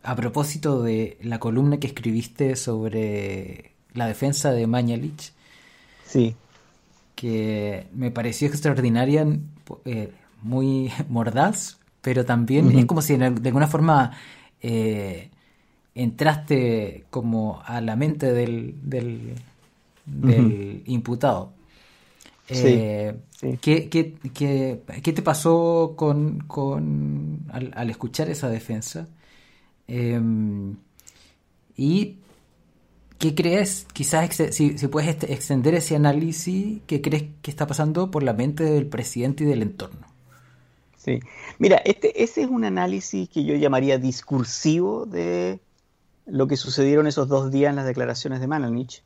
a 0.04 0.14
propósito 0.14 0.82
de 0.82 1.18
la 1.22 1.40
columna 1.40 1.78
que 1.78 1.88
escribiste 1.88 2.54
sobre 2.54 3.72
la 3.92 4.06
defensa 4.06 4.52
de 4.52 4.68
Mañalich 4.68 5.32
sí 6.04 6.36
que 7.14 7.86
me 7.92 8.10
pareció 8.10 8.48
extraordinaria, 8.48 9.26
eh, 9.84 10.12
muy 10.42 10.90
mordaz, 11.08 11.78
pero 12.00 12.24
también 12.24 12.70
es 12.78 12.86
como 12.86 13.02
si 13.02 13.16
de 13.16 13.26
alguna 13.26 13.66
forma 13.66 14.12
eh, 14.60 15.30
entraste 15.94 17.04
como 17.10 17.62
a 17.64 17.80
la 17.80 17.96
mente 17.96 18.32
del, 18.32 18.74
del, 18.82 19.34
imputado. 20.86 21.52
Eh, 22.48 23.16
¿qué, 23.60 23.88
qué, 23.88 25.12
te 25.12 25.22
pasó 25.22 25.94
con, 25.96 26.40
con 26.40 27.40
al, 27.50 27.90
escuchar 27.90 28.28
esa 28.28 28.50
defensa? 28.50 29.08
Em, 29.86 30.76
y 31.76 32.18
¿Qué 33.18 33.34
crees? 33.34 33.86
Quizás 33.92 34.34
si, 34.50 34.72
puedes 34.88 35.10
este, 35.10 35.32
extender 35.32 35.74
ese 35.74 35.96
análisis, 35.96 36.80
¿qué 36.86 37.00
crees 37.00 37.24
que 37.42 37.50
está 37.50 37.66
pasando 37.66 38.10
por 38.10 38.22
la 38.22 38.32
mente 38.32 38.64
del 38.64 38.86
presidente 38.86 39.44
y 39.44 39.46
del 39.46 39.62
entorno? 39.62 40.06
Sí, 40.98 41.20
mira, 41.58 41.76
este, 41.84 42.22
ese 42.22 42.42
es 42.42 42.48
un 42.50 42.64
análisis 42.64 43.28
que 43.28 43.44
yo 43.44 43.54
llamaría 43.56 43.98
discursivo 43.98 45.06
de 45.06 45.60
lo 46.26 46.48
que 46.48 46.56
sucedieron 46.56 47.06
esos 47.06 47.28
dos 47.28 47.50
días 47.50 47.70
en 47.70 47.76
las 47.76 47.86
declaraciones 47.86 48.40
de 48.40 48.46
Manalnich. 48.46 49.02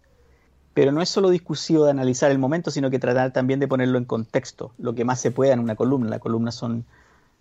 Pero 0.74 0.92
no 0.92 1.02
es 1.02 1.08
solo 1.08 1.30
discursivo 1.30 1.84
de 1.84 1.90
analizar 1.90 2.30
el 2.30 2.38
momento, 2.38 2.70
sino 2.70 2.88
que 2.90 3.00
tratar 3.00 3.32
también 3.32 3.58
de 3.58 3.66
ponerlo 3.66 3.98
en 3.98 4.04
contexto, 4.04 4.72
lo 4.78 4.94
que 4.94 5.04
más 5.04 5.20
se 5.20 5.32
pueda 5.32 5.52
en 5.52 5.58
una 5.58 5.74
columna. 5.74 6.08
Las 6.08 6.20
columnas 6.20 6.54
son, 6.54 6.84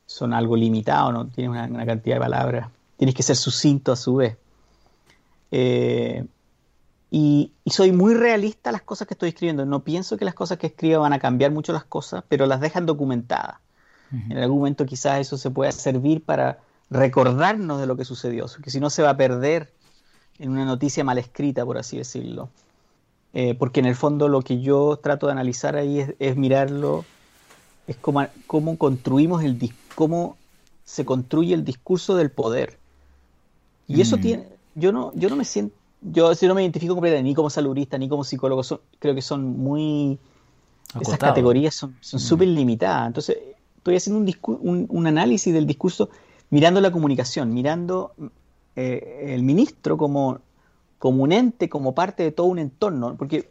son 0.08 0.34
algo 0.34 0.56
limitado, 0.56 1.12
no 1.12 1.28
tienes 1.28 1.52
una, 1.52 1.86
cantidad 1.86 2.16
de 2.16 2.22
palabras. 2.22 2.70
Tienes 2.98 3.14
que 3.14 3.22
ser 3.22 3.36
sucinto 3.36 3.92
a 3.92 3.96
su 3.96 4.16
vez. 4.16 4.38
Eh, 5.52 6.26
y, 7.10 7.54
soy 7.66 7.92
muy 7.92 8.14
realista 8.14 8.72
las 8.72 8.82
cosas 8.82 9.08
que 9.08 9.14
estoy 9.14 9.30
escribiendo. 9.30 9.66
No 9.66 9.84
pienso 9.84 10.18
que 10.18 10.26
las 10.26 10.34
cosas 10.34 10.58
que 10.58 10.68
escribo 10.68 11.02
van 11.02 11.14
a 11.14 11.20
cambiar 11.20 11.52
mucho 11.52 11.74
las 11.74 11.86
cosas, 11.86 12.24
pero 12.28 12.46
las 12.46 12.60
dejan 12.60 12.86
documentadas. 12.86 13.58
En 14.30 14.38
algún 14.38 14.60
momento 14.60 14.86
quizás 14.86 15.20
eso 15.20 15.38
se 15.38 15.52
pueda 15.52 15.70
servir 15.74 16.24
para 16.24 16.60
recordarnos 16.90 17.82
de 17.82 17.88
lo 17.88 17.98
que 17.98 18.06
sucedió, 18.06 18.46
que 18.64 18.70
si 18.70 18.80
no 18.80 18.90
se 18.90 19.04
va 19.04 19.10
a 19.10 19.18
perder 19.18 19.74
en 20.40 20.50
una 20.50 20.64
noticia 20.64 21.04
mal 21.04 21.18
escrita, 21.18 21.66
por 21.66 21.78
así 21.78 21.98
decirlo. 21.98 22.50
Eh, 23.34 23.54
porque 23.54 23.82
en 23.82 23.86
el 23.86 23.96
fondo 23.96 24.30
lo 24.30 24.42
que 24.44 24.62
yo 24.62 24.98
trato 25.04 25.26
de 25.26 25.34
analizar 25.34 25.76
ahí 25.76 26.06
es, 26.20 26.38
mirarlo, 26.38 27.04
es 27.88 27.98
cómo, 27.98 28.26
cómo 28.48 28.78
construimos 28.78 29.44
el 29.44 29.74
cómo 29.94 30.38
se 30.86 31.04
construye 31.04 31.54
el 31.54 31.66
discurso 31.66 32.16
del 32.16 32.32
poder. 32.32 32.78
Y 33.90 34.00
eso 34.00 34.18
mm. 34.18 34.22
tiene, 34.22 34.48
yo 34.76 34.94
no, 34.94 35.12
yo 35.16 35.30
no 35.30 35.36
me 35.36 35.44
siento 35.44 35.76
yo 36.02 36.34
si 36.36 36.48
no 36.48 36.56
me 36.56 36.62
identifico 36.62 36.94
completamente 36.94 37.30
ni 37.30 37.36
como 37.36 37.50
salubrista 37.50 37.98
ni 37.98 38.08
como 38.08 38.24
psicólogo, 38.24 38.62
creo 39.00 39.16
que 39.16 39.22
son 39.22 39.58
muy... 39.58 40.20
Esas 41.02 41.20
categorías 41.20 41.76
son 41.76 41.92
mm. 41.92 42.18
súper 42.18 42.48
limitadas. 42.48 43.08
Entonces, 43.08 43.38
estoy 43.78 43.98
haciendo 43.98 44.32
un, 44.62 44.86
un, 44.90 45.08
análisis 45.08 45.54
del 45.54 45.68
discurso 45.68 46.10
mirando 46.50 46.80
la 46.80 46.92
comunicación, 46.92 47.54
mirando 47.54 48.14
eh, 48.76 49.34
el 49.34 49.44
ministro 49.44 49.98
como 49.98 50.40
como 51.00 51.24
un 51.24 51.32
ente, 51.32 51.70
como 51.70 51.94
parte 51.94 52.24
de 52.24 52.32
todo 52.32 52.48
un 52.48 52.60
entorno, 52.60 53.16
porque 53.18 53.50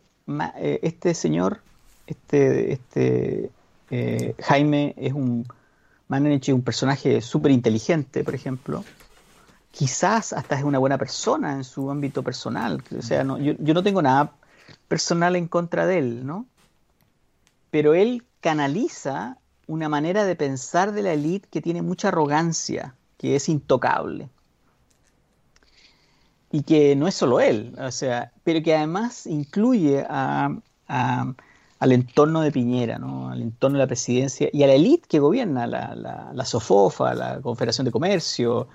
eh, 0.59 0.81
este 0.83 1.15
señor, 1.15 1.61
este, 2.07 2.73
este 2.73 3.51
eh, 3.91 4.35
Jaime 4.41 4.95
es 4.97 5.13
un, 5.13 5.47
es 6.09 6.49
un 6.49 6.63
personaje 6.63 7.21
súper 7.21 7.53
inteligente, 7.53 8.25
por 8.25 8.35
ejemplo, 8.35 8.85
quizás 9.77 10.33
hasta 10.33 10.57
es 10.57 10.65
una 10.65 10.79
buena 10.79 10.97
persona 10.97 11.53
en 11.53 11.65
su 11.65 11.91
ámbito 11.91 12.23
personal, 12.23 12.83
o 12.97 13.03
sea, 13.03 13.25
no, 13.25 13.37
yo, 13.39 13.53
yo 13.59 13.75
no 13.75 13.83
tengo 13.83 14.01
nada 14.01 14.33
personal 14.89 15.37
en 15.37 15.49
contra 15.49 15.87
de 15.87 15.99
él, 15.99 16.27
¿no? 16.27 16.47
Pero 17.71 17.93
él 17.95 18.25
canaliza 18.41 19.37
una 19.67 19.89
manera 19.89 20.25
de 20.25 20.35
pensar 20.35 20.93
de 20.93 21.03
la 21.03 21.13
élite 21.13 21.49
que 21.51 21.61
tiene 21.61 21.83
mucha 21.83 22.09
arrogancia, 22.09 22.95
que 23.19 23.37
es 23.37 23.49
intocable. 23.49 24.31
Y 26.51 26.63
que 26.63 26.97
no 26.97 27.07
es 27.07 27.15
solo 27.15 27.41
él, 27.41 27.75
o 27.79 27.91
sea, 27.91 28.33
pero 28.45 28.63
que 28.63 28.75
además 28.75 29.27
incluye 29.27 30.07
a, 30.09 30.57
al 30.87 31.93
entorno 31.93 32.41
de 32.41 32.53
Piñera, 32.53 32.99
¿no? 32.99 33.29
al 33.29 33.43
entorno 33.43 33.77
de 33.77 33.85
la 33.85 33.89
presidencia 33.89 34.49
y 34.53 34.63
a 34.63 34.69
la 34.69 34.73
élite 34.73 35.07
que 35.09 35.19
gobierna, 35.19 35.67
la, 35.67 35.95
la, 36.33 36.45
SOFOFA, 36.45 37.15
la 37.15 37.41
Confederación 37.43 37.85
de 37.85 37.91
Comercio, 37.91 38.69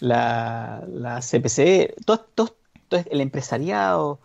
la, 0.00 0.84
la 0.92 1.20
CPC, 1.20 1.94
todo, 2.04 2.26
todo, 2.34 2.56
el 2.90 3.20
empresariado, 3.20 4.20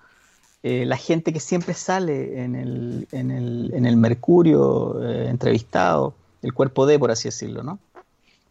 eh, 0.64 0.86
la 0.86 0.98
gente 0.98 1.34
que 1.34 1.40
siempre 1.40 1.74
sale 1.74 2.44
en 2.44 2.56
el, 2.56 3.08
en 3.12 3.32
el, 3.32 3.72
en 3.74 3.86
el 3.86 3.98
Mercurio 3.98 5.02
eh, 5.04 5.30
entrevistado, 5.30 6.14
el 6.42 6.54
cuerpo 6.54 6.86
de, 6.86 7.00
por 7.00 7.12
así 7.12 7.28
decirlo, 7.30 7.64
¿no? 7.64 7.80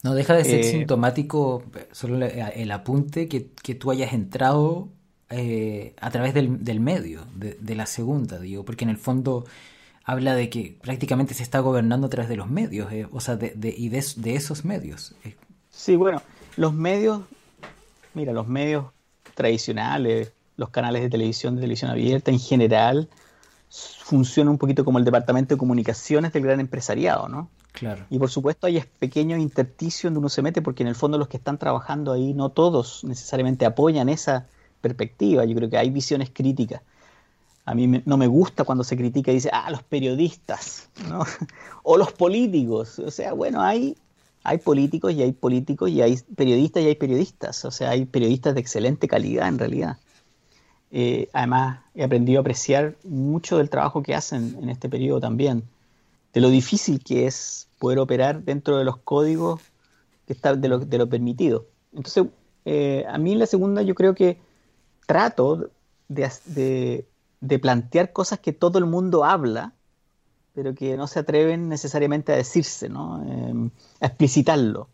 No 0.02 0.14
deja 0.14 0.34
de 0.34 0.44
ser 0.44 0.60
eh, 0.60 0.64
sintomático 0.64 1.62
solo 1.92 2.24
el 2.24 2.70
apunte 2.72 3.28
que, 3.28 3.50
que 3.62 3.74
tú 3.74 3.90
hayas 3.90 4.12
entrado 4.14 4.88
a 5.28 6.10
través 6.10 6.34
del, 6.34 6.64
del 6.64 6.80
medio, 6.80 7.24
de, 7.36 7.56
de, 7.60 7.74
la 7.76 7.86
segunda, 7.86 8.40
digo, 8.40 8.64
porque 8.64 8.82
en 8.82 8.90
el 8.90 8.96
fondo 8.96 9.44
habla 10.04 10.34
de 10.34 10.50
que 10.50 10.76
prácticamente 10.82 11.34
se 11.34 11.44
está 11.44 11.60
gobernando 11.60 12.08
a 12.08 12.10
través 12.10 12.28
de 12.28 12.34
los 12.34 12.48
medios, 12.48 12.88
o 13.12 13.20
sea, 13.20 13.36
de, 13.36 13.52
de, 13.54 13.72
y 13.76 13.90
de, 13.90 14.04
de 14.16 14.34
esos 14.34 14.64
medios. 14.64 15.14
Sí, 15.70 15.94
bueno, 15.94 16.20
los 16.56 16.74
medios, 16.74 17.22
mira, 18.14 18.32
los 18.32 18.48
medios 18.48 18.86
tradicionales, 19.34 20.32
los 20.56 20.70
canales 20.70 21.02
de 21.02 21.10
televisión, 21.10 21.56
de 21.56 21.62
televisión 21.62 21.90
abierta 21.90 22.30
en 22.30 22.38
general, 22.38 23.08
funcionan 23.68 24.52
un 24.52 24.58
poquito 24.58 24.84
como 24.84 24.98
el 24.98 25.04
departamento 25.04 25.54
de 25.54 25.58
comunicaciones 25.58 26.32
del 26.32 26.42
gran 26.42 26.60
empresariado, 26.60 27.28
¿no? 27.28 27.48
Claro. 27.72 28.04
Y 28.10 28.18
por 28.18 28.30
supuesto 28.30 28.66
hay 28.66 28.82
pequeños 28.98 29.38
intersticios 29.38 30.10
donde 30.10 30.18
uno 30.18 30.28
se 30.28 30.42
mete 30.42 30.60
porque 30.60 30.82
en 30.82 30.88
el 30.88 30.96
fondo 30.96 31.18
los 31.18 31.28
que 31.28 31.36
están 31.36 31.56
trabajando 31.56 32.12
ahí 32.12 32.34
no 32.34 32.48
todos 32.48 33.04
necesariamente 33.04 33.64
apoyan 33.64 34.08
esa 34.08 34.48
perspectiva. 34.80 35.44
Yo 35.44 35.54
creo 35.54 35.70
que 35.70 35.78
hay 35.78 35.90
visiones 35.90 36.30
críticas. 36.30 36.82
A 37.64 37.74
mí 37.74 38.02
no 38.04 38.16
me 38.16 38.26
gusta 38.26 38.64
cuando 38.64 38.82
se 38.82 38.96
critica 38.96 39.30
y 39.30 39.34
dice, 39.34 39.50
ah, 39.52 39.70
los 39.70 39.84
periodistas, 39.84 40.88
¿no? 41.08 41.24
o 41.84 41.96
los 41.96 42.12
políticos. 42.12 42.98
O 42.98 43.10
sea, 43.10 43.32
bueno, 43.34 43.62
hay, 43.62 43.96
hay 44.42 44.58
políticos 44.58 45.12
y 45.12 45.22
hay 45.22 45.32
políticos 45.32 45.90
y 45.90 46.02
hay 46.02 46.18
periodistas 46.36 46.82
y 46.82 46.86
hay 46.86 46.94
periodistas. 46.94 47.64
O 47.64 47.70
sea, 47.70 47.90
hay 47.90 48.04
periodistas 48.04 48.54
de 48.54 48.60
excelente 48.60 49.08
calidad 49.08 49.48
en 49.48 49.58
realidad. 49.58 49.98
Eh, 50.90 51.28
además, 51.32 51.80
he 51.94 52.02
aprendido 52.02 52.40
a 52.40 52.42
apreciar 52.42 52.96
mucho 53.04 53.58
del 53.58 53.70
trabajo 53.70 54.02
que 54.02 54.14
hacen 54.14 54.56
en 54.60 54.68
este 54.70 54.88
periodo 54.88 55.20
también, 55.20 55.62
de 56.32 56.40
lo 56.40 56.48
difícil 56.48 57.02
que 57.02 57.26
es 57.26 57.68
poder 57.78 57.98
operar 57.98 58.42
dentro 58.42 58.76
de 58.78 58.84
los 58.84 58.96
códigos 58.98 59.60
que 60.26 60.32
está 60.32 60.54
de, 60.54 60.68
lo, 60.68 60.78
de 60.78 60.98
lo 60.98 61.08
permitido. 61.08 61.66
Entonces, 61.92 62.26
eh, 62.64 63.04
a 63.08 63.18
mí 63.18 63.32
en 63.32 63.38
la 63.38 63.46
segunda 63.46 63.82
yo 63.82 63.94
creo 63.94 64.14
que 64.14 64.38
trato 65.06 65.70
de, 66.08 67.06
de, 67.40 67.58
plantear 67.58 68.12
cosas 68.12 68.38
que 68.38 68.52
todo 68.52 68.78
el 68.78 68.86
mundo 68.86 69.24
habla, 69.24 69.72
pero 70.60 70.74
que 70.74 70.94
no 70.94 71.06
se 71.06 71.20
atreven 71.20 71.70
necesariamente 71.70 72.34
a 72.34 72.36
decirse, 72.36 72.90
¿no? 72.90 73.24
Eh, 73.26 73.70
a 74.02 74.06
explicitarlo. 74.08 74.90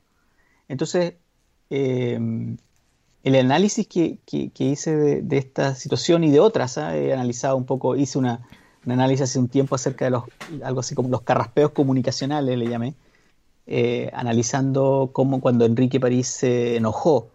Entonces, 0.69 1.15
el 1.71 2.57
análisis 3.25 3.89
que, 3.89 4.21
hice 4.31 4.95
de, 5.23 5.39
esta 5.39 5.75
situación 5.75 6.23
y 6.23 6.31
de 6.31 6.39
otras, 6.39 6.79
¿ah? 6.79 6.97
he 6.97 7.13
analizado 7.13 7.57
un 7.57 7.65
poco, 7.65 7.97
hice 7.97 8.17
una, 8.17 8.47
un 8.85 8.93
análisis 8.93 9.23
hace 9.23 9.41
un 9.41 9.49
tiempo 9.49 9.75
acerca 9.75 10.05
de 10.05 10.13
los, 10.13 10.23
algo 10.63 10.79
así 10.79 10.95
como 10.95 11.09
los 11.09 11.23
carraspeos 11.23 11.73
comunicacionales, 11.73 12.57
le 12.57 12.69
llamé, 12.69 12.95
eh, 13.67 14.09
analizando 14.15 15.11
cómo 15.13 15.41
cuando 15.41 15.65
Enrique 15.65 15.99
París 15.99 16.29
se 16.29 16.77
enojó, 16.77 17.27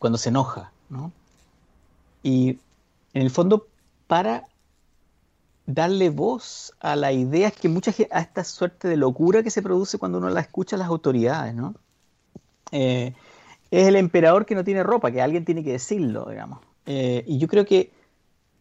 cuando 0.00 0.18
se 0.18 0.30
enoja, 0.30 0.72
¿no? 0.90 1.12
Y 2.24 2.58
en 3.12 3.22
el 3.22 3.30
fondo, 3.30 3.68
para 4.08 4.48
darle 5.66 6.10
voz 6.10 6.74
a 6.80 6.96
la 6.96 7.12
idea 7.12 7.50
que 7.50 7.68
mucha 7.68 7.92
gente, 7.92 8.14
a 8.14 8.20
esta 8.20 8.44
suerte 8.44 8.88
de 8.88 8.96
locura 8.96 9.42
que 9.42 9.50
se 9.50 9.62
produce 9.62 9.98
cuando 9.98 10.18
uno 10.18 10.28
la 10.28 10.40
escucha 10.40 10.76
a 10.76 10.78
las 10.78 10.88
autoridades, 10.88 11.54
¿no? 11.54 11.74
Eh, 12.70 13.14
es 13.70 13.88
el 13.88 13.96
emperador 13.96 14.46
que 14.46 14.54
no 14.54 14.64
tiene 14.64 14.82
ropa, 14.82 15.10
que 15.10 15.22
alguien 15.22 15.44
tiene 15.44 15.64
que 15.64 15.72
decirlo, 15.72 16.26
digamos. 16.28 16.60
Eh, 16.86 17.24
y 17.26 17.38
yo 17.38 17.48
creo 17.48 17.64
que 17.64 17.92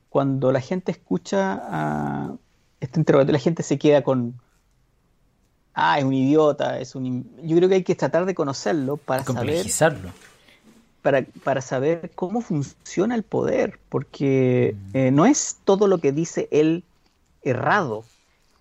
cuando 0.09 0.51
la 0.51 0.61
gente 0.61 0.91
escucha 0.91 1.61
a 1.63 2.35
este 2.79 2.99
interrogatorio, 2.99 3.33
la 3.33 3.43
gente 3.43 3.63
se 3.63 3.77
queda 3.77 4.03
con, 4.03 4.39
ah, 5.73 5.99
es 5.99 6.05
un 6.05 6.13
idiota, 6.13 6.79
es 6.79 6.95
un... 6.95 7.29
Yo 7.43 7.57
creo 7.57 7.69
que 7.69 7.75
hay 7.75 7.83
que 7.83 7.95
tratar 7.95 8.25
de 8.25 8.35
conocerlo 8.35 8.97
para 8.97 9.23
saber... 9.23 9.65
Para, 11.01 11.25
para, 11.43 11.59
saber 11.59 12.11
cómo 12.15 12.39
funciona 12.39 13.13
el 13.15 13.23
poder, 13.23 13.77
porque 13.89 14.73
mm. 14.93 14.97
eh, 14.97 15.11
no 15.11 15.25
es 15.25 15.57
todo 15.65 15.87
lo 15.87 15.97
que 15.97 16.13
dice 16.13 16.47
él 16.49 16.85
errado 17.43 18.03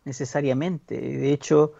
necesariamente. 0.05 1.01
De 1.01 1.33
hecho, 1.33 1.73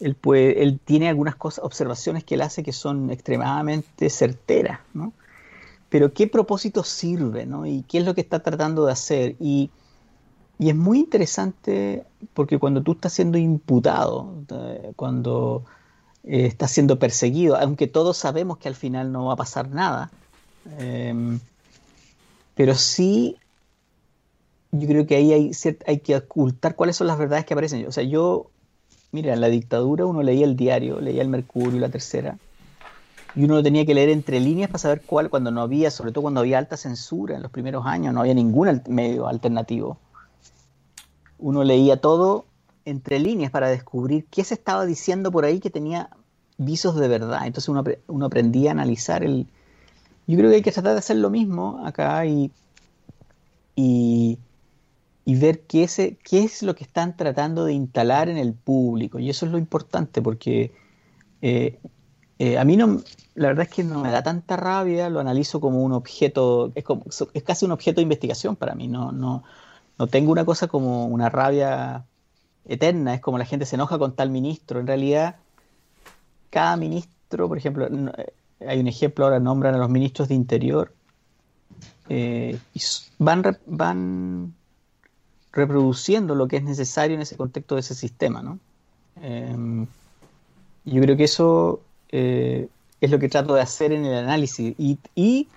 él, 0.00 0.16
él 0.24 0.80
tiene 0.84 1.08
algunas 1.08 1.36
cosas, 1.36 1.64
observaciones 1.64 2.24
que 2.24 2.34
él 2.34 2.42
hace 2.42 2.62
que 2.62 2.72
son 2.72 3.10
extremadamente 3.10 4.10
certeras, 4.10 4.80
¿no? 4.92 5.12
Pero 5.88 6.12
¿qué 6.12 6.26
propósito 6.26 6.82
sirve, 6.82 7.46
¿no? 7.46 7.66
Y 7.66 7.82
qué 7.82 7.98
es 7.98 8.04
lo 8.04 8.14
que 8.14 8.20
está 8.20 8.40
tratando 8.40 8.86
de 8.86 8.92
hacer. 8.92 9.36
Y, 9.38 9.70
y 10.58 10.70
es 10.70 10.76
muy 10.76 10.98
interesante 10.98 12.04
porque 12.32 12.58
cuando 12.58 12.82
tú 12.82 12.92
estás 12.92 13.12
siendo 13.12 13.38
imputado, 13.38 14.34
eh, 14.50 14.92
cuando 14.96 15.64
eh, 16.24 16.46
estás 16.46 16.72
siendo 16.72 16.98
perseguido, 16.98 17.56
aunque 17.56 17.86
todos 17.86 18.16
sabemos 18.16 18.58
que 18.58 18.68
al 18.68 18.74
final 18.74 19.12
no 19.12 19.26
va 19.26 19.34
a 19.34 19.36
pasar 19.36 19.68
nada, 19.68 20.10
em, 20.78 21.38
pero 22.54 22.74
sí 22.74 23.36
yo 24.78 24.88
creo 24.88 25.06
que 25.06 25.16
ahí 25.16 25.32
hay, 25.32 25.50
hay 25.86 26.00
que 26.00 26.16
ocultar 26.16 26.76
cuáles 26.76 26.96
son 26.96 27.06
las 27.06 27.18
verdades 27.18 27.44
que 27.44 27.54
aparecen. 27.54 27.86
O 27.86 27.92
sea, 27.92 28.04
yo 28.04 28.50
Mira, 29.14 29.32
en 29.32 29.40
la 29.40 29.46
dictadura 29.46 30.06
uno 30.06 30.24
leía 30.24 30.44
el 30.44 30.56
diario, 30.56 31.00
leía 31.00 31.22
el 31.22 31.28
Mercurio, 31.28 31.78
la 31.78 31.88
tercera, 31.88 32.36
y 33.36 33.44
uno 33.44 33.62
tenía 33.62 33.86
que 33.86 33.94
leer 33.94 34.08
entre 34.08 34.40
líneas 34.40 34.68
para 34.70 34.80
saber 34.80 35.02
cuál, 35.06 35.30
cuando 35.30 35.52
no 35.52 35.60
había, 35.62 35.92
sobre 35.92 36.10
todo 36.10 36.22
cuando 36.22 36.40
había 36.40 36.58
alta 36.58 36.76
censura 36.76 37.36
en 37.36 37.42
los 37.42 37.52
primeros 37.52 37.86
años, 37.86 38.12
no 38.12 38.22
había 38.22 38.34
ningún 38.34 38.82
medio 38.88 39.28
alternativo. 39.28 39.98
Uno 41.38 41.62
leía 41.62 42.00
todo 42.00 42.44
entre 42.84 43.20
líneas 43.20 43.52
para 43.52 43.68
descubrir 43.68 44.26
qué 44.32 44.42
se 44.42 44.54
estaba 44.54 44.84
diciendo 44.84 45.30
por 45.30 45.44
ahí 45.44 45.60
que 45.60 45.70
tenía 45.70 46.10
visos 46.58 46.96
de 46.96 47.06
verdad. 47.06 47.46
Entonces 47.46 47.68
uno, 47.68 47.84
uno 48.08 48.26
aprendía 48.26 48.70
a 48.70 48.72
analizar 48.72 49.22
el... 49.22 49.46
Yo 50.26 50.36
creo 50.36 50.50
que 50.50 50.56
hay 50.56 50.62
que 50.62 50.72
tratar 50.72 50.94
de 50.94 50.98
hacer 50.98 51.18
lo 51.18 51.30
mismo 51.30 51.86
acá 51.86 52.26
y, 52.26 52.50
y, 53.76 54.40
y 55.24 55.36
ver 55.36 55.62
qué 55.62 55.84
es, 55.84 55.96
qué 55.96 56.44
es 56.44 56.62
lo 56.62 56.74
que 56.74 56.84
están 56.84 57.16
tratando 57.16 57.64
de 57.64 57.72
instalar 57.72 58.28
en 58.28 58.36
el 58.36 58.52
público. 58.52 59.18
Y 59.18 59.30
eso 59.30 59.46
es 59.46 59.52
lo 59.52 59.58
importante, 59.58 60.20
porque 60.20 60.72
eh, 61.40 61.78
eh, 62.38 62.58
a 62.58 62.64
mí 62.64 62.76
no, 62.76 63.00
la 63.34 63.48
verdad 63.48 63.66
es 63.68 63.74
que 63.74 63.84
no 63.84 64.00
me 64.00 64.10
da 64.10 64.22
tanta 64.22 64.56
rabia, 64.56 65.08
lo 65.08 65.20
analizo 65.20 65.60
como 65.60 65.82
un 65.82 65.92
objeto, 65.92 66.72
es, 66.74 66.84
como, 66.84 67.04
es 67.06 67.42
casi 67.42 67.64
un 67.64 67.72
objeto 67.72 67.96
de 67.96 68.02
investigación 68.02 68.56
para 68.56 68.74
mí, 68.74 68.86
no, 68.88 69.12
no, 69.12 69.44
no 69.98 70.06
tengo 70.08 70.32
una 70.32 70.44
cosa 70.44 70.68
como 70.68 71.06
una 71.06 71.30
rabia 71.30 72.04
eterna, 72.66 73.14
es 73.14 73.20
como 73.20 73.38
la 73.38 73.44
gente 73.46 73.66
se 73.66 73.76
enoja 73.76 73.98
con 73.98 74.14
tal 74.16 74.30
ministro, 74.30 74.80
en 74.80 74.86
realidad 74.86 75.36
cada 76.50 76.76
ministro, 76.76 77.48
por 77.48 77.56
ejemplo, 77.56 77.86
eh, 77.86 78.32
hay 78.66 78.78
un 78.80 78.88
ejemplo 78.88 79.24
ahora, 79.24 79.40
nombran 79.40 79.74
a 79.74 79.78
los 79.78 79.88
ministros 79.88 80.28
de 80.28 80.34
Interior, 80.34 80.92
y 82.08 82.58
van, 83.18 83.58
van 83.66 84.54
reproduciendo 85.54 86.34
lo 86.34 86.48
que 86.48 86.56
es 86.56 86.64
necesario 86.64 87.14
en 87.14 87.22
ese 87.22 87.36
contexto 87.36 87.76
de 87.76 87.80
ese 87.80 87.94
sistema. 87.94 88.42
¿no? 88.42 88.58
Em, 89.22 89.86
yo 90.84 91.00
creo 91.00 91.16
que 91.16 91.24
eso 91.24 91.80
eh, 92.10 92.68
es 93.00 93.10
lo 93.10 93.18
que 93.18 93.28
trato 93.28 93.54
de 93.54 93.62
hacer 93.62 93.92
en 93.92 94.04
el 94.04 94.14
análisis. 94.14 94.74
Y, 94.78 95.48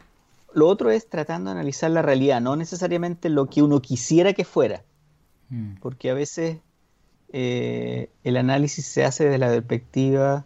lo 0.53 0.67
otro 0.67 0.89
es 0.89 1.07
tratando 1.07 1.51
de 1.51 1.57
analizar 1.57 1.91
la 1.91 2.01
realidad, 2.01 2.41
no 2.41 2.55
necesariamente 2.55 3.29
lo 3.29 3.45
que 3.47 3.62
uno 3.62 3.79
quisiera 3.81 4.33
que 4.33 4.43
fuera. 4.43 4.81
Mm. 5.49 5.75
Porque 5.81 6.10
a 6.10 6.15
veces 6.15 6.57
eh, 7.31 8.10
el 8.23 8.38
análisis 8.38 8.86
se 8.86 9.05
hace 9.05 9.25
desde 9.25 9.38
la 9.38 9.49
perspectiva 9.49 10.45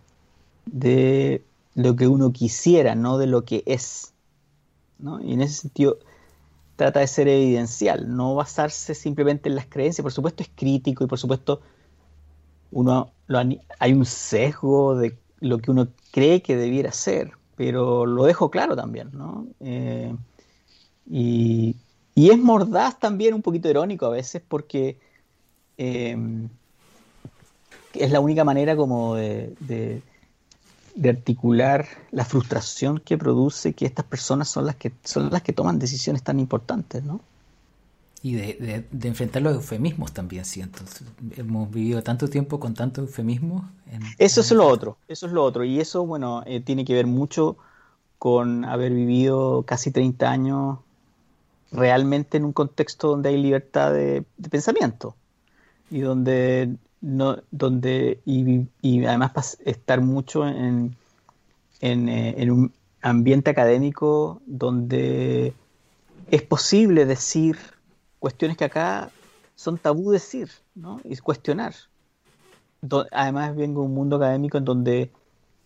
de 0.65 1.43
lo 1.75 1.95
que 1.95 2.07
uno 2.07 2.33
quisiera, 2.33 2.95
no 2.95 3.17
de 3.17 3.27
lo 3.27 3.45
que 3.45 3.63
es. 3.65 4.11
¿no? 4.99 5.21
Y 5.21 5.33
en 5.33 5.41
ese 5.41 5.61
sentido, 5.61 5.97
trata 6.81 6.99
de 6.99 7.05
ser 7.05 7.27
evidencial, 7.27 8.15
no 8.15 8.33
basarse 8.33 8.95
simplemente 8.95 9.49
en 9.49 9.53
las 9.53 9.67
creencias. 9.67 10.01
Por 10.01 10.11
supuesto 10.11 10.41
es 10.41 10.49
crítico 10.55 11.03
y 11.03 11.07
por 11.07 11.19
supuesto 11.19 11.61
uno 12.71 13.11
hay 13.77 13.93
un 13.93 14.03
sesgo 14.03 14.95
de 14.95 15.15
lo 15.41 15.59
que 15.59 15.69
uno 15.69 15.89
cree 16.09 16.41
que 16.41 16.55
debiera 16.55 16.91
ser, 16.91 17.33
pero 17.55 18.07
lo 18.07 18.23
dejo 18.23 18.49
claro 18.49 18.75
también, 18.75 19.11
¿no? 19.13 19.45
Eh, 19.59 20.15
y, 21.07 21.75
es 22.15 22.39
mordaz 22.39 22.97
también, 22.97 23.35
un 23.35 23.43
poquito 23.43 23.69
irónico 23.69 24.07
a 24.07 24.09
veces, 24.09 24.41
porque 24.47 24.97
eh, 25.77 26.17
es 27.93 28.11
la 28.11 28.19
única 28.19 28.43
manera 28.43 28.75
como 28.75 29.15
de, 29.15 29.53
de, 29.59 30.01
articular 31.03 31.87
la 32.11 32.25
frustración 32.25 32.99
que 32.99 33.17
produce 33.17 33.73
que 33.73 33.85
estas 33.85 34.05
personas 34.05 34.49
son 34.49 34.65
las 34.65 34.75
que 34.75 34.91
son 35.03 35.29
las 35.31 35.41
que 35.41 35.53
toman 35.53 35.79
decisiones 35.79 36.23
tan 36.23 36.39
importantes, 36.39 37.03
¿no? 37.03 37.21
Y 38.23 38.35
de, 38.35 38.85
enfrentar 39.03 39.41
los 39.41 39.55
eufemismos 39.55 40.11
también, 40.11 40.45
siento. 40.45 40.83
Hemos 41.37 41.71
vivido 41.71 42.03
tanto 42.03 42.27
tiempo 42.27 42.59
con 42.59 42.75
tantos 42.75 43.07
eufemismos. 43.07 43.63
eso 44.19 44.41
es 44.41 44.51
lo 44.51 44.67
otro, 44.67 44.97
eso 45.07 45.25
es 45.25 45.31
lo 45.31 45.43
otro. 45.43 45.63
Y 45.63 45.79
eso, 45.79 46.05
bueno, 46.05 46.43
eh, 46.45 46.61
tiene 46.61 46.85
que 46.85 46.93
ver 46.93 47.07
mucho 47.07 47.57
con 48.19 48.63
haber 48.65 48.93
vivido 48.93 49.63
casi 49.63 49.89
30 49.89 50.29
años 50.29 50.77
realmente 51.71 52.37
en 52.37 52.45
un 52.45 52.53
contexto 52.53 53.07
donde 53.07 53.29
hay 53.29 53.41
libertad 53.41 53.93
de, 53.93 54.23
pensamiento 54.51 55.15
y 55.89 56.01
donde 56.01 56.75
no 57.01 57.37
donde 57.49 58.21
y, 58.25 59.05
además 59.05 59.57
estar 59.65 60.01
mucho 60.01 60.47
en, 60.47 60.95
eh, 61.81 62.35
en, 62.37 62.51
un 62.51 62.73
ambiente 63.01 63.49
académico 63.49 64.41
donde 64.45 65.53
es 66.29 66.41
posible 66.43 67.05
decir 67.05 67.57
cuestiones 68.19 68.55
que 68.55 68.65
acá 68.65 69.09
son 69.55 69.77
tabú 69.77 70.11
decir 70.11 70.49
¿no? 70.75 71.01
y 71.03 71.17
cuestionar. 71.17 71.73
Además 73.11 73.55
vengo 73.55 73.81
de 73.81 73.87
un 73.87 73.93
mundo 73.93 74.15
académico 74.15 74.57
en 74.57 74.65
donde 74.65 75.11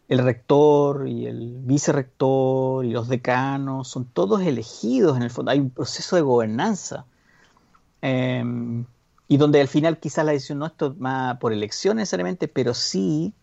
el 0.08 0.20
rector 0.20 1.08
y 1.08 1.26
el 1.26 1.60
vicerrector 1.62 2.86
y 2.86 2.92
los 2.92 3.08
decanos 3.08 3.88
son 3.88 4.06
todos 4.06 4.42
elegidos 4.42 5.18
en 5.18 5.24
el 5.24 5.30
fondo. 5.30 5.52
Hay 5.52 5.60
un 5.60 5.70
proceso 5.70 6.16
de 6.16 6.22
gobernanza. 6.22 7.06
Em, 8.02 8.86
y 9.28 9.38
donde 9.38 9.62
al 9.62 9.68
final 9.68 10.00
quizás 10.00 10.26
la 10.26 10.34
decisión 10.34 10.60
no 10.60 10.68
es 10.68 10.74
tomada 10.74 11.40
por 11.40 11.54
elección 11.54 11.98
necesariamente, 11.98 12.48
pero 12.48 12.74
sí 12.74 13.34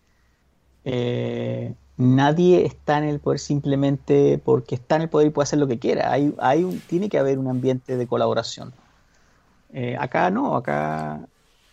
eh, 0.85 1.73
nadie 1.97 2.65
está 2.65 2.97
en 2.97 3.05
el 3.05 3.19
poder 3.19 3.39
simplemente 3.39 4.41
porque 4.43 4.75
está 4.75 4.95
en 4.95 5.03
el 5.03 5.09
poder 5.09 5.27
y 5.27 5.31
puede 5.31 5.43
hacer 5.43 5.59
lo 5.59 5.67
que 5.67 5.79
quiera. 5.79 6.11
Hay, 6.11 6.33
hay 6.39 6.65
tiene 6.87 7.09
que 7.09 7.19
haber 7.19 7.39
un 7.39 7.47
ambiente 7.47 7.97
de 7.97 8.07
colaboración. 8.07 8.73
Eh, 9.73 9.97
acá 9.99 10.29
no, 10.29 10.55
acá 10.55 11.27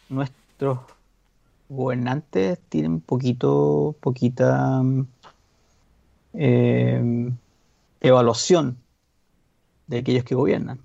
nuestros 0.09 0.79
gobernantes 1.69 2.59
tienen 2.69 3.01
poquito, 3.01 3.95
poquita 4.01 4.83
eh, 6.33 7.31
evaluación 8.01 8.79
de 9.87 9.99
aquellos 9.99 10.25
que 10.25 10.35
gobiernan. 10.35 10.81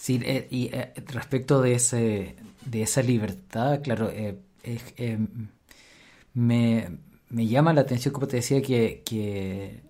Sí, 0.00 0.20
eh, 0.24 0.48
y 0.50 0.70
respecto 1.12 1.60
de, 1.60 1.74
ese, 1.74 2.36
de 2.64 2.82
esa 2.82 3.02
libertad, 3.02 3.82
claro, 3.82 4.10
me, 6.34 6.88
me, 7.28 7.46
llama 7.46 7.74
la 7.74 7.82
atención, 7.82 8.14
como 8.14 8.26
te 8.26 8.36
decía, 8.36 8.62
que, 8.62 9.02
que 9.04 9.82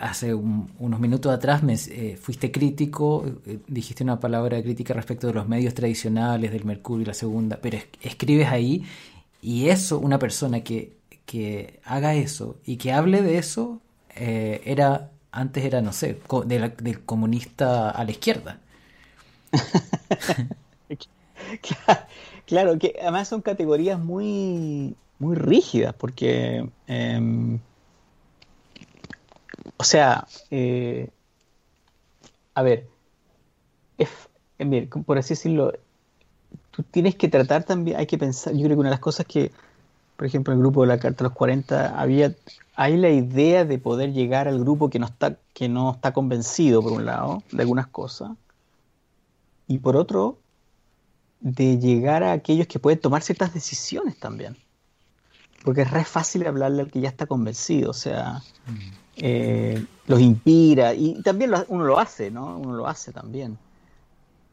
hace 0.00 0.34
unos 0.34 1.00
minutos 1.00 1.32
atrás 1.32 1.62
me, 1.62 1.74
eh, 1.74 2.16
fuiste 2.20 2.52
crítico, 2.52 3.24
eh, 3.46 3.58
dijiste 3.66 4.04
una 4.04 4.20
palabra 4.20 4.62
crítica 4.62 4.94
respecto 4.94 5.26
de 5.26 5.34
los 5.34 5.48
medios 5.48 5.74
tradicionales, 5.74 6.52
del 6.52 6.64
Mercurio 6.64 7.02
y 7.02 7.06
la 7.06 7.14
Segunda, 7.14 7.58
pero 7.60 7.78
escribes 8.00 8.48
ahí 8.48 8.84
y 9.42 9.68
eso, 9.68 9.98
una 9.98 10.18
persona 10.18 10.62
que, 10.62 10.96
que, 11.26 11.80
haga 11.84 12.14
eso 12.14 12.58
y 12.64 12.76
que 12.76 12.92
hable 12.92 13.22
de 13.22 13.38
eso, 13.38 13.80
eh, 14.14 14.62
era 14.64 15.10
antes 15.34 15.64
era, 15.64 15.82
no 15.82 15.92
sé, 15.92 16.20
del 16.46 17.04
comunista 17.04 17.90
a 17.90 18.04
la 18.04 18.10
izquierda. 18.10 18.58
claro, 22.46 22.78
que 22.78 22.96
además 23.00 23.28
son 23.28 23.42
categorías 23.42 23.98
muy, 23.98 24.96
muy 25.18 25.36
rígidas, 25.36 25.94
porque... 25.94 26.68
Em, 26.86 27.58
o 29.76 29.84
sea, 29.84 30.26
eh, 30.50 31.08
a 32.54 32.62
ver, 32.62 32.86
eh, 33.98 34.88
por 35.04 35.18
así 35.18 35.34
decirlo, 35.34 35.72
tú 36.70 36.82
tienes 36.84 37.16
que 37.16 37.28
tratar 37.28 37.64
también, 37.64 37.98
hay 37.98 38.06
que 38.06 38.18
pensar, 38.18 38.54
yo 38.54 38.64
creo 38.64 38.76
que 38.76 38.80
una 38.80 38.90
de 38.90 38.94
las 38.94 39.00
cosas 39.00 39.26
que, 39.26 39.50
por 40.16 40.26
ejemplo, 40.26 40.52
en 40.52 40.58
el 40.58 40.62
grupo 40.62 40.82
de 40.82 40.88
la 40.88 40.98
Carta 40.98 41.18
de 41.18 41.28
los 41.30 41.32
40 41.32 42.00
había, 42.00 42.34
hay 42.76 42.96
la 42.96 43.10
idea 43.10 43.64
de 43.64 43.78
poder 43.78 44.12
llegar 44.12 44.48
al 44.48 44.58
grupo 44.60 44.90
que 44.90 44.98
no 44.98 45.06
está, 45.06 45.36
que 45.52 45.68
no 45.68 45.92
está 45.92 46.12
convencido, 46.12 46.82
por 46.82 46.92
un 46.92 47.04
lado, 47.04 47.42
de 47.52 47.62
algunas 47.62 47.86
cosas, 47.88 48.30
y 49.66 49.78
por 49.78 49.96
otro, 49.96 50.38
de 51.40 51.78
llegar 51.78 52.22
a 52.22 52.32
aquellos 52.32 52.66
que 52.66 52.78
pueden 52.78 53.00
tomar 53.00 53.22
ciertas 53.22 53.52
decisiones 53.52 54.18
también. 54.18 54.56
Porque 55.64 55.82
es 55.82 55.90
re 55.90 56.04
fácil 56.04 56.46
hablarle 56.46 56.82
al 56.82 56.90
que 56.90 57.00
ya 57.00 57.08
está 57.08 57.26
convencido, 57.26 57.90
o 57.90 57.94
sea, 57.94 58.42
mm. 58.66 59.04
Eh, 59.16 59.84
los 60.08 60.20
inspira 60.20 60.92
y 60.92 61.22
también 61.22 61.52
uno 61.68 61.84
lo 61.84 61.98
hace, 61.98 62.30
¿no? 62.30 62.58
Uno 62.58 62.74
lo 62.74 62.86
hace 62.86 63.12
también. 63.12 63.58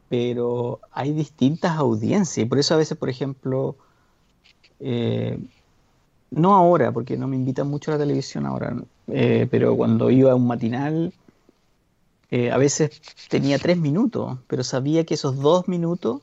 Pero 0.10 0.80
hay 0.92 1.14
distintas 1.14 1.78
audiencias 1.78 2.46
y 2.46 2.48
por 2.48 2.60
eso 2.60 2.76
a 2.76 2.78
veces, 2.78 2.98
por 2.98 3.10
ejemplo, 3.10 3.76
eh, 4.82 5.38
no 6.32 6.56
ahora, 6.56 6.92
porque 6.92 7.18
no 7.18 7.28
me 7.28 7.36
invitan 7.36 7.70
mucho 7.70 7.92
a 7.92 7.96
la 7.96 8.00
televisión 8.00 8.46
ahora, 8.46 8.76
eh, 9.08 9.48
pero 9.50 9.76
cuando 9.76 10.10
iba 10.10 10.32
a 10.32 10.36
un 10.36 10.48
matinal, 10.48 11.14
a 12.52 12.58
veces 12.58 13.02
tenía 13.28 13.60
tres 13.60 13.78
minutos, 13.78 14.40
pero 14.48 14.64
sabía 14.64 15.04
que 15.06 15.16
esos 15.16 15.38
dos 15.42 15.68
minutos, 15.68 16.22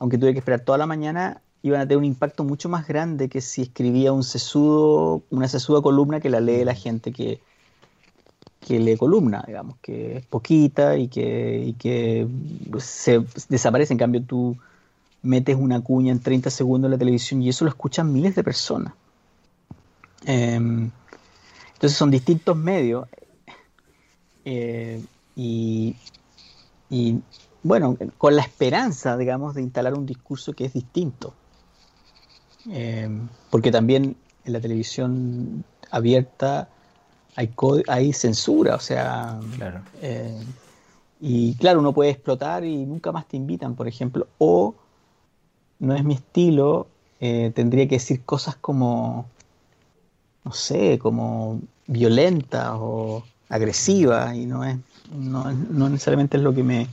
aunque 0.00 0.18
tuve 0.18 0.32
que 0.32 0.40
esperar 0.40 0.60
toda 0.60 0.78
la 0.78 0.86
mañana, 0.86 1.40
iban 1.62 1.80
a 1.80 1.84
tener 1.84 1.98
un 1.98 2.04
impacto 2.04 2.44
mucho 2.44 2.68
más 2.68 2.86
grande 2.86 3.28
que 3.28 3.40
si 3.40 3.62
escribía 3.62 4.12
un 4.12 4.22
sesudo, 4.22 5.22
una 5.30 5.48
sesuda 5.48 5.82
columna 5.82 6.20
que 6.20 6.30
la 6.30 6.40
lee 6.40 6.64
la 6.64 6.74
gente 6.74 7.12
que, 7.12 7.40
que 8.60 8.78
lee 8.78 8.96
columna, 8.96 9.44
digamos, 9.46 9.76
que 9.82 10.18
es 10.18 10.26
poquita 10.26 10.96
y 10.96 11.08
que, 11.08 11.74
que 11.78 12.26
se 12.78 13.24
desaparece. 13.48 13.94
En 13.94 13.98
cambio, 13.98 14.22
tú 14.22 14.56
metes 15.22 15.56
una 15.56 15.80
cuña 15.80 16.12
en 16.12 16.20
30 16.20 16.50
segundos 16.50 16.88
en 16.88 16.92
la 16.92 16.98
televisión 16.98 17.42
y 17.42 17.48
eso 17.48 17.64
lo 17.64 17.70
escuchan 17.70 18.12
miles 18.12 18.34
de 18.34 18.44
personas. 18.44 18.94
Em, 20.24 20.90
entonces 21.74 21.98
son 21.98 22.10
distintos 22.10 22.56
medios. 22.56 23.08
Eh, 24.44 25.04
y, 25.34 25.96
y 26.88 27.20
bueno, 27.62 27.96
con 28.16 28.36
la 28.36 28.42
esperanza, 28.42 29.16
digamos, 29.16 29.54
de 29.54 29.62
instalar 29.62 29.94
un 29.94 30.06
discurso 30.06 30.52
que 30.52 30.66
es 30.66 30.72
distinto. 30.72 31.34
Eh, 32.70 33.08
porque 33.50 33.70
también 33.70 34.16
en 34.44 34.52
la 34.52 34.60
televisión 34.60 35.64
abierta 35.90 36.68
hay, 37.36 37.52
hay 37.88 38.12
censura, 38.12 38.76
o 38.76 38.80
sea, 38.80 39.38
eh, 40.00 40.40
y 41.20 41.54
claro, 41.54 41.80
uno 41.80 41.92
puede 41.92 42.10
explotar 42.10 42.64
y 42.64 42.84
nunca 42.86 43.12
más 43.12 43.28
te 43.28 43.36
invitan, 43.36 43.74
por 43.74 43.88
ejemplo, 43.88 44.26
o 44.38 44.74
no 45.78 45.94
es 45.94 46.04
mi 46.04 46.14
estilo, 46.14 46.86
eh, 47.20 47.52
tendría 47.54 47.88
que 47.88 47.96
decir 47.96 48.22
cosas 48.24 48.56
como, 48.56 49.26
no 50.44 50.52
sé, 50.52 50.98
como 50.98 51.60
violentas 51.86 52.70
o 52.74 53.24
agresivas 53.48 54.34
y 54.34 54.46
no 54.46 54.64
es, 54.64 54.76
no, 55.14 55.50
necesariamente 55.88 56.36
es 56.36 56.42
lo 56.42 56.52
que 56.52 56.62
me, 56.62 56.88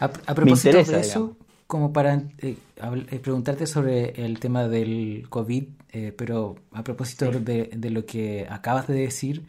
a, 0.00 0.08
propósito 0.34 0.82
de 0.82 1.00
eso, 1.00 1.36
como 1.66 1.92
para 1.92 2.14
eh, 2.38 2.56
eh, 2.76 3.18
preguntarte 3.22 3.66
sobre 3.66 4.24
el 4.24 4.40
tema 4.40 4.66
del 4.66 5.26
COVID, 5.28 5.64
eh, 5.92 6.12
pero 6.16 6.56
a 6.72 6.82
propósito 6.82 7.30
de, 7.30 7.90
lo 7.90 8.06
que 8.06 8.46
acabas 8.48 8.86
de 8.88 8.94
decir, 8.94 9.44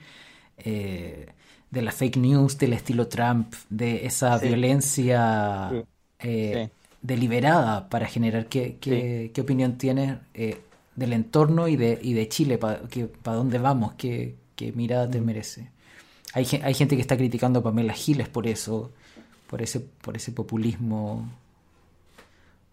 de 0.58 1.82
la 1.82 1.92
fake 1.92 2.18
news, 2.18 2.58
del 2.58 2.74
estilo 2.74 3.08
Trump, 3.08 3.54
de 3.70 4.06
esa 4.06 4.38
violencia 4.38 5.72
deliberada 7.02 7.90
para 7.90 8.08
generar, 8.08 8.48
¿qué, 8.48 8.78
qué, 8.80 9.42
opinión 9.42 9.78
tienes 9.78 10.18
del 10.96 11.14
entorno 11.14 11.68
y 11.68 11.76
de, 11.76 12.00
y 12.02 12.14
de 12.14 12.28
Chile? 12.30 12.58
¿Para 12.58 12.80
dónde 13.24 13.58
vamos? 13.58 13.94
¿Qué, 13.94 14.36
qué 14.56 14.72
mirada 14.72 15.10
te 15.10 15.20
mm. 15.22 15.26
merece? 15.26 15.70
Hay, 16.34 16.48
hay 16.64 16.74
gente 16.74 16.96
que 16.96 17.02
está 17.02 17.18
criticando 17.18 17.60
a 17.60 17.64
Pamela 17.64 17.94
Giles 17.94 18.30
por 18.30 18.48
eso, 18.48 18.92
por 19.48 19.62
ese, 19.62 19.80
por 19.80 20.16
ese 20.16 20.32
populismo 20.32 21.30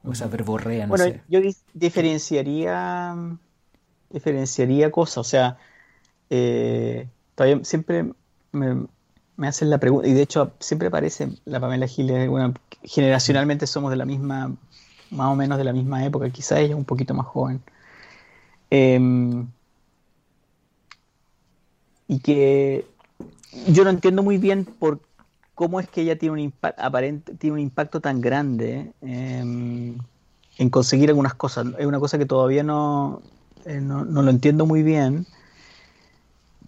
o 0.05 0.13
esa 0.13 0.29
verborrea, 0.29 0.87
no 0.87 0.97
bueno, 0.97 1.21
yo 1.29 1.41
diferenciaría 1.75 3.17
diferenciaría 4.11 4.91
cosas, 4.91 5.19
o 5.19 5.25
sea, 5.25 5.59
eh, 6.31 7.09
todavía 7.35 7.65
siempre 7.65 8.13
me, 8.53 8.87
me 9.37 9.49
hacen 9.49 9.71
la 9.71 9.79
pregunta, 9.79 10.09
y 10.09 10.13
de 10.13 10.23
hecho 10.23 10.53
siempre 10.61 10.89
aparece 10.89 11.31
la 11.45 11.61
Pamela 11.61 11.87
Giles, 11.87 12.29
bueno, 12.29 12.55
generacionalmente 12.83 13.67
somos 13.67 13.91
de 13.91 13.97
la 13.97 14.05
misma, 14.05 14.55
más 15.11 15.29
o 15.29 15.37
menos 15.37 15.59
de 15.59 15.65
la 15.65 15.73
misma 15.73 16.05
época, 16.05 16.31
quizá 16.31 16.61
ella 16.61 16.77
un 16.77 16.85
poquito 16.85 17.15
más 17.15 17.27
joven. 17.27 17.63
Em, 18.71 19.47
y 22.07 22.21
que 22.21 22.87
yo 23.67 23.85
no 23.85 23.91
entiendo 23.91 24.23
muy 24.23 24.39
bien 24.39 24.65
por 24.65 25.01
cómo 25.55 25.81
es 25.81 25.89
que 25.89 26.03
ella 26.03 26.19
tiene 26.19 26.33
un, 26.33 27.59
impacto, 27.59 28.01
tan 28.01 28.21
grande 28.21 28.93
em, 29.01 29.99
en 30.59 30.71
conseguir 30.71 31.09
algunas 31.09 31.35
cosas. 31.35 31.67
Es 31.79 31.87
una 31.87 31.99
cosa 31.99 32.19
que 32.19 32.27
todavía 32.27 32.63
no, 32.63 33.23
eh, 33.65 33.81
no, 33.81 34.05
lo 34.05 34.31
entiendo 34.31 34.67
muy 34.67 34.83
bien, 34.83 35.27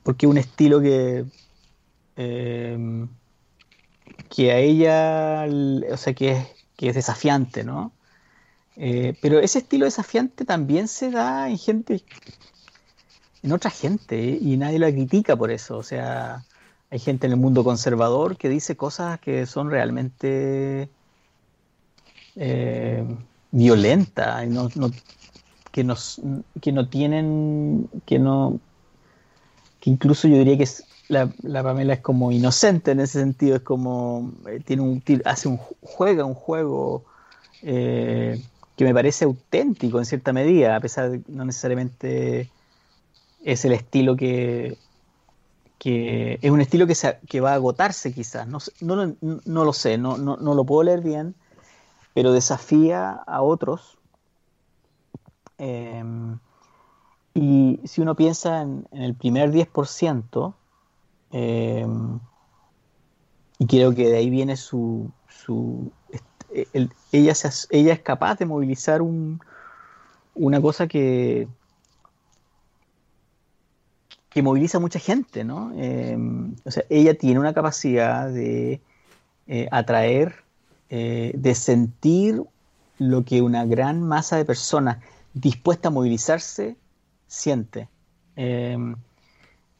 porque 0.02 0.26
es 0.26 0.30
un 0.30 0.38
estilo 0.38 0.80
que, 0.80 1.24
em, 2.16 3.08
que 4.30 4.52
a 4.52 4.58
ella, 4.58 5.46
o 5.92 5.96
sea, 5.96 6.14
que 6.14 6.30
es, 6.32 6.46
que 6.76 6.88
es 6.88 6.94
desafiante, 6.94 7.64
¿no? 7.64 7.92
Eh, 8.76 9.14
pero 9.20 9.40
ese 9.40 9.58
estilo 9.58 9.84
desafiante 9.84 10.44
también 10.46 10.88
se 10.88 11.10
da 11.10 11.50
en 11.50 11.58
gente, 11.58 12.02
en 13.42 13.52
otra 13.52 13.70
gente, 13.70 14.38
y 14.40 14.56
nadie 14.56 14.78
la 14.78 14.90
critica 14.90 15.36
por 15.36 15.50
eso. 15.50 15.76
O 15.78 15.82
sea, 15.82 16.44
hay 16.90 16.98
gente 16.98 17.26
en 17.26 17.32
el 17.32 17.38
mundo 17.38 17.64
conservador 17.64 18.36
que 18.36 18.48
dice 18.48 18.76
cosas 18.76 19.20
que 19.20 19.46
son 19.46 19.70
realmente 19.70 20.88
eh, 22.36 23.04
violentas, 23.50 24.46
no, 24.48 24.68
que, 25.72 25.84
nos, 25.84 26.20
que 26.60 26.72
no 26.72 26.88
tienen, 26.88 27.90
que 28.06 28.18
no, 28.18 28.60
que 29.80 29.90
incluso 29.90 30.28
yo 30.28 30.38
diría 30.38 30.56
que 30.56 30.68
la, 31.10 31.28
la, 31.42 31.62
Pamela 31.62 31.94
es 31.94 32.00
como 32.00 32.30
inocente 32.30 32.92
en 32.92 33.00
ese 33.00 33.18
sentido, 33.18 33.56
es 33.56 33.62
como, 33.62 34.32
eh, 34.46 34.60
tiene 34.64 34.82
un, 34.82 35.02
hace 35.24 35.48
un, 35.48 35.58
juega 35.82 36.24
un 36.24 36.34
juego 36.34 37.04
eh, 37.62 38.40
que 38.76 38.84
me 38.84 38.94
parece 38.94 39.24
auténtico 39.24 39.98
en 39.98 40.06
cierta 40.06 40.32
medida, 40.32 40.76
a 40.76 40.80
pesar 40.80 41.10
de 41.10 41.20
no 41.26 41.44
necesariamente 41.44 42.48
es 43.44 43.64
el 43.64 43.72
estilo 43.72 44.16
que, 44.16 44.78
que 45.78 46.38
es 46.40 46.50
un 46.50 46.60
estilo 46.60 46.86
que, 46.86 46.94
se, 46.94 47.18
que 47.28 47.40
va 47.40 47.50
a 47.50 47.54
agotarse 47.54 48.12
quizás, 48.12 48.46
no, 48.46 48.58
no, 48.80 49.16
no 49.20 49.64
lo 49.64 49.72
sé, 49.72 49.98
no, 49.98 50.16
no, 50.16 50.36
lo 50.36 50.64
puedo 50.64 50.84
leer 50.84 51.00
bien, 51.00 51.34
pero 52.14 52.32
desafía 52.32 53.10
a 53.10 53.42
otros. 53.42 53.98
Em, 55.58 56.38
y 57.34 57.80
si 57.84 58.00
uno 58.00 58.14
piensa 58.14 58.62
en, 58.62 58.86
el 58.92 59.14
primer 59.14 59.50
10%, 59.50 60.54
em, 61.32 62.18
y 63.58 63.66
creo 63.66 63.94
que 63.94 64.08
de 64.08 64.16
ahí 64.16 64.30
viene 64.30 64.56
su... 64.56 65.10
su 65.28 65.92
ella, 67.12 67.32
ella 67.70 67.92
es 67.92 68.00
capaz 68.00 68.38
de 68.38 68.46
movilizar 68.46 69.02
un, 69.02 69.40
una 70.34 70.60
cosa 70.60 70.86
que, 70.88 71.46
que 74.30 74.42
moviliza 74.42 74.78
a 74.78 74.80
mucha 74.80 74.98
gente, 74.98 75.44
¿no? 75.44 75.72
Em, 75.76 76.54
o 76.64 76.70
sea, 76.70 76.84
ella 76.88 77.14
tiene 77.14 77.40
una 77.40 77.52
capacidad 77.52 78.28
de 78.28 78.80
eh, 79.46 79.68
atraer, 79.70 80.44
eh, 80.88 81.32
de 81.34 81.54
sentir 81.54 82.42
lo 82.98 83.24
que 83.24 83.42
una 83.42 83.64
gran 83.66 84.02
masa 84.02 84.36
de 84.36 84.44
personas 84.44 84.98
dispuesta 85.34 85.88
a 85.88 85.90
movilizarse 85.90 86.76
siente. 87.26 87.88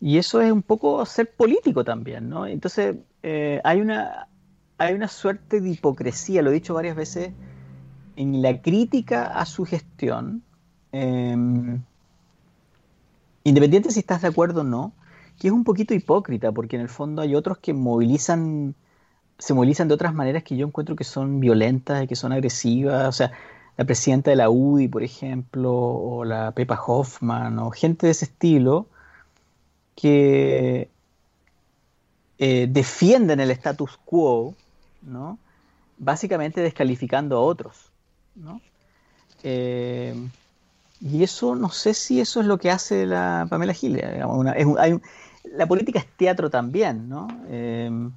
Y 0.00 0.16
eso 0.16 0.40
es 0.40 0.50
un 0.50 0.62
poco 0.62 1.04
ser 1.04 1.30
político 1.32 1.84
también, 1.84 2.28
¿no? 2.30 2.46
Entonces, 2.46 2.96
eh, 3.22 3.60
hay, 3.64 3.80
una, 3.80 4.28
hay 4.78 4.94
una 4.94 5.08
suerte 5.08 5.60
de 5.60 5.70
hipocresía, 5.70 6.40
lo 6.42 6.50
he 6.50 6.54
dicho 6.54 6.72
varias 6.74 6.96
veces, 6.96 7.32
en 8.16 8.40
la 8.42 8.60
crítica 8.62 9.26
a 9.26 9.44
su 9.44 9.64
gestión. 9.66 10.42
Em, 10.92 11.82
independiente 13.44 13.90
si 13.90 14.00
estás 14.00 14.22
de 14.22 14.28
acuerdo 14.28 14.62
o 14.62 14.64
no, 14.64 14.92
que 15.38 15.48
es 15.48 15.52
un 15.52 15.64
poquito 15.64 15.94
hipócrita, 15.94 16.52
porque 16.52 16.76
en 16.76 16.82
el 16.82 16.88
fondo 16.88 17.22
hay 17.22 17.34
otros 17.34 17.58
que 17.58 17.74
movilizan, 17.74 18.74
se 19.38 19.54
movilizan 19.54 19.88
de 19.88 19.94
otras 19.94 20.14
maneras 20.14 20.44
que 20.44 20.56
yo 20.56 20.66
encuentro 20.66 20.96
que 20.96 21.04
son 21.04 21.40
violentas 21.40 22.06
que 22.06 22.16
son 22.16 22.32
agresivas. 22.32 23.08
O 23.08 23.12
sea, 23.12 23.32
la 23.76 23.84
presidenta 23.84 24.30
de 24.30 24.36
la 24.36 24.50
UDI, 24.50 24.88
por 24.88 25.02
ejemplo, 25.02 25.72
o 25.74 26.24
la 26.24 26.52
Pepa 26.52 26.80
Hoffman, 26.86 27.58
o 27.58 27.70
gente 27.70 28.06
de 28.06 28.12
ese 28.12 28.26
estilo, 28.26 28.88
que 30.00 30.88
eh, 32.38 32.66
defienden 32.70 33.40
el 33.40 33.50
status 33.50 33.98
quo, 34.04 34.54
¿no? 35.02 35.38
Básicamente 35.98 36.62
descalificando 36.62 37.36
a 37.36 37.40
otros, 37.40 37.90
¿no? 38.34 38.60
Eh, 39.42 40.14
y 41.00 41.22
eso, 41.22 41.54
no 41.54 41.70
sé 41.70 41.92
si 41.94 42.20
eso 42.20 42.40
es 42.40 42.46
lo 42.46 42.58
que 42.58 42.70
hace 42.70 43.06
la 43.06 43.46
Pamela 43.50 43.74
Giles. 43.74 44.04
la 45.44 45.66
política 45.66 45.98
es 45.98 46.06
teatro 46.16 46.48
también, 46.50 47.08
¿no? 47.08 47.28
Em, 47.48 48.10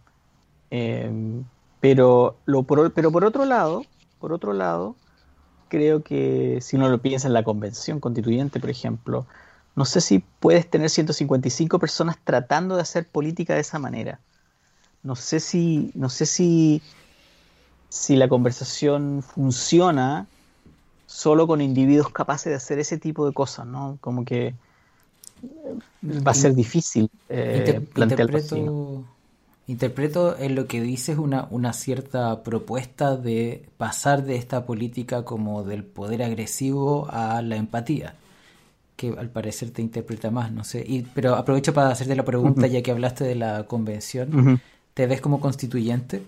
pero, 1.82 2.38
por, 2.65 2.93
pero 2.93 3.12
por 3.12 3.26
otro 3.26 3.46
lado, 3.46 3.84
por 4.19 4.32
otro 4.32 4.54
lado, 4.54 4.96
creo 5.67 6.02
que 6.02 6.60
si 6.62 6.78
uno 6.78 6.88
lo 6.89 7.00
piensa 7.00 7.28
en 7.28 7.34
la 7.34 7.43
convención 7.43 8.00
constituyente, 8.00 8.60
por 8.60 8.69
ejemplo, 8.69 9.26
no 9.75 9.86
sé 9.86 10.01
si 10.01 10.19
puedes 10.39 10.69
tener 10.69 10.89
155 10.89 11.79
personas 11.79 12.17
tratando 12.23 12.75
de 12.75 12.81
hacer 12.81 13.07
política 13.07 13.55
de 13.55 13.62
esa 13.62 13.79
manera. 13.79 14.19
No 15.01 15.15
sé 15.15 15.39
si, 15.39 15.91
no 15.95 16.09
sé 16.09 16.25
si, 16.25 16.81
si 17.89 18.15
la 18.15 18.27
conversación 18.27 19.23
funciona 19.23 20.27
solo 21.07 21.47
con 21.47 21.62
individuos 21.62 22.09
capaces 22.09 22.51
de 22.51 22.55
hacer 22.55 22.79
ese 22.79 22.97
tipo 22.97 23.25
de 23.25 23.33
cosas, 23.33 23.65
¿no? 23.65 23.97
Como 23.99 24.23
que 24.23 24.47
eh, 24.47 24.55
va 26.25 26.31
a 26.31 26.36
ser 26.36 26.53
difícil 26.53 27.09
eh, 27.29 27.81
interpreto, 27.95 29.03
interpreto 29.67 30.38
en 30.38 30.55
lo 30.55 30.67
que 30.67 30.81
dices 30.81 31.17
una, 31.17 31.47
una 31.49 31.73
cierta 31.73 32.43
propuesta 32.43 33.17
de 33.17 33.67
pasar 33.77 34.23
de 34.23 34.36
esta 34.36 34.65
política 34.65 35.23
como 35.25 35.63
del 35.63 35.83
poder 35.83 36.23
agresivo 36.23 37.07
a 37.09 37.41
la 37.41 37.57
empatía 37.57 38.15
que 38.95 39.10
al 39.17 39.29
parecer 39.29 39.71
te 39.71 39.82
interpreta 39.82 40.32
más, 40.32 40.51
no 40.51 40.63
sé. 40.63 40.84
Y, 40.88 41.01
pero 41.01 41.36
aprovecho 41.36 41.73
para 41.73 41.89
hacerte 41.89 42.15
la 42.15 42.25
pregunta, 42.25 42.67
ya 42.67 42.82
que 42.82 42.91
hablaste 42.91 43.23
de 43.23 43.36
la 43.36 43.65
convención. 43.65 44.62
¿Te 44.93 45.08
ves 45.08 45.21
como 45.21 45.39
constituyente? 45.39 46.23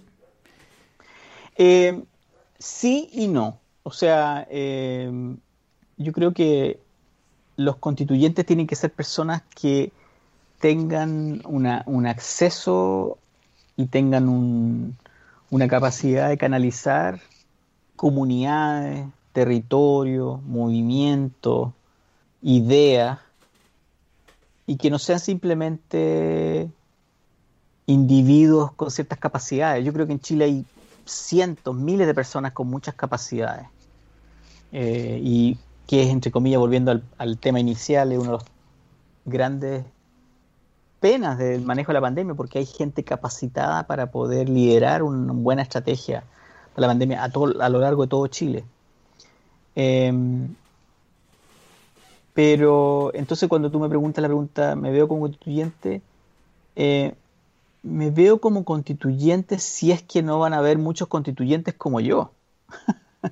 Eh, 1.58 2.04
sí 2.58 3.10
y 3.14 3.28
no. 3.28 3.60
O 3.84 3.92
sea, 3.92 4.48
em, 4.50 5.38
yo 5.98 6.12
creo 6.12 6.34
que 6.34 6.80
los 7.56 7.78
constituyentes 7.78 8.46
tienen 8.46 8.68
que 8.68 8.76
ser 8.76 8.92
personas 8.92 9.44
que 9.56 9.92
tengan 10.60 11.42
un 11.46 12.08
acceso 12.08 13.18
y 13.78 13.86
tengan 13.86 14.96
una 15.50 15.68
capacidad 15.68 16.30
de 16.30 16.38
canalizar 16.38 17.22
comunidades, 17.96 19.06
territorio, 19.32 20.42
movimiento, 20.46 21.74
ideas, 22.46 23.18
y 24.68 24.78
que 24.78 24.92
no 24.92 25.00
sean 25.00 25.20
simplemente 25.20 26.70
individuos 27.88 28.72
con 28.74 28.92
ciertas 28.92 29.20
capacidades. 29.20 29.84
Yo 29.84 29.92
creo 29.94 30.06
que 30.06 30.14
en 30.14 30.20
Chile 30.20 30.46
hay 30.46 30.66
cientos, 31.06 31.76
miles 31.76 32.06
de 32.06 32.14
personas 32.14 32.54
con 32.54 32.68
muchas 32.68 32.96
capacidades 32.96 33.68
eh, 34.72 35.20
y 35.24 35.58
que 35.88 36.04
es, 36.04 36.10
entre 36.10 36.32
comillas, 36.32 36.60
volviendo 36.60 37.00
al, 37.18 37.38
tema 37.38 37.60
inicial, 37.60 38.12
es 38.12 38.18
uno 38.18 38.32
de 38.32 38.38
los 38.38 38.44
grandes 39.26 39.86
penas 41.00 41.38
del 41.38 41.62
manejo 41.62 41.92
de 41.92 41.94
la 41.96 42.02
pandemia, 42.02 42.34
porque 42.36 42.60
hay 42.60 42.66
gente 42.66 43.04
capacitada 43.04 43.88
para 43.88 44.12
poder 44.12 44.50
liderar 44.50 45.04
una 45.04 45.34
buena 45.34 45.64
estrategia 45.64 46.24
para 46.74 46.88
la 46.88 46.92
pandemia 46.92 47.24
a, 47.24 47.30
todo, 47.30 47.62
a 47.62 47.70
lo 47.70 47.80
largo 47.80 48.04
de 48.04 48.08
todo 48.08 48.28
Chile. 48.28 48.66
Em, 49.76 50.56
pero 52.36 53.12
entonces 53.14 53.48
cuando 53.48 53.72
tú 53.72 53.80
me 53.80 53.88
preguntas 53.88 54.22
la 54.22 54.28
pregunta, 54.28 54.76
¿me 54.76 54.92
veo 54.92 55.08
como 55.08 55.22
constituyente? 55.22 56.02
Eh, 56.76 57.16
me 57.82 58.12
veo 58.12 58.42
como 58.42 58.66
constituyente 58.66 59.58
si 59.58 59.94
es 59.94 60.04
que 60.04 60.22
no 60.22 60.38
van 60.38 60.54
a 60.54 60.58
haber 60.58 60.78
muchos 60.78 61.08
constituyentes 61.08 61.74
como 61.74 62.00
yo. 62.02 62.32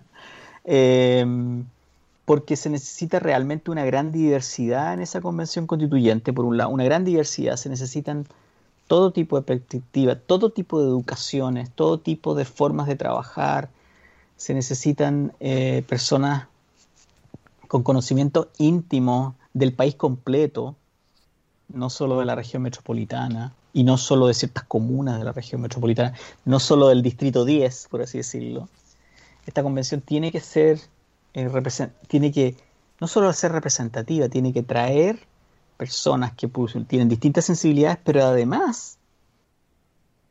Em, 0.65 1.65
porque 2.23 2.55
se 2.55 2.69
necesita 2.69 3.19
realmente 3.19 3.69
una 3.69 3.83
gran 3.83 4.13
diversidad 4.13 4.93
en 4.93 5.01
esa 5.01 5.19
convención 5.19 5.67
constituyente, 5.67 6.31
por 6.31 6.45
un 6.45 6.55
lado, 6.55 6.69
una 6.69 6.85
gran 6.85 7.03
diversidad, 7.03 7.57
se 7.57 7.67
necesitan 7.67 8.25
todo 8.87 9.11
tipo 9.11 9.35
de 9.35 9.41
perspectivas, 9.41 10.17
todo 10.25 10.51
tipo 10.51 10.79
de 10.81 10.87
educaciones, 10.87 11.69
todo 11.71 11.99
tipo 11.99 12.33
de 12.33 12.45
formas 12.45 12.87
de 12.87 12.95
trabajar, 12.95 13.67
se 14.37 14.53
necesitan 14.53 15.33
eh, 15.41 15.83
personas 15.89 16.47
con 17.73 17.81
conocimiento 17.81 18.51
íntimo 18.59 19.35
del 19.51 19.73
país 19.73 19.95
completo, 19.95 20.75
no 21.69 21.89
solo 21.89 22.19
de 22.19 22.25
la 22.25 22.35
región 22.35 22.61
metropolitana 22.61 23.55
y 23.73 23.83
no 23.83 23.97
solo 23.97 24.27
de 24.27 24.35
ciertas 24.35 24.63
comunas 24.65 25.17
de 25.17 25.25
la 25.25 25.31
región 25.31 25.59
metropolitana, 25.59 26.13
no 26.45 26.59
solo 26.59 26.89
del 26.89 27.01
distrito 27.01 27.45
10, 27.45 27.87
por 27.89 28.03
así 28.03 28.19
decirlo. 28.19 28.69
Esta 29.47 29.63
convención 29.63 30.01
tiene 30.01 30.31
que 30.31 30.39
ser, 30.39 30.81
eh, 31.33 31.49
tiene 32.07 32.31
que 32.31 32.55
no 33.01 33.07
solo 33.07 33.33
ser 33.33 33.51
representativa, 33.51 34.29
tiene 34.29 34.53
que 34.53 34.61
traer 34.61 35.25
personas 35.75 36.33
que 36.33 36.47
tienen 36.87 37.09
distintas 37.09 37.45
sensibilidades, 37.45 37.97
pero 38.03 38.23
además 38.23 38.99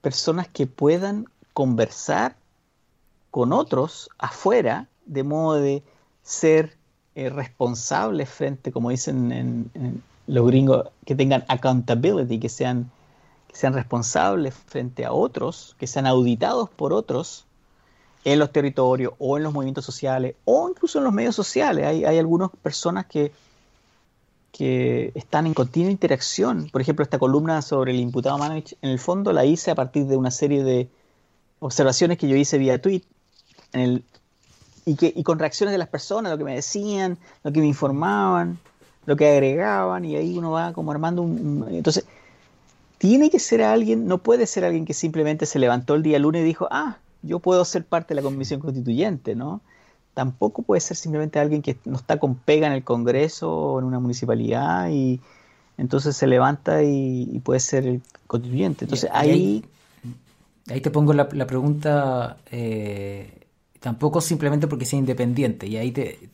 personas 0.01 0.47
que 0.47 0.69
puedan 0.69 1.27
conversar 1.53 2.37
con 3.33 3.53
otros 3.53 4.11
afuera, 4.17 4.87
de 5.07 5.25
modo 5.25 5.55
de 5.55 5.83
ser 6.23 6.81
eh, 7.15 7.29
responsables 7.29 8.29
frente, 8.31 8.73
como 8.73 8.91
dicen 8.91 9.33
en, 9.33 10.03
los 10.27 10.47
gringos, 10.47 10.89
que 11.05 11.15
tengan 11.15 11.45
accountability, 11.49 12.39
que 12.39 12.49
sean, 12.49 12.91
que 13.49 13.57
sean 13.57 13.75
responsables 13.75 14.55
frente 14.55 15.05
a 15.05 15.13
otros, 15.13 15.77
que 15.79 15.87
sean 15.87 16.07
auditados 16.07 16.71
por 16.71 16.93
otros 16.93 17.45
en 18.25 18.39
los 18.39 18.53
territorios 18.53 19.13
o 19.19 19.37
en 19.37 19.43
los 19.43 19.53
movimientos 19.53 19.85
sociales 19.85 20.37
o 20.45 20.69
incluso 20.69 20.99
en 20.99 21.05
los 21.05 21.13
medios 21.13 21.35
sociales. 21.35 21.87
Hay, 21.87 22.05
hay 22.05 22.19
algunas 22.19 22.51
personas 22.63 23.07
que, 23.07 23.33
que 24.53 25.13
están 25.15 25.47
en 25.47 25.55
continua 25.55 25.91
interacción. 25.91 26.69
Por 26.71 26.81
ejemplo, 26.81 27.03
esta 27.03 27.19
columna 27.19 27.63
sobre 27.63 27.93
el 27.93 28.01
imputado 28.01 28.39
Manovich, 28.39 28.77
en 28.81 28.91
el 28.91 28.99
fondo 28.99 29.33
la 29.33 29.45
hice 29.45 29.71
a 29.71 29.75
partir 29.75 30.07
de 30.07 30.17
una 30.17 30.31
serie 30.31 30.63
de 30.63 30.89
observaciones 31.59 32.19
que 32.19 32.29
yo 32.29 32.37
hice 32.37 32.59
vía 32.59 32.81
tweet 32.81 33.03
en 33.73 33.81
el, 33.81 34.05
y, 34.85 34.97
que, 34.97 35.13
y 35.15 35.23
con 35.23 35.39
reacciones 35.39 35.73
de 35.73 35.79
las 35.79 35.89
personas, 35.89 36.33
lo 36.33 36.39
que 36.39 36.45
me 36.45 36.55
decían, 36.55 37.19
lo 37.45 37.53
que 37.53 37.61
me 37.61 37.67
informaban, 37.67 38.59
lo 39.07 39.17
que 39.17 39.29
agregaban, 39.29 40.05
y 40.05 40.17
ahí 40.17 40.39
uno 40.39 40.53
va 40.53 40.73
como 40.73 40.93
armando 40.93 41.23
un... 41.23 41.67
entonces, 41.71 42.05
tiene 42.99 43.31
que 43.31 43.39
ser 43.39 43.63
alguien, 43.63 44.07
no 44.07 44.19
puede 44.19 44.47
ser 44.47 44.65
alguien 44.65 44.85
que 44.85 44.95
simplemente 44.95 45.47
se 45.47 45.59
levantó 45.59 45.95
el 45.95 46.03
día 46.03 46.19
lunes 46.19 46.43
y 46.43 46.45
dijo, 46.45 46.69
ah, 46.71 46.99
yo 47.23 47.39
puedo 47.41 47.65
ser 47.65 47.85
parte 47.85 48.15
de 48.15 48.21
la 48.21 48.23
comisión 48.23 48.61
constituyente, 48.61 49.35
¿no? 49.35 49.61
Tampoco 50.15 50.63
puede 50.63 50.81
ser 50.81 50.97
simplemente 50.97 51.41
alguien 51.41 51.63
que 51.63 51.77
no 51.85 51.97
está 51.97 52.19
con 52.19 52.35
pega 52.35 52.67
en 52.67 52.75
el 52.75 52.85
Congreso 52.85 53.51
o 53.51 53.79
en 53.79 53.87
una 53.87 53.99
municipalidad 53.99 54.91
y 54.91 55.21
entonces 55.79 56.17
se 56.17 56.27
levanta 56.27 56.83
y, 56.83 57.41
puede 57.45 57.61
ser 57.61 57.87
el 57.87 58.03
constituyente. 58.27 58.85
Entonces 58.85 59.11
ahí, 59.13 59.65
ahí... 60.69 60.81
te 60.81 60.91
pongo 60.91 61.13
la, 61.13 61.29
pregunta, 61.29 62.37
eh, 62.51 63.42
tampoco 63.83 64.21
simplemente 64.23 64.67
porque 64.67 64.87
sea 64.87 64.99
independiente, 64.99 65.67
y 65.67 65.77
ahí 65.77 65.93
te, 65.93 66.31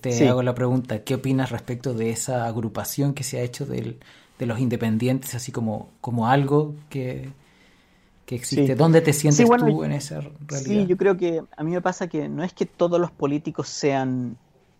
te 0.00 0.28
hago 0.28 0.42
la 0.42 0.54
pregunta, 0.54 1.04
¿qué 1.04 1.14
opinas 1.14 1.50
respecto 1.50 1.94
de 1.94 2.10
esa 2.10 2.46
agrupación 2.46 3.14
que 3.14 3.22
se 3.22 3.38
ha 3.38 3.42
hecho 3.42 3.66
de 3.66 3.96
los 4.40 4.58
independientes, 4.58 5.36
así 5.36 5.52
como, 5.52 5.90
como 6.00 6.26
algo 6.26 6.74
que 6.90 7.30
que 8.26 8.36
existe. 8.36 8.74
¿Dónde 8.74 9.00
te 9.00 9.12
sientes 9.12 9.48
tú 9.48 9.84
en 9.84 9.92
esa 9.92 10.20
realidad? 10.20 10.64
Sí, 10.64 10.86
yo 10.86 10.96
creo 10.96 11.16
que 11.16 11.42
a 11.56 11.62
mí 11.62 11.70
me 11.70 11.80
pasa 11.80 12.08
que 12.08 12.28
no 12.28 12.42
es 12.42 12.52
que 12.52 12.66
todos 12.66 13.00
los 13.00 13.10
políticos 13.10 13.68
sean 13.68 14.36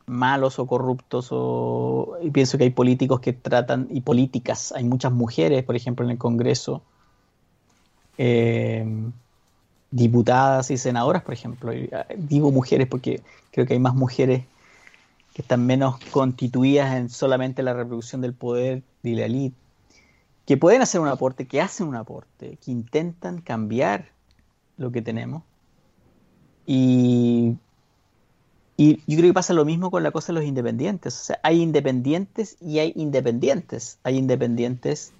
malos 0.06 0.58
o 0.58 0.66
corruptos 0.66 1.28
o 1.30 2.18
y 2.22 2.30
pienso 2.30 2.58
que 2.58 2.64
hay 2.64 2.70
políticos 2.70 3.20
que 3.20 3.32
tratan 3.32 3.88
y 3.90 4.02
políticas 4.02 4.70
hay 4.72 4.84
muchas 4.84 5.12
mujeres 5.12 5.64
por 5.64 5.76
ejemplo 5.76 6.04
en 6.04 6.10
el 6.10 6.18
Congreso 6.18 6.82
eh, 8.18 8.84
diputadas 9.94 10.70
y 10.70 10.76
senadoras 10.76 11.22
por 11.22 11.34
ejemplo 11.34 11.72
ah, 11.92 12.06
digo 12.16 12.50
mujeres 12.50 12.88
porque 12.88 13.22
creo 13.52 13.66
que 13.66 13.74
hay 13.74 13.78
más 13.78 13.94
mujeres 13.94 14.44
que 15.34 15.42
están 15.42 15.66
menos 15.66 15.96
constituidas 16.10 16.94
en 16.96 17.08
solamente 17.08 17.62
la 17.62 17.74
reproducción 17.74 18.20
del 18.20 18.34
poder 18.34 18.82
de 19.02 19.12
la 19.12 19.26
elite 19.26 19.56
que 20.46 20.56
pueden 20.56 20.82
hacer 20.82 21.00
un 21.00 21.08
aporte, 21.08 21.46
que 21.46 21.60
hacen 21.60 21.86
un 21.86 21.96
aporte, 21.96 22.58
que 22.62 22.70
intentan 22.70 23.40
cambiar 23.40 24.10
lo 24.76 24.92
que 24.92 25.00
tenemos. 25.02 25.42
Y, 26.66 27.56
y 28.76 28.96
yo 29.06 29.18
creo 29.18 29.30
que 29.30 29.34
pasa 29.34 29.54
lo 29.54 29.64
mismo 29.64 29.90
con 29.90 30.02
la 30.02 30.10
cosa 30.10 30.32
de 30.32 30.40
los 30.40 30.48
independientes. 30.48 31.18
O 31.18 31.24
sea, 31.24 31.40
hay 31.42 31.62
independientes 31.62 32.56
y 32.60 32.78
hay 32.78 32.92
independientes. 32.96 33.98
Hay 34.02 34.18
independientes 34.18 35.12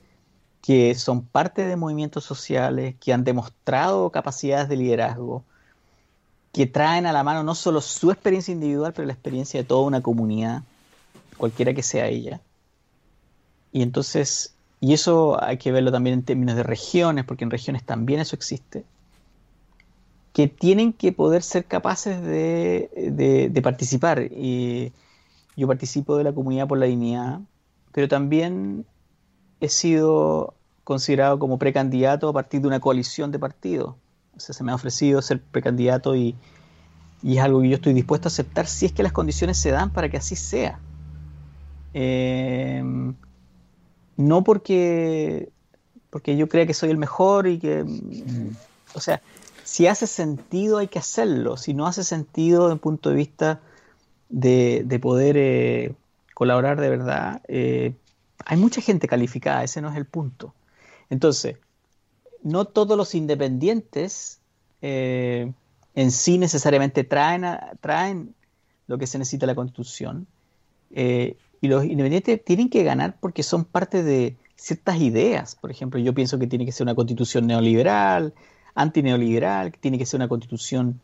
que 0.65 0.95
son 0.95 1.23
parte 1.23 1.67
de 1.67 1.77
movimientos 1.77 2.25
sociales, 2.25 2.95
que 2.99 3.13
han 3.13 3.25
demostrado 3.25 4.11
capacidades 4.11 4.69
de 4.69 4.77
liderazgo, 4.77 5.45
que 6.53 6.67
traen 6.67 7.05
a 7.05 7.13
la 7.13 7.23
mano 7.23 7.43
no 7.43 7.55
solo 7.55 7.81
su 7.81 8.11
experiencia 8.11 8.53
individual, 8.53 8.93
pero 8.95 9.07
la 9.07 9.13
experiencia 9.13 9.61
de 9.61 9.67
toda 9.67 9.87
una 9.87 10.01
comunidad, 10.01 10.63
cualquiera 11.37 11.75
que 11.75 11.83
sea 11.83 12.07
ella. 12.07 12.41
Y 13.73 13.83
entonces 13.83 14.55
y 14.85 14.93
eso 14.93 15.43
hay 15.43 15.57
que 15.57 15.73
verlo 15.73 15.91
también 15.91 16.13
en 16.13 16.23
términos 16.25 16.57
de 16.57 16.63
regiones, 16.63 17.25
porque 17.25 17.43
en 17.43 17.51
regiones 17.51 17.85
también 17.85 18.21
eso 18.21 18.37
existe, 18.37 18.85
que 20.35 20.47
tienen 20.47 20.93
que 20.93 21.11
poder 21.11 21.43
ser 21.43 21.65
capaces 21.65 22.21
de, 22.21 23.61
participar. 23.63 24.25
Y 24.31 24.93
yo 25.57 25.67
participo 25.67 26.19
de 26.19 26.25
la 26.25 26.35
comunidad 26.35 26.69
por 26.69 26.77
la 26.77 26.85
dignidad, 26.85 27.41
pero 27.93 28.09
también 28.09 28.85
he 29.61 29.69
sido 29.69 30.55
considerado 30.85 31.39
como 31.39 31.59
precandidato 31.59 32.29
a 32.29 32.33
partir 32.33 32.61
de 32.61 32.69
una 32.69 32.81
coalición 32.81 33.33
de 33.33 33.39
partidos. 33.39 33.95
O 34.37 34.41
sea, 34.41 34.55
se 34.55 34.65
me 34.65 34.73
ha 34.73 34.75
ofrecido 34.75 35.23
ser 35.23 35.41
precandidato 35.41 36.17
y, 36.17 36.35
y 37.23 37.39
es 37.39 37.45
algo 37.45 37.63
que 37.63 37.69
yo 37.69 37.77
estoy 37.77 37.95
dispuesto 37.95 38.29
a 38.29 38.31
aceptar 38.31 38.67
si 38.67 38.87
es 38.87 38.93
que 38.93 39.03
las 39.03 39.13
condiciones 39.13 39.59
se 39.59 39.71
dan 39.71 39.91
para 39.91 40.09
que 40.09 40.17
así 40.17 40.37
sea. 40.37 40.79
Eh, 41.95 42.83
no 44.17 44.45
porque, 44.45 45.49
porque 46.11 46.37
yo 46.37 46.49
crea 46.49 46.67
que 46.67 46.75
soy 46.75 46.91
el 46.91 46.99
mejor 46.99 47.47
y 47.47 47.59
que, 47.59 47.85
o 48.95 49.01
sea, 49.01 49.23
si 49.65 49.87
hace 49.87 50.07
sentido 50.07 50.79
hay 50.79 50.89
que 50.89 50.99
hacerlo, 50.99 51.57
si 51.57 51.75
no 51.75 51.87
hace 51.87 52.05
sentido 52.05 52.65
desde 52.65 52.75
el 52.75 52.81
punto 52.81 53.11
de 53.11 53.17
vista 53.17 53.61
de, 54.29 54.99
poder 55.01 55.37
eh, 55.37 55.95
colaborar 56.35 56.81
de 56.81 56.91
verdad, 56.91 57.43
eh, 57.49 57.95
hay 58.45 58.57
mucha 58.57 58.81
gente 58.81 59.09
calificada, 59.09 59.65
ese 59.65 59.81
no 59.81 59.91
es 59.91 59.97
el 59.97 60.07
punto. 60.07 60.55
Entonces, 61.11 61.57
no 62.43 62.65
todos 62.67 62.97
los 62.97 63.15
independientes 63.15 64.41
eh, 64.83 65.53
en 65.95 66.11
sí 66.11 66.39
necesariamente 66.39 67.05
traen, 67.05 67.45
traen 67.81 68.35
lo 68.87 68.99
que 68.99 69.07
se 69.07 69.19
necesita 69.19 69.47
la 69.47 69.55
constitución. 69.55 70.27
Y 71.65 71.69
los 71.69 71.85
independientes 71.85 72.45
tienen 72.45 72.69
que 72.69 72.85
ganar 72.85 73.17
porque 73.19 73.43
son 73.43 73.65
parte 73.65 74.03
de 74.03 74.37
ciertas 74.55 75.01
ideas. 75.01 75.57
Por 75.57 75.71
ejemplo, 75.71 75.99
yo 75.99 76.15
pienso 76.15 76.39
que 76.39 76.47
tiene 76.47 76.67
que 76.67 76.73
ser 76.73 76.85
una 76.85 76.95
constitución 76.95 77.47
neoliberal, 77.47 78.35
antineoliberal, 78.75 79.73
que 79.73 79.79
tiene 79.79 79.99
que 79.99 80.07
ser 80.07 80.19
una 80.19 80.29
constitución 80.29 81.01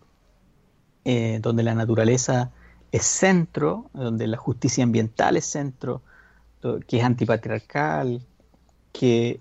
eh, 1.04 1.38
donde 1.40 1.62
la 1.62 1.74
naturaleza 1.74 2.50
es 2.92 3.04
centro, 3.04 3.90
donde 3.94 4.26
la 4.26 4.36
justicia 4.36 4.84
ambiental 4.84 5.36
es 5.36 5.46
centro, 5.46 6.02
que 6.86 6.98
es 6.98 7.04
antipatriarcal, 7.04 8.20
que, 8.92 9.40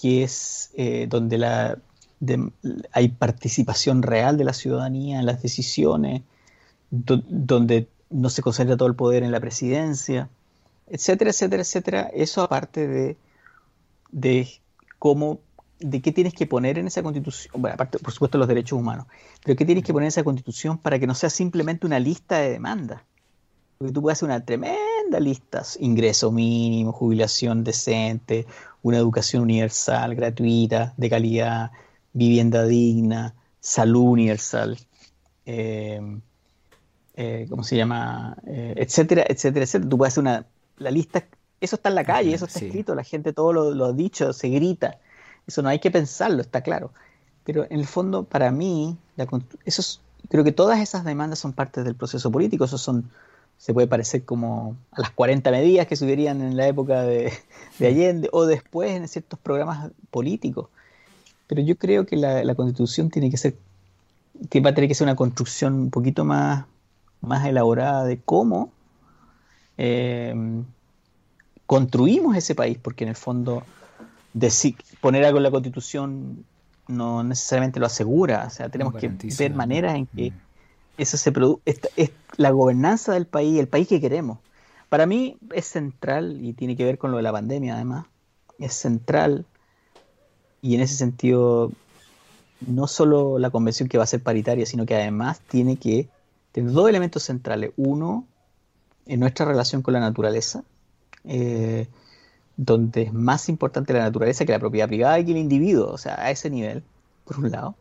que 0.00 0.22
es 0.22 0.70
eh, 0.74 1.06
donde 1.08 1.38
la, 1.38 1.78
hay 2.92 3.08
participación 3.08 4.02
real 4.02 4.36
de 4.36 4.44
la 4.44 4.52
ciudadanía 4.52 5.20
en 5.20 5.26
las 5.26 5.42
decisiones, 5.42 6.22
donde 6.90 7.88
no 8.10 8.28
se 8.28 8.42
concentra 8.42 8.76
todo 8.76 8.88
el 8.88 8.94
poder 8.94 9.22
en 9.22 9.32
la 9.32 9.40
presidencia 9.40 10.28
etcétera, 10.92 11.30
etcétera, 11.30 11.62
etcétera. 11.62 12.10
Eso 12.12 12.42
aparte 12.42 12.86
de, 12.86 13.16
de 14.10 14.48
cómo, 14.98 15.40
de 15.80 16.02
qué 16.02 16.12
tienes 16.12 16.34
que 16.34 16.46
poner 16.46 16.78
en 16.78 16.86
esa 16.86 17.02
constitución, 17.02 17.60
bueno, 17.60 17.74
aparte, 17.74 17.98
por 17.98 18.12
supuesto, 18.12 18.36
los 18.36 18.46
derechos 18.46 18.78
humanos, 18.78 19.06
pero 19.42 19.56
qué 19.56 19.64
tienes 19.64 19.84
que 19.84 19.92
poner 19.94 20.04
en 20.04 20.08
esa 20.08 20.22
constitución 20.22 20.76
para 20.76 20.98
que 20.98 21.06
no 21.06 21.14
sea 21.14 21.30
simplemente 21.30 21.86
una 21.86 21.98
lista 21.98 22.38
de 22.38 22.50
demandas. 22.50 23.02
Porque 23.78 23.92
tú 23.92 24.02
puedes 24.02 24.18
hacer 24.18 24.28
una 24.28 24.44
tremenda 24.44 24.78
lista, 25.20 25.62
ingreso 25.78 26.32
mínimo, 26.32 26.92
jubilación 26.92 27.64
decente, 27.64 28.46
una 28.82 28.98
educación 28.98 29.42
universal, 29.42 30.14
gratuita, 30.14 30.94
de 30.96 31.10
calidad, 31.10 31.70
vivienda 32.12 32.64
digna, 32.64 33.34
salud 33.60 34.04
universal. 34.04 34.78
Eh, 35.46 36.00
eh, 37.14 37.46
¿cómo 37.48 37.62
se 37.62 37.76
llama? 37.76 38.36
Eh, 38.46 38.74
etcétera, 38.76 39.24
etcétera, 39.28 39.64
etcétera. 39.64 39.90
Tú 39.90 39.98
puedes 39.98 40.14
hacer 40.14 40.22
una 40.22 40.46
la 40.78 40.90
lista, 40.90 41.24
eso 41.60 41.76
está 41.76 41.88
en 41.88 41.94
la 41.94 42.04
calle, 42.04 42.34
eso 42.34 42.46
está 42.46 42.58
escrito, 42.58 42.94
la 42.94 43.04
gente 43.04 43.32
todo 43.32 43.52
lo, 43.52 43.84
ha 43.84 43.92
dicho, 43.92 44.32
se 44.32 44.48
grita. 44.48 44.98
Eso 45.46 45.62
no 45.62 45.68
hay 45.68 45.78
que 45.78 45.90
pensarlo, 45.90 46.42
está 46.42 46.62
claro. 46.62 46.92
Pero 47.44 47.64
en 47.64 47.78
el 47.78 47.86
fondo, 47.86 48.24
para 48.24 48.50
mí, 48.50 48.96
eso 49.64 50.00
creo 50.28 50.44
que 50.44 50.52
todas 50.52 50.80
esas 50.80 51.04
demandas 51.04 51.38
son 51.38 51.52
parte 51.52 51.82
del 51.82 51.94
proceso 51.94 52.30
político. 52.30 52.64
Eso 52.64 52.78
son, 52.78 53.10
se 53.62 53.72
puede 53.72 53.86
parecer 53.86 54.24
como 54.24 54.76
a 54.90 55.02
las 55.02 55.10
40 55.10 55.48
medidas 55.52 55.86
que 55.86 55.94
subirían 55.94 56.42
en 56.42 56.56
la 56.56 56.66
época 56.66 57.02
de, 57.02 57.32
Allende 57.78 58.28
o 58.32 58.44
después 58.44 58.90
en 58.90 59.06
ciertos 59.06 59.38
programas 59.38 59.92
políticos. 60.10 60.66
Pero 61.46 61.62
yo 61.62 61.76
creo 61.76 62.04
que 62.04 62.16
la, 62.16 62.54
constitución 62.56 63.08
tiene 63.08 63.30
que 63.30 63.36
ser, 63.36 63.54
va 64.34 64.70
a 64.70 64.74
tener 64.74 64.88
que 64.88 64.96
ser 64.96 65.04
una 65.04 65.14
construcción 65.14 65.74
un 65.74 65.90
poquito 65.90 66.24
más, 66.24 66.64
más 67.20 67.46
elaborada 67.46 68.04
de 68.04 68.18
cómo 68.18 68.72
eh, 69.78 70.34
construimos 71.64 72.36
ese 72.36 72.56
país, 72.56 72.78
porque 72.82 73.04
en 73.04 73.10
el 73.10 73.16
fondo 73.16 73.62
poner 75.00 75.24
algo 75.24 75.38
en 75.38 75.42
la 75.44 75.52
constitución 75.52 76.44
no 76.88 77.22
necesariamente 77.22 77.78
lo 77.78 77.86
asegura, 77.86 78.44
o 78.48 78.50
sea, 78.50 78.68
tenemos 78.70 78.94
que 78.94 79.08
ver 79.38 79.54
maneras 79.54 79.94
en 79.94 80.06
que 80.06 80.32
mm. 80.32 80.34
Eso 80.98 81.16
se 81.16 81.32
produce, 81.32 81.62
es 81.96 82.10
la 82.36 82.50
gobernanza 82.50 83.12
del 83.12 83.26
país, 83.26 83.58
el 83.58 83.68
país 83.68 83.88
que 83.88 84.00
queremos. 84.00 84.38
Para 84.88 85.06
mí 85.06 85.38
es 85.52 85.66
central, 85.66 86.44
y 86.44 86.52
tiene 86.52 86.76
que 86.76 86.84
ver 86.84 86.98
con 86.98 87.10
lo 87.10 87.16
de 87.16 87.22
la 87.22 87.32
pandemia 87.32 87.74
además, 87.74 88.06
es 88.58 88.74
central, 88.74 89.46
y 90.60 90.74
en 90.74 90.80
ese 90.80 90.94
sentido, 90.94 91.72
no 92.66 92.86
solo 92.86 93.38
la 93.38 93.50
convención 93.50 93.88
que 93.88 93.98
va 93.98 94.04
a 94.04 94.06
ser 94.06 94.22
paritaria, 94.22 94.66
sino 94.66 94.86
que 94.86 94.94
además 94.94 95.40
tiene 95.40 95.76
que 95.76 96.08
tener 96.52 96.72
dos 96.72 96.88
elementos 96.88 97.24
centrales. 97.24 97.72
Uno, 97.76 98.26
en 99.06 99.18
nuestra 99.18 99.46
relación 99.46 99.82
con 99.82 99.94
la 99.94 100.00
naturaleza, 100.00 100.62
eh, 101.24 101.88
donde 102.56 103.02
es 103.02 103.12
más 103.12 103.48
importante 103.48 103.92
la 103.92 104.00
naturaleza 104.00 104.44
que 104.44 104.52
la 104.52 104.58
propiedad 104.58 104.88
privada 104.88 105.18
y 105.18 105.24
que 105.24 105.32
el 105.32 105.38
individuo, 105.38 105.90
o 105.90 105.98
sea, 105.98 106.14
a 106.20 106.30
ese 106.30 106.50
nivel, 106.50 106.84
por 107.24 107.38
un 107.38 107.50
lado. 107.50 107.74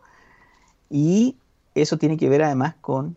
Y 0.89 1.35
eso 1.75 1.97
tiene 1.97 2.17
que 2.17 2.29
ver 2.29 2.43
además 2.43 2.75
con 2.81 3.15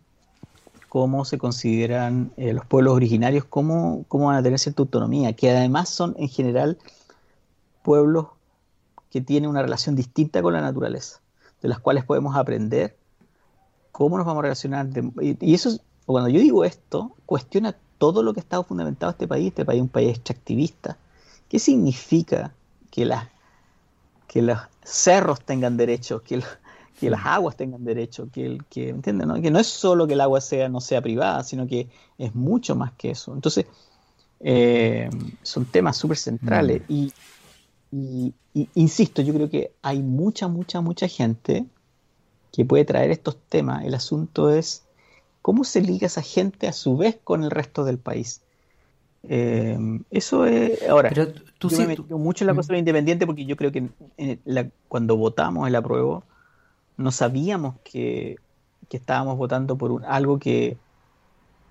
cómo 0.88 1.24
se 1.24 1.38
consideran 1.38 2.32
eh, 2.36 2.52
los 2.52 2.64
pueblos 2.66 2.94
originarios, 2.94 3.44
cómo, 3.44 4.04
cómo 4.08 4.26
van 4.26 4.36
a 4.36 4.42
tener 4.42 4.58
cierta 4.58 4.82
autonomía, 4.82 5.32
que 5.32 5.50
además 5.50 5.88
son 5.88 6.14
en 6.18 6.28
general 6.28 6.78
pueblos 7.82 8.28
que 9.10 9.20
tienen 9.20 9.50
una 9.50 9.62
relación 9.62 9.96
distinta 9.96 10.40
con 10.42 10.52
la 10.52 10.60
naturaleza, 10.60 11.20
de 11.62 11.68
las 11.68 11.80
cuales 11.80 12.04
podemos 12.04 12.36
aprender 12.36 12.96
cómo 13.90 14.16
nos 14.18 14.26
vamos 14.26 14.40
a 14.40 14.42
relacionar. 14.42 14.88
y, 15.20 15.54
eso, 15.54 15.80
cuando 16.06 16.28
yo 16.28 16.40
digo 16.40 16.64
esto, 16.64 17.12
cuestiona 17.26 17.76
todo 17.98 18.22
lo 18.22 18.34
que 18.34 18.40
está 18.40 18.62
fundamentado 18.62 19.10
este 19.10 19.26
país. 19.26 19.48
Este 19.48 19.64
país 19.64 19.78
es 19.78 19.82
un 19.82 19.88
país 19.88 20.10
extractivista, 20.10 20.98
¿Qué 21.48 21.58
significa 21.58 22.52
que, 22.90 23.08
que 24.26 24.42
los 24.42 24.58
cerros 24.82 25.40
tengan 25.40 25.76
derecho, 25.76 26.22
que, 26.22 26.42
que 26.98 27.10
las 27.10 27.24
aguas 27.26 27.56
tengan 27.56 27.84
derecho, 27.84 28.28
que, 28.32 28.46
el, 28.46 28.64
que, 28.64 28.90
¿entienden? 28.90 29.28
No? 29.28 29.40
Que 29.40 29.50
no 29.50 29.58
es 29.58 29.66
solo 29.66 30.06
que 30.06 30.14
el 30.14 30.20
agua 30.20 30.40
sea, 30.40 30.68
no 30.68 30.80
sea 30.80 31.00
privada, 31.02 31.42
sino 31.42 31.66
que 31.66 31.88
es 32.18 32.34
mucho 32.34 32.76
más 32.76 32.92
que 32.92 33.10
eso. 33.10 33.34
Entonces, 33.34 33.66
eh, 34.40 35.10
son 35.42 35.64
temas 35.64 35.96
súper 35.96 36.16
centrales. 36.16 36.82
Mm. 36.88 36.92
Y, 36.92 37.12
y, 38.54 38.68
insisto, 38.74 39.22
yo 39.22 39.34
creo 39.34 39.50
que 39.50 39.72
hay 39.82 40.02
mucha, 40.02 40.48
mucha, 40.48 40.80
mucha 40.80 41.08
gente 41.08 41.66
que 42.52 42.64
puede 42.64 42.84
traer 42.84 43.10
estos 43.10 43.36
temas. 43.48 43.84
El 43.84 43.94
asunto 43.94 44.50
es 44.50 44.84
cómo 45.42 45.64
se 45.64 45.80
liga 45.80 46.06
esa 46.06 46.22
gente 46.22 46.68
a 46.68 46.72
su 46.72 46.96
vez 46.96 47.18
con 47.22 47.42
el 47.42 47.50
resto 47.50 47.84
del 47.84 47.98
país. 47.98 48.42
Eh, 49.28 49.78
eso 50.10 50.46
es. 50.46 50.82
Ahora, 50.88 51.10
tú 51.58 51.70
yo 51.70 51.78
me 51.78 51.86
metí 51.88 52.02
mucho 52.14 52.44
en 52.44 52.48
la 52.48 52.54
cosa 52.54 52.76
independiente 52.76 53.26
porque 53.26 53.44
yo 53.44 53.56
creo 53.56 53.72
que 53.72 53.88
cuando 54.88 55.16
votamos 55.16 55.66
el 55.66 55.74
apruebo, 55.74 56.24
no 56.96 57.10
sabíamos 57.10 57.76
que, 57.84 58.36
estábamos 58.90 59.36
votando 59.36 59.76
por 59.76 60.04
algo 60.06 60.38
que 60.38 60.76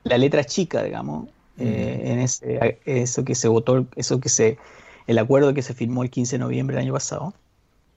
la 0.03 0.17
letra 0.17 0.43
chica, 0.43 0.83
digamos, 0.83 1.29
eh, 1.57 2.01
en 2.03 2.19
ese, 2.19 2.79
eso 2.83 3.23
que 3.23 3.33
se 3.33 3.47
votó, 3.47 3.85
eso 3.95 4.19
que 4.19 4.27
se, 4.27 4.57
el 5.07 5.17
acuerdo 5.17 5.53
que 5.53 5.61
se 5.61 5.73
firmó 5.73 6.03
el 6.03 6.09
15 6.09 6.35
de 6.35 6.39
noviembre 6.39 6.75
del 6.75 6.83
año 6.83 6.93
pasado. 6.93 7.33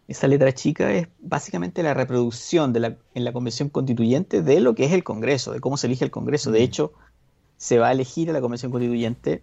Esa 0.06 0.28
letra 0.28 0.52
chica 0.52 0.92
es 0.92 1.08
básicamente 1.18 1.82
la 1.82 1.92
reproducción 1.92 2.72
de 2.72 2.78
la, 2.78 2.96
en 3.14 3.24
la 3.24 3.32
convención 3.32 3.68
constituyente 3.68 4.42
de 4.42 4.60
lo 4.60 4.76
que 4.76 4.84
es 4.84 4.92
el 4.92 5.02
Congreso, 5.02 5.52
de 5.52 5.58
cómo 5.58 5.76
se 5.76 5.88
elige 5.88 6.04
el 6.04 6.12
Congreso. 6.12 6.52
De 6.52 6.62
hecho, 6.62 6.92
se 7.56 7.78
va 7.78 7.88
a 7.88 7.92
elegir 7.92 8.30
a 8.30 8.32
la 8.32 8.40
Convención 8.40 8.70
Constituyente 8.70 9.42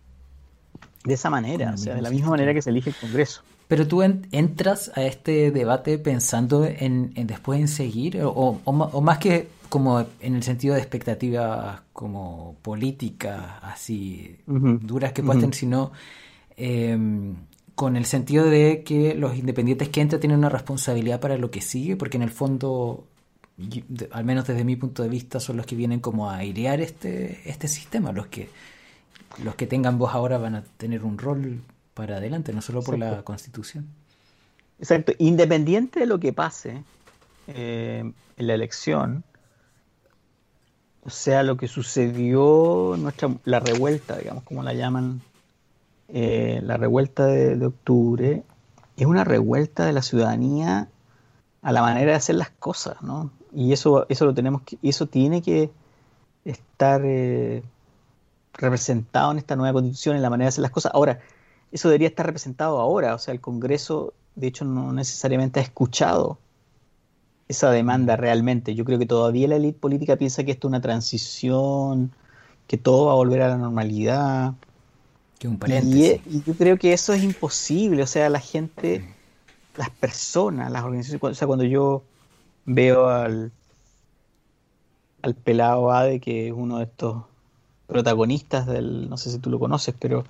de 1.03 1.13
esa 1.13 1.29
manera, 1.29 1.73
o 1.73 1.77
sea, 1.77 1.95
de 1.95 2.01
la 2.01 2.09
misma 2.09 2.29
manera 2.29 2.53
que 2.53 2.61
se 2.61 2.69
elige 2.69 2.91
el 2.91 2.95
Congreso. 2.95 3.41
Pero 3.67 3.87
tú 3.87 4.01
entras 4.03 4.91
a 4.95 5.03
este 5.03 5.51
debate 5.51 5.97
pensando 5.97 6.65
en, 6.65 7.13
después 7.15 7.59
en 7.59 7.67
seguir, 7.67 8.21
o, 8.23 8.61
más 9.01 9.17
que 9.17 9.47
como 9.69 10.05
en 10.19 10.35
el 10.35 10.43
sentido 10.43 10.75
de 10.75 10.81
expectativas 10.81 11.81
como 11.93 12.55
políticas 12.61 13.41
así 13.63 14.37
duras 14.45 15.13
que 15.13 15.23
puedan 15.23 15.41
tener, 15.41 15.55
sino 15.55 15.91
em, 16.55 17.35
con 17.73 17.95
el 17.95 18.05
sentido 18.05 18.45
de 18.45 18.83
que 18.83 19.15
los 19.15 19.35
independientes 19.35 19.89
que 19.89 20.01
entran 20.01 20.19
tienen 20.19 20.37
una 20.37 20.49
responsabilidad 20.49 21.19
para 21.19 21.37
lo 21.37 21.49
que 21.49 21.61
sigue, 21.61 21.95
porque 21.95 22.17
en 22.17 22.23
el 22.23 22.29
fondo 22.29 23.07
al 24.11 24.25
menos 24.25 24.47
desde 24.47 24.63
mi 24.63 24.75
punto 24.75 25.03
de 25.03 25.09
vista, 25.09 25.39
son 25.39 25.57
los 25.57 25.65
que 25.65 25.75
vienen 25.75 25.99
como 25.99 26.29
a 26.29 26.37
airear 26.37 26.81
este, 26.81 27.41
este 27.45 27.67
sistema. 27.67 28.11
Los 28.11 28.27
que, 28.27 28.49
los 29.43 29.55
que 29.55 29.67
tengan 29.67 29.97
voz 29.97 30.13
ahora 30.13 30.37
van 30.37 30.55
a 30.55 30.63
tener 30.63 31.03
un 31.03 31.17
rol 31.17 31.61
para 31.93 32.17
adelante, 32.17 32.53
no 32.53 32.61
solo 32.61 32.81
por 32.81 32.97
la 32.97 33.23
constitución. 33.23 33.87
Exacto, 34.79 35.13
independiente 35.19 36.01
de 36.01 36.05
lo 36.05 36.19
que 36.19 36.33
pase 36.33 36.83
eh, 37.47 38.11
en 38.37 38.47
la 38.47 38.53
elección, 38.53 39.23
o 41.05 41.09
sea, 41.09 41.43
lo 41.43 41.57
que 41.57 41.67
sucedió, 41.67 42.95
nuestra, 42.97 43.29
la 43.45 43.59
revuelta, 43.59 44.17
digamos, 44.17 44.43
como 44.43 44.63
la 44.63 44.73
llaman, 44.73 45.21
eh, 46.09 46.61
la 46.63 46.77
revuelta 46.77 47.25
de, 47.25 47.55
de 47.55 47.65
octubre, 47.65 48.43
es 48.97 49.05
una 49.05 49.23
revuelta 49.23 49.85
de 49.85 49.93
la 49.93 50.01
ciudadanía 50.01 50.87
a 51.61 51.71
la 51.71 51.81
manera 51.81 52.11
de 52.11 52.17
hacer 52.17 52.35
las 52.35 52.49
cosas, 52.49 53.01
¿no? 53.01 53.31
Y 53.53 53.71
eso, 53.73 54.05
eso 54.09 54.25
lo 54.25 54.33
tenemos 54.33 54.61
que, 54.63 54.77
eso 54.81 55.07
tiene 55.07 55.41
que 55.41 55.71
estar 56.45 57.01
eh, 57.05 57.63
representado 58.53 59.31
en 59.31 59.37
esta 59.37 59.55
nueva 59.55 59.73
constitución, 59.73 60.15
en 60.15 60.21
la 60.21 60.29
manera 60.29 60.45
de 60.45 60.49
hacer 60.49 60.61
las 60.61 60.71
cosas. 60.71 60.91
Ahora, 60.93 61.19
eso 61.73 61.89
debería 61.89 62.07
estar 62.07 62.25
representado 62.25 62.79
ahora, 62.79 63.15
o 63.15 63.19
sea, 63.19 63.33
el 63.33 63.41
Congreso, 63.41 64.13
de 64.35 64.47
hecho, 64.47 64.63
no 64.63 64.93
necesariamente 64.93 65.59
ha 65.59 65.63
escuchado 65.63 66.37
esa 67.47 67.71
demanda 67.71 68.15
realmente. 68.15 68.75
Yo 68.75 68.85
creo 68.85 68.99
que 68.99 69.07
todavía 69.07 69.47
la 69.47 69.55
élite 69.55 69.79
política 69.79 70.15
piensa 70.15 70.43
que 70.43 70.51
esto 70.51 70.67
es 70.67 70.69
una 70.69 70.81
transición, 70.81 72.11
que 72.67 72.77
todo 72.77 73.07
va 73.07 73.13
a 73.13 73.15
volver 73.15 73.41
a 73.41 73.47
la 73.49 73.57
normalidad. 73.57 74.53
Que 75.39 75.47
un 75.47 75.57
paréntesis. 75.57 76.21
Y, 76.27 76.37
y, 76.37 76.43
yo 76.43 76.53
creo 76.53 76.77
que 76.77 76.93
eso 76.93 77.11
es 77.11 77.23
imposible, 77.23 78.03
o 78.03 78.07
sea, 78.07 78.29
la 78.29 78.39
gente, 78.39 79.03
las 79.75 79.89
personas, 79.89 80.71
las 80.71 80.83
organizaciones, 80.83 81.23
o 81.23 81.33
sea, 81.33 81.47
cuando 81.47 81.65
yo 81.65 82.03
veo 82.65 83.09
al, 83.09 83.51
al 85.23 85.33
pelado 85.33 85.91
Ade, 85.91 86.19
que 86.19 86.49
es 86.49 86.53
uno 86.55 86.77
de 86.77 86.83
estos 86.83 87.23
protagonistas 87.87 88.67
del, 88.67 89.09
no 89.09 89.17
sé 89.17 89.31
si 89.31 89.39
tú 89.39 89.49
lo 89.49 89.57
conoces, 89.57 89.95
pero 89.99 90.23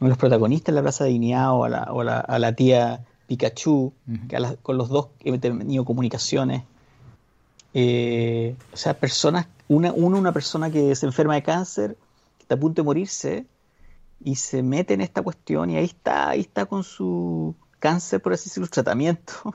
uno 0.00 0.08
de 0.08 0.10
los 0.10 0.18
protagonistas 0.18 0.72
de 0.72 0.76
la 0.76 0.82
Plaza 0.82 1.04
de 1.04 1.10
Dignidad 1.10 1.52
o 1.52 1.64
a 1.64 1.68
la, 1.68 1.82
o 1.90 2.00
a 2.00 2.38
la, 2.38 2.52
tía 2.54 3.04
Pikachu, 3.26 3.92
que 4.28 4.38
con 4.62 4.76
los 4.76 4.88
dos 4.88 5.08
he 5.20 5.36
tenido 5.38 5.84
comunicaciones. 5.84 6.62
Eh, 7.74 8.54
o 8.72 8.76
sea, 8.76 8.94
personas, 8.94 9.46
una, 9.68 9.92
uno, 9.92 10.18
una 10.18 10.32
persona 10.32 10.70
que 10.70 10.94
se 10.94 11.06
enferma 11.06 11.34
de 11.34 11.42
cáncer, 11.42 11.96
que 12.38 12.42
está 12.42 12.54
a 12.54 12.58
punto 12.58 12.82
de 12.82 12.86
morirse, 12.86 13.46
y 14.24 14.36
se 14.36 14.62
mete 14.62 14.94
en 14.94 15.02
esta 15.02 15.22
cuestión 15.22 15.70
y 15.70 15.76
ahí 15.76 15.84
está, 15.84 16.30
ahí 16.30 16.40
está 16.40 16.64
con 16.64 16.82
su 16.82 17.54
cáncer, 17.78 18.22
por 18.22 18.32
así 18.32 18.48
decirlo, 18.48 18.68
tratamiento, 18.68 19.54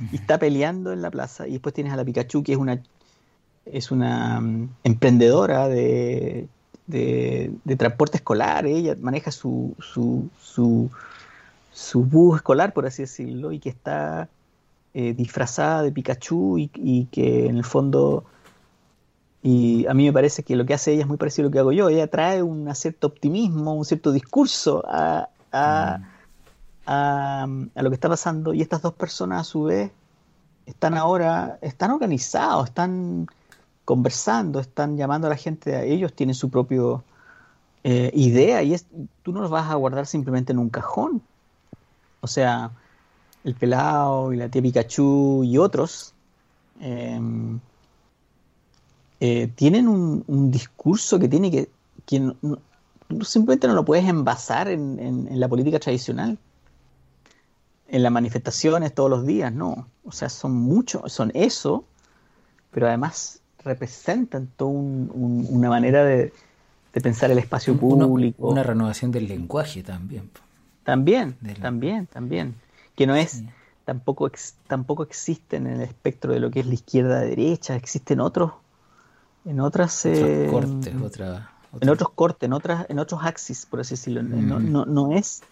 y 0.12 0.16
está 0.16 0.38
peleando 0.38 0.92
en 0.92 1.02
la 1.02 1.10
plaza. 1.10 1.48
Y 1.48 1.52
después 1.52 1.74
tienes 1.74 1.92
a 1.92 1.96
la 1.96 2.04
Pikachu, 2.04 2.42
que 2.42 2.52
es 2.52 2.58
una, 2.58 2.82
es 3.66 3.90
una 3.90 4.40
mm, 4.40 4.68
emprendedora 4.84 5.68
de, 5.68 6.48
de, 6.98 7.76
transporte 7.76 8.18
escolar. 8.18 8.66
Ella 8.66 8.96
maneja 9.00 9.30
su, 9.30 9.74
su, 9.80 10.28
su, 10.40 10.90
su, 11.72 12.04
bus 12.04 12.36
escolar, 12.36 12.72
por 12.72 12.86
así 12.86 13.02
decirlo, 13.02 13.52
y 13.52 13.58
que 13.58 13.70
está 13.70 14.28
eh, 14.94 15.14
disfrazada 15.14 15.82
de 15.82 15.92
Pikachu 15.92 16.58
y, 16.58 17.08
que 17.10 17.46
en 17.46 17.56
el 17.56 17.64
fondo... 17.64 18.24
Y 19.42 19.86
a 19.86 19.92
mí 19.92 20.06
me 20.06 20.12
parece 20.12 20.42
que 20.42 20.56
lo 20.56 20.64
que 20.64 20.72
hace 20.72 20.92
ella 20.92 21.02
es 21.02 21.08
muy 21.08 21.18
parecido 21.18 21.44
a 21.44 21.48
lo 21.48 21.52
que 21.52 21.58
hago 21.58 21.72
yo. 21.72 21.90
Ella 21.90 22.06
trae 22.06 22.42
un 22.42 22.74
cierto 22.74 23.08
optimismo, 23.08 23.74
un 23.74 23.84
cierto 23.84 24.10
discurso 24.10 24.82
a, 24.86 25.28
a, 25.52 25.98
mm 25.98 26.14
a, 26.86 27.46
lo 27.76 27.90
que 27.90 27.94
está 27.94 28.08
pasando 28.08 28.54
y 28.54 28.62
estas 28.62 28.82
dos 28.82 28.94
personas 28.94 29.42
a 29.42 29.44
su 29.44 29.64
vez 29.64 29.90
están 30.66 30.96
ahora, 30.96 31.58
están 31.60 31.90
organizados, 31.90 32.68
están 32.68 33.26
conversando, 33.84 34.60
están 34.60 34.96
llamando 34.96 35.26
a 35.26 35.30
la 35.30 35.36
gente 35.36 35.76
a 35.76 35.82
ellos, 35.82 36.12
tienen 36.12 36.34
su 36.34 36.50
propio 36.50 37.04
eh, 37.82 38.10
idea 38.14 38.62
y 38.62 38.74
es, 38.74 38.86
tú 39.22 39.32
no 39.32 39.40
los 39.40 39.50
vas 39.50 39.70
a 39.70 39.74
guardar 39.74 40.06
simplemente 40.06 40.52
en 40.52 40.58
un 40.58 40.70
cajón. 40.70 41.22
O 42.20 42.26
sea, 42.26 42.70
el 43.44 43.54
pelado 43.54 44.32
y 44.32 44.36
la 44.36 44.48
tía 44.48 44.62
Pikachu 44.62 45.44
y 45.44 45.58
otros 45.58 46.14
em, 46.80 47.60
eh, 49.20 49.50
tienen 49.54 49.88
un, 49.88 50.50
discurso 50.50 51.18
que 51.18 51.28
tiene 51.28 51.50
que, 51.50 51.70
que 52.06 52.34
simplemente 53.22 53.68
no 53.68 53.74
lo 53.74 53.84
puedes 53.84 54.06
envasar 54.06 54.68
en 54.68 55.28
la 55.38 55.48
política 55.48 55.78
tradicional 55.78 56.38
en 57.94 58.02
las 58.02 58.12
manifestaciones 58.12 58.94
todos 58.94 59.10
los 59.10 59.26
días, 59.26 59.52
no. 59.52 59.88
O 60.04 60.12
sea, 60.12 60.28
son 60.28 60.52
muchos, 60.52 61.12
son 61.12 61.30
eso, 61.34 61.84
pero 62.70 62.88
además 62.88 63.40
representan 63.64 64.48
toda 64.56 64.70
una 64.70 65.68
manera 65.68 66.04
de, 66.04 66.32
pensar 67.02 67.30
el 67.30 67.38
espacio 67.38 67.76
público. 67.76 68.48
Una, 68.48 68.62
renovación 68.62 69.10
del 69.10 69.26
lenguaje 69.26 69.82
también. 69.82 70.30
También, 70.84 71.36
también, 71.60 72.06
también. 72.06 72.54
Que 72.94 73.06
no 73.06 73.16
es, 73.16 73.42
tampoco, 73.84 74.30
tampoco 74.66 75.02
existen 75.02 75.66
en 75.66 75.76
el 75.76 75.82
espectro 75.82 76.32
de 76.32 76.40
lo 76.40 76.50
que 76.50 76.60
es 76.60 76.66
la 76.66 76.74
izquierda-derecha, 76.74 77.74
existen 77.76 78.20
otros, 78.20 78.52
en 79.44 79.60
otras... 79.60 80.06
Eh, 80.06 80.48
cortes, 80.50 80.94
otra, 81.02 81.50
En 81.80 81.88
otros 81.88 82.10
cortes, 82.10 82.46
en, 82.46 82.52
otras, 82.52 82.86
en 82.88 82.98
otros 82.98 83.20
axis, 83.24 83.66
por 83.66 83.80
así 83.80 83.94
decirlo. 83.94 84.22
No, 84.22 84.60
mm. 84.60 84.72
no, 84.72 84.84
no, 84.84 85.12
es 85.12 85.42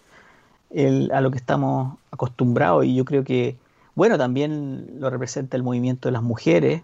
el, 0.69 1.11
a 1.11 1.21
lo 1.21 1.31
que 1.31 1.37
estamos 1.37 1.97
acostumbrados 2.11 2.85
y 2.85 2.95
yo 2.95 3.05
creo 3.05 3.23
que, 3.23 3.57
bueno, 3.95 4.17
también 4.17 4.99
lo 4.99 5.09
representa 5.09 5.57
el 5.57 5.63
movimiento 5.63 6.07
de 6.07 6.13
las 6.13 6.23
mujeres. 6.23 6.83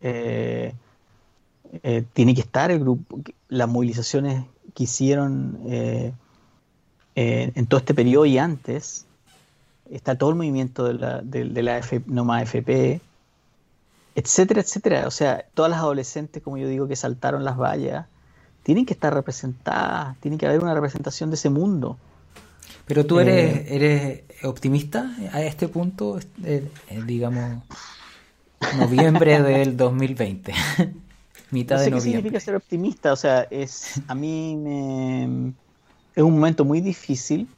Eh, 0.00 0.72
eh, 1.82 2.04
tiene 2.12 2.34
que 2.34 2.40
estar 2.40 2.70
el 2.70 2.80
grupo, 2.80 3.20
las 3.48 3.68
movilizaciones 3.68 4.44
que 4.74 4.84
hicieron 4.84 5.58
en 7.14 7.66
todo 7.66 7.78
este 7.78 7.94
periodo 7.94 8.24
y 8.24 8.38
antes, 8.38 9.06
está 9.90 10.16
todo 10.16 10.30
el 10.30 10.36
movimiento 10.36 10.84
de 10.84 10.94
la, 10.94 11.20
de, 11.20 11.62
la 11.62 11.78
F, 11.78 12.00
más 12.06 12.42
FP, 12.42 13.00
etcétera, 14.14 14.60
etcétera. 14.60 15.06
O 15.06 15.10
sea, 15.10 15.44
todas 15.54 15.70
las 15.70 15.80
adolescentes, 15.80 16.42
como 16.42 16.56
yo 16.56 16.68
digo, 16.68 16.88
que 16.88 16.96
saltaron 16.96 17.44
las 17.44 17.58
vallas, 17.58 18.06
tienen 18.62 18.86
que 18.86 18.94
estar 18.94 19.12
representadas, 19.12 20.16
tiene 20.20 20.38
que 20.38 20.46
haber 20.46 20.62
una 20.62 20.74
representación 20.74 21.30
de 21.30 21.36
ese 21.36 21.50
mundo. 21.50 21.98
Pero 22.86 23.06
tú 23.06 23.20
eres, 23.20 23.56
eh, 23.56 23.66
eres 23.68 24.44
optimista 24.44 25.14
a 25.32 25.42
este 25.42 25.68
punto, 25.68 26.18
eh, 26.44 26.68
eh, 26.88 27.02
digamos, 27.06 27.62
noviembre 28.78 29.42
del 29.42 29.76
2020, 29.76 30.52
mitad 31.50 31.76
no 31.76 31.78
sé 31.78 31.84
de 31.84 31.90
noviembre. 31.90 31.90
¿Qué 31.90 32.00
significa 32.00 32.40
ser 32.40 32.56
optimista? 32.56 33.12
O 33.12 33.16
sea, 33.16 33.46
es 33.50 34.00
a 34.06 34.14
mí 34.14 34.56
me, 34.56 35.52
es 36.14 36.22
un 36.22 36.34
momento 36.34 36.64
muy 36.64 36.80
difícil 36.80 37.48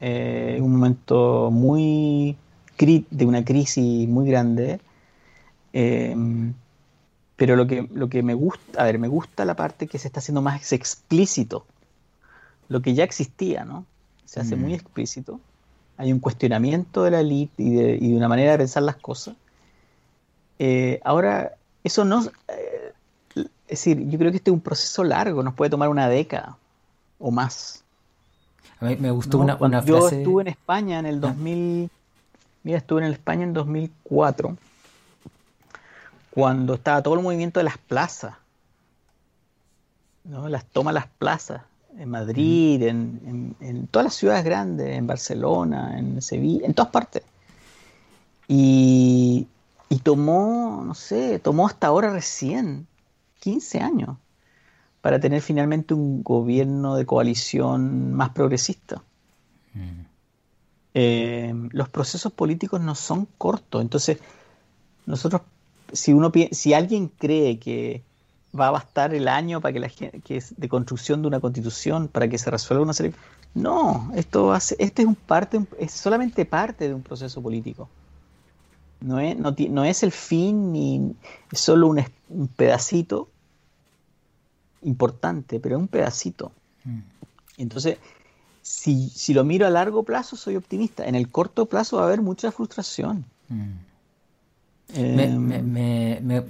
eh, 0.00 0.58
un 0.60 0.72
momento 0.72 1.50
muy 1.50 2.36
de 2.78 3.24
una 3.24 3.44
crisis 3.44 4.06
muy 4.08 4.28
grande. 4.28 4.80
Em, 5.72 6.52
pero 7.36 7.56
lo 7.56 7.66
que, 7.66 7.88
lo 7.92 8.08
que 8.08 8.22
me 8.22 8.34
gusta, 8.34 8.82
a 8.82 8.84
ver, 8.84 8.98
me 8.98 9.08
gusta 9.08 9.44
la 9.44 9.56
parte 9.56 9.86
que 9.86 9.98
se 9.98 10.08
está 10.08 10.20
haciendo 10.20 10.42
más 10.42 10.72
explícito. 10.72 11.64
Lo 12.68 12.82
que 12.82 12.94
ya 12.94 13.04
existía, 13.04 13.64
¿no? 13.64 13.86
Se 14.24 14.40
hace 14.40 14.56
muy 14.56 14.72
mm. 14.72 14.74
explícito. 14.74 15.40
Hay 15.96 16.12
un 16.12 16.18
cuestionamiento 16.18 17.04
de 17.04 17.10
la 17.10 17.20
élite 17.20 17.62
y 17.62 17.74
de, 17.74 17.98
y 18.00 18.10
de 18.10 18.16
una 18.16 18.28
manera 18.28 18.52
de 18.52 18.58
pensar 18.58 18.82
las 18.82 18.96
cosas. 18.96 19.36
Eh, 20.58 21.00
ahora, 21.04 21.52
eso 21.84 22.04
no. 22.04 22.24
Eh, 22.48 22.92
es 23.34 23.48
decir, 23.68 24.08
yo 24.08 24.18
creo 24.18 24.30
que 24.30 24.38
este 24.38 24.50
es 24.50 24.54
un 24.54 24.60
proceso 24.60 25.02
largo, 25.04 25.42
nos 25.42 25.54
puede 25.54 25.70
tomar 25.70 25.88
una 25.88 26.08
década 26.08 26.56
o 27.18 27.30
más. 27.30 27.82
A 28.80 28.84
mí 28.86 28.96
me 28.96 29.10
gustó 29.10 29.38
una, 29.38 29.56
frase. 29.56 29.86
Yo 29.86 30.08
estuve 30.08 30.42
en 30.42 30.48
España 30.48 30.98
en 30.98 31.06
el 31.06 31.20
2000. 31.20 31.90
Ah. 31.90 31.96
Mira, 32.62 32.78
estuve 32.78 33.04
en 33.04 33.12
España 33.12 33.44
en 33.44 33.52
2004. 33.52 34.56
Cuando 36.30 36.74
estaba 36.74 37.02
todo 37.02 37.14
el 37.14 37.22
movimiento 37.22 37.60
de 37.60 37.64
las 37.64 37.78
plazas. 37.78 38.34
¿no? 40.24 40.48
Las 40.48 40.64
toma 40.66 40.92
las 40.92 41.06
plazas. 41.06 41.62
En 41.98 42.10
Madrid, 42.10 42.82
en, 42.82 43.88
todas 43.90 44.04
las 44.04 44.14
ciudades 44.14 44.44
grandes, 44.44 44.98
en 44.98 45.06
Barcelona, 45.06 45.98
en 45.98 46.20
Sevilla, 46.20 46.66
en 46.66 46.74
todas 46.74 46.90
partes. 46.90 47.22
Y, 48.48 49.46
y 49.88 49.98
tomó, 49.98 50.82
no 50.84 50.94
sé, 50.94 51.38
tomó 51.38 51.66
hasta 51.66 51.86
ahora 51.86 52.12
recién 52.12 52.86
15 53.40 53.80
años 53.80 54.16
para 55.00 55.20
tener 55.20 55.40
finalmente 55.40 55.94
un 55.94 56.22
gobierno 56.22 56.96
de 56.96 57.06
coalición 57.06 58.12
más 58.12 58.30
progresista. 58.30 59.02
Mm. 59.74 60.00
Eh, 60.94 61.54
los 61.70 61.88
procesos 61.88 62.32
políticos 62.32 62.80
no 62.80 62.94
son 62.94 63.28
cortos, 63.38 63.82
entonces 63.82 64.18
nosotros, 65.04 65.42
si 65.92 66.12
uno 66.12 66.32
si 66.50 66.74
alguien 66.74 67.08
cree 67.08 67.58
que 67.58 68.02
va 68.58 68.68
a 68.68 68.70
bastar 68.70 69.14
el 69.14 69.28
año 69.28 69.60
para 69.60 69.74
que 69.74 69.80
la 69.80 69.88
que 69.88 70.36
es 70.36 70.54
de 70.56 70.68
construcción 70.68 71.20
de 71.20 71.28
una 71.28 71.40
constitución 71.40 72.08
para 72.08 72.28
que 72.28 72.38
se 72.38 72.50
resuelva 72.50 72.82
una 72.82 72.94
serie, 72.94 73.12
no, 73.54 74.10
esto 74.14 74.52
hace, 74.52 74.74
este 74.78 75.02
es 75.02 75.08
un 75.08 75.14
parte, 75.14 75.64
es 75.78 75.92
solamente 75.92 76.44
parte 76.44 76.88
de 76.88 76.94
un 76.94 77.02
proceso 77.02 77.40
político. 77.42 77.88
No 79.00 79.20
es, 79.20 79.36
no, 79.36 79.84
es 79.84 80.02
el 80.02 80.12
fin 80.12 80.72
ni 80.72 81.14
es 81.52 81.60
solo 81.60 81.88
un, 81.88 82.02
un 82.28 82.48
pedacito 82.48 83.28
importante, 84.82 85.60
pero 85.60 85.76
es 85.76 85.82
un 85.82 85.88
pedacito. 85.88 86.52
Mm. 86.84 87.00
Entonces, 87.58 87.98
si, 88.62 89.08
si, 89.10 89.34
lo 89.34 89.44
miro 89.44 89.66
a 89.66 89.70
largo 89.70 90.02
plazo, 90.02 90.36
soy 90.36 90.56
optimista. 90.56 91.06
En 91.06 91.14
el 91.14 91.28
corto 91.28 91.66
plazo 91.66 91.98
va 91.98 92.04
a 92.04 92.06
haber 92.06 92.22
mucha 92.22 92.50
frustración. 92.52 93.24
Mm. 93.48 93.72
me, 94.98 95.62
me, 95.62 96.44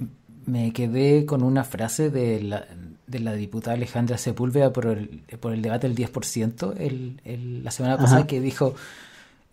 me, 0.45 0.73
quedé 0.73 1.25
con 1.25 1.43
una 1.43 1.63
frase 1.63 2.09
de 2.09 2.41
la, 2.41 2.65
de 3.07 3.19
la 3.19 3.33
diputada 3.33 3.75
Alejandra 3.75 4.17
Sepúlveda 4.17 4.73
por 4.73 4.87
el, 4.87 5.23
por 5.39 5.53
el 5.53 5.61
debate 5.61 5.87
del 5.87 5.97
10% 5.97 6.75
el, 6.77 7.21
el, 7.23 7.63
la 7.63 7.71
semana 7.71 7.97
pasada 7.97 8.27
que 8.27 8.41
dijo 8.41 8.75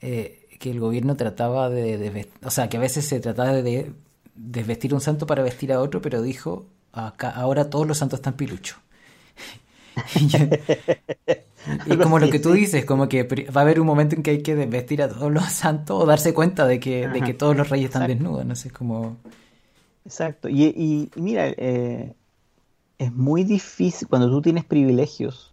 eh, 0.01 0.43
que 0.65 0.71
el 0.71 0.81
gobierno 0.81 1.15
trataba 1.15 1.69
de, 1.69 2.27
O 2.43 2.51
sea, 2.51 2.71
que 2.71 2.79
a 2.79 2.81
veces 2.81 3.05
se 3.05 3.21
trataba 3.21 3.53
de 3.53 3.93
desvestir 4.35 4.95
un 4.95 5.03
santo 5.03 5.27
para 5.27 5.43
vestir 5.43 5.75
a 5.75 5.81
otro, 5.81 6.01
pero 6.01 6.23
dijo 6.23 6.65
acá, 6.91 7.29
ahora 7.29 7.69
todos 7.69 7.87
los 7.87 7.99
santos 7.99 8.21
están 8.21 8.33
piluchos. 8.33 8.79
y 11.87 11.97
como 11.99 12.19
lo 12.19 12.31
que 12.31 12.39
tú 12.39 12.53
dices, 12.53 12.87
como 12.87 13.11
que 13.11 13.25
va 13.25 13.61
a 13.61 13.65
haber 13.65 13.79
un 13.79 13.87
momento 13.87 14.17
en 14.17 14.23
que 14.23 14.31
hay 14.31 14.43
que 14.43 14.55
vestir 14.55 15.03
a 15.03 15.11
todos 15.11 15.31
los 15.31 15.45
santos 15.45 16.03
o 16.03 16.07
darse 16.07 16.33
cuenta 16.33 16.67
de 16.67 16.81
que, 16.81 17.09
de 17.09 17.21
que 17.21 17.35
todos 17.35 17.55
los 17.55 17.69
reyes 17.69 17.91
están 17.91 18.07
desnudos, 18.09 18.47
no 18.47 18.57
sé, 18.57 18.71
como... 18.71 19.19
Exacto, 20.07 20.49
y, 20.49 21.11
mira, 21.15 21.49
eh, 21.49 22.15
es 22.97 23.12
muy 23.12 23.45
difícil 23.45 24.09
cuando 24.09 24.31
tú 24.31 24.41
tienes 24.41 24.65
privilegios, 24.65 25.53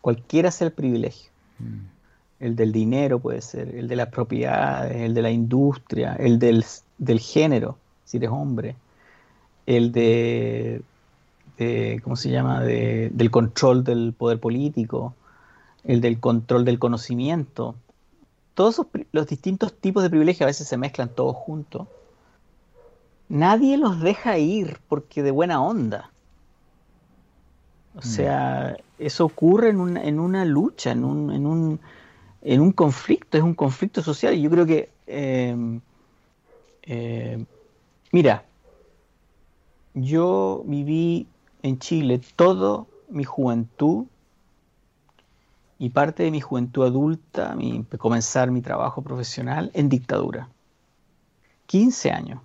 cualquiera 0.00 0.50
sea 0.50 0.68
el 0.68 0.72
privilegio, 0.72 1.30
mm. 1.58 1.97
El 2.40 2.56
del 2.56 2.72
dinero 2.72 3.18
puede 3.18 3.40
ser, 3.40 3.74
el 3.74 3.88
de 3.88 3.96
las 3.96 4.08
propiedades, 4.08 4.96
el 4.96 5.14
de 5.14 5.22
la 5.22 5.30
industria, 5.30 6.14
el 6.14 6.38
del, 6.38 6.64
del 6.98 7.20
género, 7.20 7.78
si 8.04 8.18
eres 8.18 8.30
hombre, 8.30 8.76
el 9.66 9.92
de, 9.92 10.82
¿cómo 12.02 12.16
se 12.16 12.30
llama?, 12.30 12.62
del 12.62 13.30
control 13.30 13.84
del 13.84 14.14
poder 14.16 14.40
político, 14.40 15.14
el 15.84 16.00
del 16.00 16.20
control 16.20 16.64
del 16.64 16.78
conocimiento. 16.78 17.74
Todos 18.54 18.80
los 19.12 19.26
distintos 19.26 19.74
tipos 19.74 20.02
de 20.02 20.10
privilegios 20.10 20.42
a 20.42 20.46
veces 20.46 20.68
se 20.68 20.76
mezclan 20.76 21.10
todos 21.10 21.36
juntos. 21.36 21.86
Nadie 23.28 23.76
los 23.76 24.00
deja 24.00 24.38
ir 24.38 24.78
porque 24.88 25.22
de 25.22 25.30
buena 25.30 25.62
onda. 25.62 26.10
O 27.94 27.98
mm. 27.98 28.02
sea, 28.02 28.76
eso 28.98 29.24
ocurre 29.24 29.70
en 29.70 29.80
una, 29.80 30.02
en 30.02 30.18
una 30.18 30.44
lucha, 30.44 30.92
en 30.92 31.04
un, 31.04 31.30
en, 31.32 31.46
un, 31.46 31.80
en 32.42 32.60
un 32.60 32.72
conflicto, 32.72 33.38
es 33.38 33.44
un 33.44 33.54
conflicto 33.54 34.02
social. 34.02 34.34
Y 34.34 34.42
yo 34.42 34.50
creo 34.50 34.66
que, 34.66 34.90
eh, 35.06 35.80
eh, 36.82 37.44
mira, 38.12 38.44
yo 39.94 40.62
viví 40.66 41.26
en 41.62 41.78
Chile 41.78 42.20
toda 42.36 42.84
mi 43.08 43.24
juventud 43.24 44.06
y 45.78 45.90
parte 45.90 46.24
de 46.24 46.30
mi 46.30 46.40
juventud 46.40 46.84
adulta, 46.84 47.54
mi, 47.54 47.84
comenzar 47.98 48.50
mi 48.50 48.60
trabajo 48.60 49.02
profesional 49.02 49.70
en 49.74 49.88
dictadura. 49.88 50.48
15 51.66 52.10
años. 52.10 52.40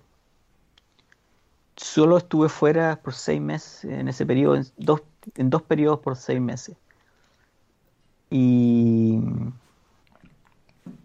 Solo 1.76 2.18
estuve 2.18 2.48
fuera 2.48 3.00
por 3.02 3.14
seis 3.14 3.40
meses 3.40 3.84
en 3.84 4.06
ese 4.06 4.24
periodo, 4.24 4.56
en 4.56 4.66
dos, 4.76 5.02
en 5.36 5.50
dos 5.50 5.62
periodos 5.62 5.98
por 5.98 6.14
seis 6.16 6.40
meses. 6.40 6.76
Y, 8.30 9.18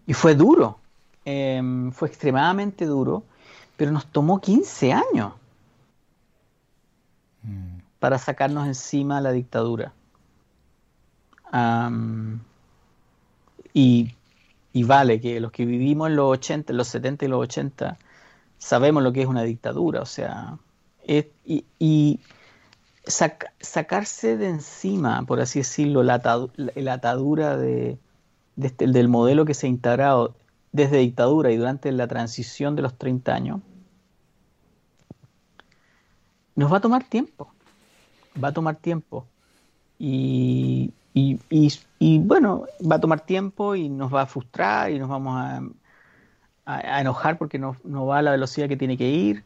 y 0.06 0.12
fue 0.12 0.34
duro, 0.34 0.78
em, 1.24 1.92
fue 1.92 2.08
extremadamente 2.08 2.86
duro, 2.86 3.24
pero 3.76 3.92
nos 3.92 4.06
tomó 4.06 4.40
15 4.40 4.92
años 4.92 5.32
para 7.98 8.18
sacarnos 8.18 8.66
encima 8.66 9.20
la 9.20 9.32
dictadura. 9.32 9.92
y, 13.72 14.14
vale 14.84 15.20
que 15.20 15.40
los 15.40 15.52
que 15.52 15.64
vivimos 15.64 16.08
en 16.08 16.16
los 16.16 16.30
80, 16.32 16.72
en 16.72 16.76
los 16.76 16.88
70 16.88 17.24
y 17.24 17.28
los 17.28 17.40
80, 17.40 17.98
sabemos 18.58 19.02
lo 19.02 19.12
que 19.12 19.22
es 19.22 19.26
una 19.26 19.42
dictadura, 19.42 20.00
o 20.02 20.06
sea, 20.06 20.58
y, 21.06 22.20
sacarse 23.06 24.36
de 24.36 24.48
encima, 24.48 25.24
por 25.24 25.40
así 25.40 25.60
decirlo, 25.60 26.02
la, 26.02 26.14
atadura 26.14 27.56
de, 27.56 27.98
este, 28.62 28.86
del 28.86 29.08
modelo 29.08 29.44
que 29.44 29.54
se 29.54 29.66
ha 29.66 29.70
integrado 29.70 30.34
desde 30.72 30.98
dictadura 30.98 31.50
y 31.50 31.56
durante 31.56 31.90
la 31.92 32.06
transición 32.06 32.76
de 32.76 32.82
los 32.82 32.96
30 32.96 33.34
años, 33.34 33.60
nos 36.54 36.72
va 36.72 36.78
a 36.78 36.80
tomar 36.80 37.04
tiempo 37.04 37.52
va 38.42 38.48
a 38.48 38.52
tomar 38.52 38.76
tiempo. 38.76 39.26
Y, 39.98 40.92
y 41.12 42.18
bueno, 42.20 42.64
va 42.90 42.96
a 42.96 43.00
tomar 43.00 43.20
tiempo 43.20 43.74
y 43.74 43.88
nos 43.88 44.14
va 44.14 44.22
a 44.22 44.26
frustrar 44.26 44.90
y 44.90 44.98
nos 44.98 45.08
vamos 45.08 45.34
a, 45.36 45.62
a, 46.64 47.00
enojar 47.00 47.36
porque 47.36 47.58
no, 47.58 47.76
no, 47.84 48.06
va 48.06 48.18
a 48.18 48.22
la 48.22 48.30
velocidad 48.30 48.68
que 48.68 48.76
tiene 48.76 48.96
que 48.96 49.10
ir, 49.10 49.44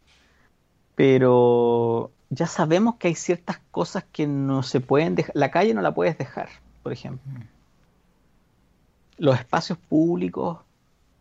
pero 0.95 2.13
ya 2.31 2.47
sabemos 2.47 2.97
que 2.97 3.09
hay 3.09 3.15
ciertas 3.15 3.59
cosas 3.71 4.05
que 4.13 4.27
no 4.27 4.63
se 4.63 4.81
pueden 4.81 5.17
dejar, 5.17 5.35
la 5.35 5.51
calle 5.51 5.75
no 5.75 5.83
la 5.83 5.95
puedes 5.95 6.17
dejar, 6.19 6.49
por 6.83 6.93
ejemplo. 6.93 7.33
Los 9.19 9.39
espacios 9.39 9.79
públicos 9.79 10.59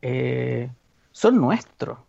eh, 0.01 0.69
son 1.11 1.37
nuestros. 1.37 1.99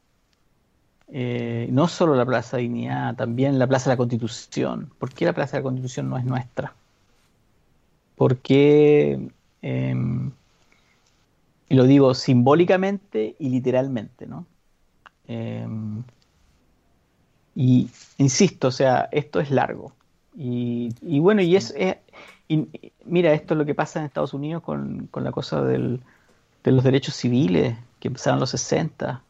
Eh, 1.09 1.69
no 1.71 1.87
solo 1.89 2.15
la 2.15 2.25
Plaza 2.25 2.57
Dignidad, 2.57 3.15
también 3.17 3.59
la 3.59 3.67
Plaza 3.67 3.91
de 3.91 3.95
la 3.95 3.99
Constitución. 3.99 4.91
¿Por 4.99 5.13
qué 5.13 5.25
la 5.27 5.33
Plaza 5.33 5.57
de 5.57 5.61
la 5.61 5.65
Constitución 5.65 6.09
no 6.09 6.17
es 6.17 6.25
nuestra? 6.25 6.75
Porque 8.17 9.29
em, 9.63 10.31
y 11.69 11.75
lo 11.75 11.85
digo 11.85 12.15
simbólicamente 12.15 13.37
y 13.39 13.49
literalmente, 13.49 14.27
¿no? 14.27 14.47
Em, 15.27 16.03
y 17.55 17.89
insisto, 18.19 18.69
o 18.69 18.71
sea, 18.71 19.09
esto 19.13 19.41
es 19.41 19.51
largo. 19.51 19.93
Y, 20.37 21.19
bueno, 21.21 21.43
y 21.43 21.57
es, 21.57 21.75
mira, 23.07 23.33
esto 23.33 23.55
es 23.55 23.59
lo 23.59 23.65
que 23.65 23.75
pasa 23.75 24.01
en 24.01 24.07
Estados 24.07 24.35
Unidos 24.35 24.63
con, 24.63 25.09
la 25.15 25.33
cosa 25.33 25.63
de 25.63 26.01
los 26.65 26.85
derechos 26.85 27.15
civiles 27.15 27.77
que 28.01 28.09
empezaron 28.09 28.39
en 28.39 28.41
los 28.41 28.51
60. 28.51 29.23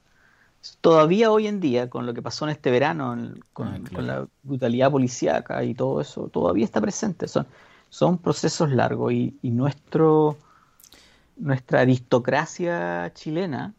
Todavía 0.81 1.31
hoy 1.31 1.47
en 1.47 1.61
día, 1.61 1.91
con 1.91 2.07
lo 2.07 2.15
que 2.15 2.23
pasó 2.23 2.47
en 2.47 2.53
este 2.53 2.71
verano, 2.71 3.13
ah, 3.13 3.79
con, 3.93 4.07
la 4.07 4.27
brutalidad 4.43 4.91
policíaca 4.91 5.63
y 5.65 5.75
todo 5.75 6.01
eso, 6.01 6.29
todavía 6.29 6.65
está 6.65 6.81
presente. 6.81 7.29
Son, 7.29 7.47
son 7.91 8.19
procesos 8.19 8.71
largos 8.71 9.13
y 9.13 9.35
nuestro 9.43 10.39
nuestra 11.37 11.81
aristocracia 11.81 13.13
chilena 13.15 13.75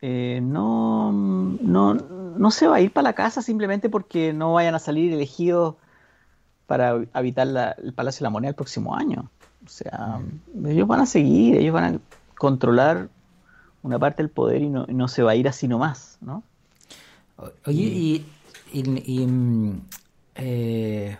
eh, 0.00 0.40
no, 0.42 1.12
no, 1.12 1.94
no, 1.94 2.50
se 2.50 2.66
va 2.66 2.76
a 2.76 2.80
ir 2.80 2.92
para 2.92 3.10
la 3.10 3.12
casa 3.12 3.40
simplemente 3.40 3.88
porque 3.88 4.32
no 4.32 4.54
vayan 4.54 4.74
a 4.74 4.80
salir 4.80 5.12
elegidos 5.12 5.76
para 6.66 7.02
habitar 7.12 7.76
el 7.82 7.92
Palacio 7.92 8.20
de 8.20 8.24
la 8.24 8.30
Moneda 8.30 8.50
el 8.50 8.56
próximo 8.56 8.94
año. 8.96 9.30
O 9.64 9.68
sea, 9.68 10.20
ellos 10.66 10.88
van 10.88 11.00
a 11.00 11.06
seguir, 11.06 11.56
ellos 11.56 11.74
van 11.74 11.96
a 11.96 11.98
controlar 12.36 13.08
una 13.82 13.98
parte 13.98 14.22
del 14.22 14.30
poder 14.30 14.62
y 14.62 14.68
no, 14.68 14.86
no 14.86 15.08
se 15.08 15.22
va 15.22 15.32
a 15.32 15.34
ir 15.36 15.48
así 15.48 15.68
nomás, 15.68 16.18
¿no? 16.20 16.42
Oye, 17.66 17.82
y, 17.82 18.26
y, 18.72 19.26
mm, 19.26 19.80
eh, 20.36 21.16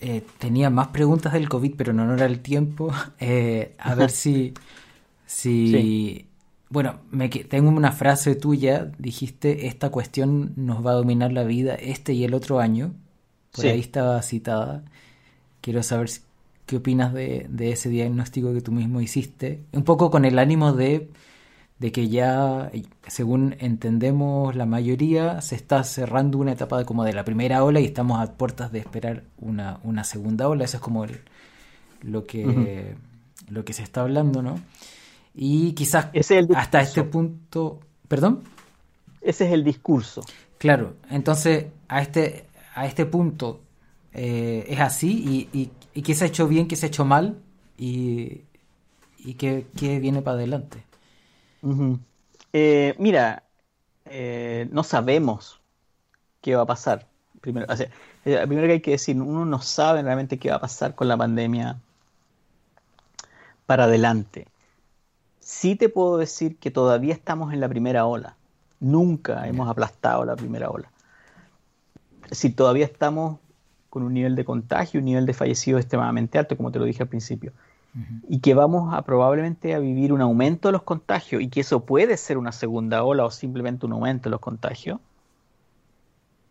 eh, 0.00 0.22
tenía 0.38 0.70
más 0.70 0.88
preguntas 0.88 1.32
del 1.32 1.48
COVID, 1.48 1.74
pero 1.76 1.92
no, 1.92 2.12
era 2.14 2.26
el 2.26 2.40
tiempo. 2.40 2.92
Eh, 3.20 3.74
a 3.78 3.94
ver 3.94 4.10
si... 4.10 4.54
si... 5.26 6.24
Bueno, 6.70 6.96
me, 7.10 7.30
tengo 7.30 7.70
una 7.70 7.92
frase 7.92 8.34
tuya, 8.34 8.92
dijiste, 8.98 9.68
esta 9.68 9.88
cuestión 9.88 10.52
nos 10.56 10.84
va 10.84 10.90
a 10.90 10.94
dominar 10.94 11.32
la 11.32 11.44
vida 11.44 11.74
este 11.74 12.12
y 12.12 12.24
el 12.24 12.34
otro 12.34 12.60
año. 12.60 12.92
Por 13.62 13.72
ahí 13.72 13.80
estaba 13.80 14.20
citada. 14.22 14.82
Quiero 15.60 15.82
saber 15.82 16.10
qué 16.66 16.76
opinas 16.76 17.12
de, 17.12 17.46
de 17.48 17.72
ese 17.72 17.88
diagnóstico 17.88 18.52
que 18.52 18.60
tú 18.60 18.72
mismo 18.72 19.00
hiciste. 19.00 19.60
Un 19.72 19.84
poco 19.84 20.10
con 20.10 20.24
el 20.24 20.38
ánimo 20.38 20.72
de 20.72 21.08
de 21.78 21.92
que 21.92 22.08
ya, 22.08 22.70
según 23.06 23.56
entendemos 23.60 24.56
la 24.56 24.66
mayoría, 24.66 25.40
se 25.40 25.54
está 25.54 25.84
cerrando 25.84 26.38
una 26.38 26.52
etapa 26.52 26.76
de, 26.78 26.84
como 26.84 27.04
de 27.04 27.12
la 27.12 27.24
primera 27.24 27.62
ola 27.62 27.78
y 27.78 27.84
estamos 27.84 28.20
a 28.20 28.32
puertas 28.32 28.72
de 28.72 28.80
esperar 28.80 29.22
una, 29.38 29.78
una 29.84 30.02
segunda 30.02 30.48
ola. 30.48 30.64
Eso 30.64 30.78
es 30.78 30.82
como 30.82 31.06
lo, 32.02 32.26
que, 32.26 32.96
lo 33.48 33.64
que 33.64 33.72
se 33.72 33.84
está 33.84 34.00
hablando, 34.00 34.42
¿no? 34.42 34.60
Y 35.34 35.72
quizás 35.72 36.08
hasta 36.54 36.80
este 36.80 37.04
punto... 37.04 37.80
¿Perdón? 38.08 38.42
Ese 39.20 39.46
es 39.46 39.52
el 39.52 39.62
discurso. 39.62 40.24
Claro, 40.56 40.94
entonces 41.10 41.66
a 41.86 42.02
este, 42.02 42.46
a 42.78 42.86
este 42.86 43.06
punto 43.06 43.60
eh, 44.12 44.64
es 44.68 44.80
así 44.80 45.48
y, 45.52 45.58
y, 45.58 45.70
y 45.94 46.02
qué 46.02 46.14
se 46.14 46.24
ha 46.24 46.28
hecho 46.28 46.48
bien, 46.48 46.68
qué 46.68 46.76
se 46.76 46.86
ha 46.86 46.88
hecho 46.88 47.04
mal 47.04 47.40
y, 47.76 48.42
y 49.18 49.34
qué, 49.34 49.66
qué 49.76 49.98
viene 49.98 50.22
para 50.22 50.36
adelante. 50.36 50.84
Eh, 52.52 52.94
mira, 52.98 53.42
eh, 54.04 54.68
no 54.70 54.84
sabemos 54.84 55.60
qué 56.40 56.54
va 56.56 56.62
a 56.62 56.66
pasar. 56.66 57.06
Primero, 57.40 57.66
primero 58.24 58.66
que 58.66 58.72
hay 58.72 58.80
que 58.80 58.92
decir, 58.92 59.20
uno 59.20 59.44
no 59.44 59.60
sabe 59.60 60.02
realmente 60.02 60.38
qué 60.38 60.50
va 60.50 60.56
a 60.56 60.60
pasar 60.60 60.94
con 60.94 61.08
la 61.08 61.16
pandemia 61.16 61.78
para 63.66 63.84
adelante. 63.84 64.46
Sí 65.40 65.76
te 65.76 65.88
puedo 65.88 66.18
decir 66.18 66.58
que 66.58 66.70
todavía 66.70 67.14
estamos 67.14 67.52
en 67.52 67.60
la 67.60 67.68
primera 67.68 68.06
ola. 68.06 68.36
Nunca 68.80 69.46
hemos 69.46 69.68
aplastado 69.68 70.24
la 70.24 70.36
primera 70.36 70.70
ola. 70.70 70.90
Si 72.30 72.50
todavía 72.50 72.84
estamos 72.84 73.38
con 73.90 74.02
un 74.02 74.14
nivel 74.14 74.36
de 74.36 74.44
contagio, 74.44 75.00
un 75.00 75.06
nivel 75.06 75.26
de 75.26 75.32
fallecidos 75.32 75.80
extremadamente 75.80 76.38
alto, 76.38 76.56
como 76.56 76.70
te 76.70 76.78
lo 76.78 76.84
dije 76.84 77.02
al 77.02 77.08
principio 77.08 77.52
y 78.28 78.40
que 78.40 78.54
vamos 78.54 78.94
a 78.94 79.02
probablemente 79.02 79.74
a 79.74 79.78
vivir 79.78 80.12
un 80.12 80.20
aumento 80.20 80.68
de 80.68 80.72
los 80.72 80.82
contagios 80.82 81.42
y 81.42 81.48
que 81.48 81.60
eso 81.60 81.84
puede 81.84 82.16
ser 82.16 82.38
una 82.38 82.52
segunda 82.52 83.02
ola 83.02 83.24
o 83.24 83.30
simplemente 83.30 83.86
un 83.86 83.92
aumento 83.92 84.28
de 84.28 84.32
los 84.32 84.40
contagios 84.40 85.00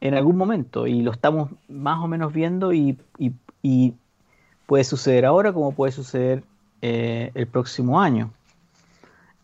en 0.01 0.13
algún 0.13 0.38
momento 0.38 0.88
y 0.88 1.01
lo 1.01 1.11
estamos 1.11 1.51
más 1.69 1.99
o 2.03 2.07
menos 2.07 2.34
viendo 2.34 2.73
y, 2.73 2.97
puede 4.65 4.84
suceder 4.84 5.25
ahora 5.25 5.53
como 5.53 5.71
puede 5.71 5.93
suceder 5.93 6.43
eh, 6.82 7.32
el 7.36 7.47
próximo 7.47 8.01
año. 8.01 8.32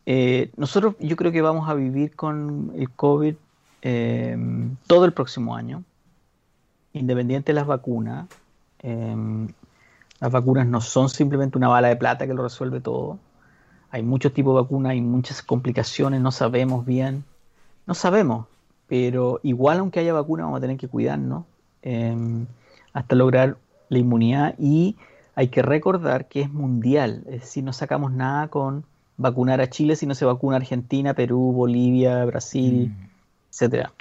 Eh, 0.06 0.52
nosotros 0.58 0.96
yo 1.00 1.16
creo 1.16 1.32
que 1.32 1.42
vamos 1.42 1.70
a 1.70 1.74
vivir 1.74 2.14
con 2.14 2.74
el 2.76 2.90
COVID 2.90 3.36
eh, 3.84 4.38
todo 4.86 5.06
el 5.06 5.14
próximo 5.14 5.56
año, 5.56 5.84
independiente 6.94 7.52
de 7.52 7.56
las 7.56 7.68
vacunas. 7.68 8.28
Las 8.82 10.32
vacunas 10.32 10.68
no 10.68 10.80
son 10.80 11.10
simplemente 11.10 11.58
una 11.58 11.68
bala 11.68 11.90
de 11.90 11.96
plata 11.96 12.26
que 12.26 12.34
lo 12.34 12.44
resuelve 12.44 12.80
todo. 12.80 13.20
Hay 13.92 14.04
muchos 14.04 14.34
tipos 14.34 14.56
de 14.56 14.62
vacunas, 14.62 14.92
hay 14.92 15.02
muchas 15.02 15.42
complicaciones, 15.42 16.22
no 16.22 16.32
sabemos 16.32 16.86
bien. 16.86 17.26
No 17.86 17.94
sabemos, 17.94 18.48
pero 18.88 19.40
igual 19.44 19.80
aunque 19.80 20.00
haya 20.00 20.14
vacuna 20.14 20.44
vamos 20.44 20.60
a 20.60 20.62
tener 20.62 20.78
que 20.78 20.88
cuidarnos 20.88 21.44
em, 21.82 22.46
hasta 22.94 23.16
lograr 23.16 23.58
la 23.90 23.98
inmunidad 23.98 24.56
y 24.58 24.96
hay 25.36 25.50
que 25.50 25.62
recordar 25.62 26.28
que 26.28 26.42
es 26.42 26.52
mundial, 26.52 27.24
es 27.26 27.42
decir, 27.42 27.64
no 27.64 27.74
sacamos 27.74 28.12
nada 28.14 28.48
con 28.48 28.86
vacunar 29.18 29.62
a 29.62 29.70
Chile 29.70 29.96
si 29.96 30.06
no 30.06 30.16
se 30.16 30.26
vacuna 30.26 30.58
Argentina, 30.58 31.14
Perú, 31.14 31.52
Bolivia, 31.52 32.24
Brasil, 32.26 32.90
mm. 32.90 33.10
etcétera. 33.52 33.92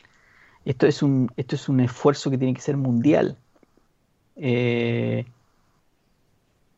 Esto 0.64 0.86
es 0.86 1.02
un 1.02 1.30
esto 1.36 1.56
es 1.56 1.68
un 1.68 1.80
esfuerzo 1.80 2.30
que 2.30 2.38
tiene 2.38 2.54
que 2.54 2.60
ser 2.60 2.76
mundial. 2.76 3.36
Eh, 4.36 5.26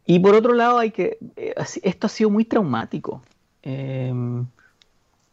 y 0.07 0.19
por 0.19 0.35
otro 0.35 0.53
lado, 0.55 0.79
hay 0.79 0.91
que 0.91 1.19
eh, 1.37 1.55
esto 1.83 2.07
ha 2.07 2.11
sido 2.11 2.31
muy 2.31 2.45
traumático. 2.45 3.23
Em, 3.63 4.47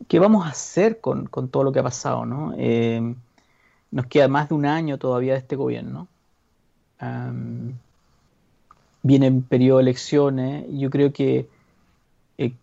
¿Qué 0.08 0.20
vamos 0.20 0.46
a 0.46 0.50
hacer 0.50 1.00
con, 1.00 1.28
todo 1.28 1.64
lo 1.64 1.72
que 1.72 1.80
ha 1.80 1.84
pasado? 1.84 2.26
¿no? 2.26 2.54
Em, 2.58 3.16
nos 3.92 4.06
queda 4.08 4.28
más 4.28 4.50
de 4.50 4.56
un 4.56 4.66
año 4.66 4.98
todavía 4.98 5.34
de 5.34 5.40
este 5.40 5.56
gobierno. 5.56 6.08
viene 9.04 9.28
el 9.28 9.42
periodo 9.44 9.78
de 9.78 9.84
elecciones. 9.84 10.66
Yo 10.72 10.90
creo 10.90 11.12
que 11.14 11.48
eh, 12.38 12.54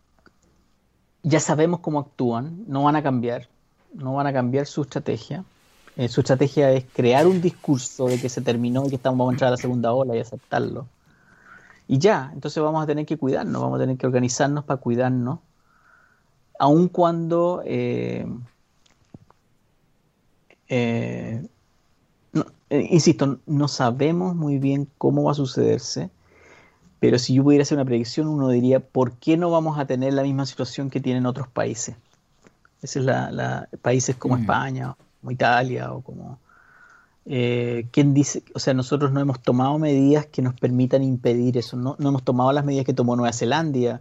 ya 1.22 1.40
sabemos 1.40 1.80
cómo 1.80 2.00
actúan, 2.00 2.64
no 2.68 2.84
van 2.84 2.96
a 2.96 3.02
cambiar, 3.02 3.48
no 3.94 4.14
van 4.14 4.26
a 4.26 4.32
cambiar 4.32 4.66
su 4.66 4.82
estrategia. 4.82 5.44
Eh, 5.98 6.08
su 6.08 6.20
estrategia 6.20 6.72
es 6.72 6.86
crear 6.94 7.26
un 7.26 7.42
discurso 7.42 8.06
de 8.06 8.18
que 8.18 8.30
se 8.30 8.40
terminó 8.40 8.86
y 8.86 8.88
que 8.88 8.96
estamos 8.96 9.18
vamos 9.18 9.32
a 9.32 9.34
entrar 9.34 9.48
a 9.48 9.50
la 9.52 9.56
segunda 9.58 9.92
ola 9.92 10.16
y 10.16 10.20
aceptarlo 10.20 10.86
y 11.90 11.98
ya, 11.98 12.30
entonces 12.34 12.62
vamos 12.62 12.84
a 12.84 12.86
tener 12.86 13.06
que 13.06 13.16
cuidarnos, 13.16 13.62
vamos 13.62 13.78
a 13.78 13.80
tener 13.80 13.96
que 13.96 14.06
organizarnos 14.06 14.62
para 14.64 14.78
cuidarnos, 14.78 15.38
aun 16.58 16.88
cuando, 16.88 17.62
eh, 17.64 18.26
eh, 20.68 21.48
eh, 22.68 22.88
insisto, 22.90 23.38
no 23.46 23.68
sabemos 23.68 24.36
muy 24.36 24.58
bien 24.58 24.86
cómo 24.98 25.24
va 25.24 25.32
a 25.32 25.34
sucederse, 25.34 26.10
pero 27.00 27.18
si 27.18 27.32
yo 27.32 27.42
pudiera 27.42 27.62
hacer 27.62 27.78
una 27.78 27.86
predicción, 27.86 28.28
uno 28.28 28.50
diría, 28.50 28.80
¿por 28.80 29.12
qué 29.12 29.38
no 29.38 29.50
vamos 29.50 29.78
a 29.78 29.86
tener 29.86 30.12
la 30.12 30.24
misma 30.24 30.44
situación 30.44 30.90
que 30.90 31.00
tienen 31.00 31.24
otros 31.24 31.48
países? 31.48 31.96
Esa 32.82 32.98
es 32.98 33.04
la, 33.06 33.68
países 33.80 34.14
como 34.14 34.36
mm. 34.36 34.40
España, 34.40 34.94
como 35.20 35.30
Italia 35.30 35.92
o 35.92 36.00
como 36.02 36.38
eh, 37.30 37.86
¿quién 37.92 38.14
dice? 38.14 38.42
O 38.54 38.58
sea, 38.58 38.72
nosotros 38.72 39.12
no 39.12 39.20
hemos 39.20 39.40
tomado 39.42 39.78
medidas 39.78 40.24
que 40.24 40.40
nos 40.40 40.54
permitan 40.54 41.02
impedir 41.02 41.58
eso. 41.58 41.76
No, 41.76 41.94
hemos 41.98 42.22
tomado 42.22 42.50
las 42.52 42.64
medidas 42.64 42.86
que 42.86 42.94
tomó 42.94 43.16
Nueva 43.16 43.34
Zelanda, 43.34 44.00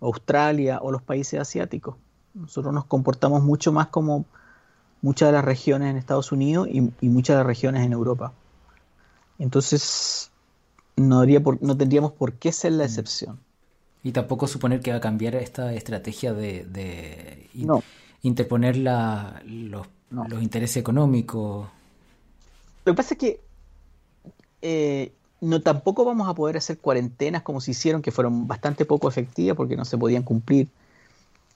Australia 0.00 0.78
o 0.80 0.92
los 0.92 1.02
países 1.02 1.40
asiáticos. 1.40 1.96
Nosotros 2.34 2.72
nos 2.72 2.84
comportamos 2.84 3.42
mucho 3.42 3.72
más 3.72 3.88
como 3.88 4.26
muchas 5.00 5.30
de 5.30 5.32
las 5.32 5.44
regiones 5.44 5.90
en 5.90 5.96
Estados 5.96 6.30
Unidos 6.30 6.68
y, 6.70 7.08
muchas 7.08 7.34
de 7.34 7.38
las 7.38 7.46
regiones 7.46 7.84
en 7.84 7.92
Europa. 7.92 8.32
Entonces, 9.40 10.30
no, 10.96 11.24
no 11.60 11.76
tendríamos 11.76 12.12
por 12.12 12.34
qué 12.34 12.52
ser 12.52 12.72
la 12.72 12.84
mm. 12.84 12.86
excepción. 12.86 13.40
Y 14.04 14.12
tampoco 14.12 14.46
suponer 14.46 14.80
que 14.80 14.92
va 14.92 14.98
a 14.98 15.00
cambiar 15.00 15.34
esta 15.34 15.74
estrategia 15.74 16.32
de, 16.32 17.48
interponer 18.22 18.76
los, 18.76 19.86
intereses 20.40 20.76
económicos. 20.76 21.68
Lo 22.84 22.92
que 22.92 22.96
pasa 22.96 23.14
es 23.14 23.18
que 23.18 23.40
eh, 24.60 25.12
no 25.40 25.60
tampoco 25.60 26.04
vamos 26.04 26.28
a 26.28 26.34
poder 26.34 26.56
hacer 26.56 26.78
cuarentenas 26.78 27.42
como 27.42 27.60
se 27.60 27.72
hicieron, 27.72 28.02
que 28.02 28.12
fueron 28.12 28.46
bastante 28.46 28.84
poco 28.84 29.08
efectivas 29.08 29.56
porque 29.56 29.76
no 29.76 29.84
se 29.84 29.98
podían 29.98 30.22
cumplir. 30.22 30.68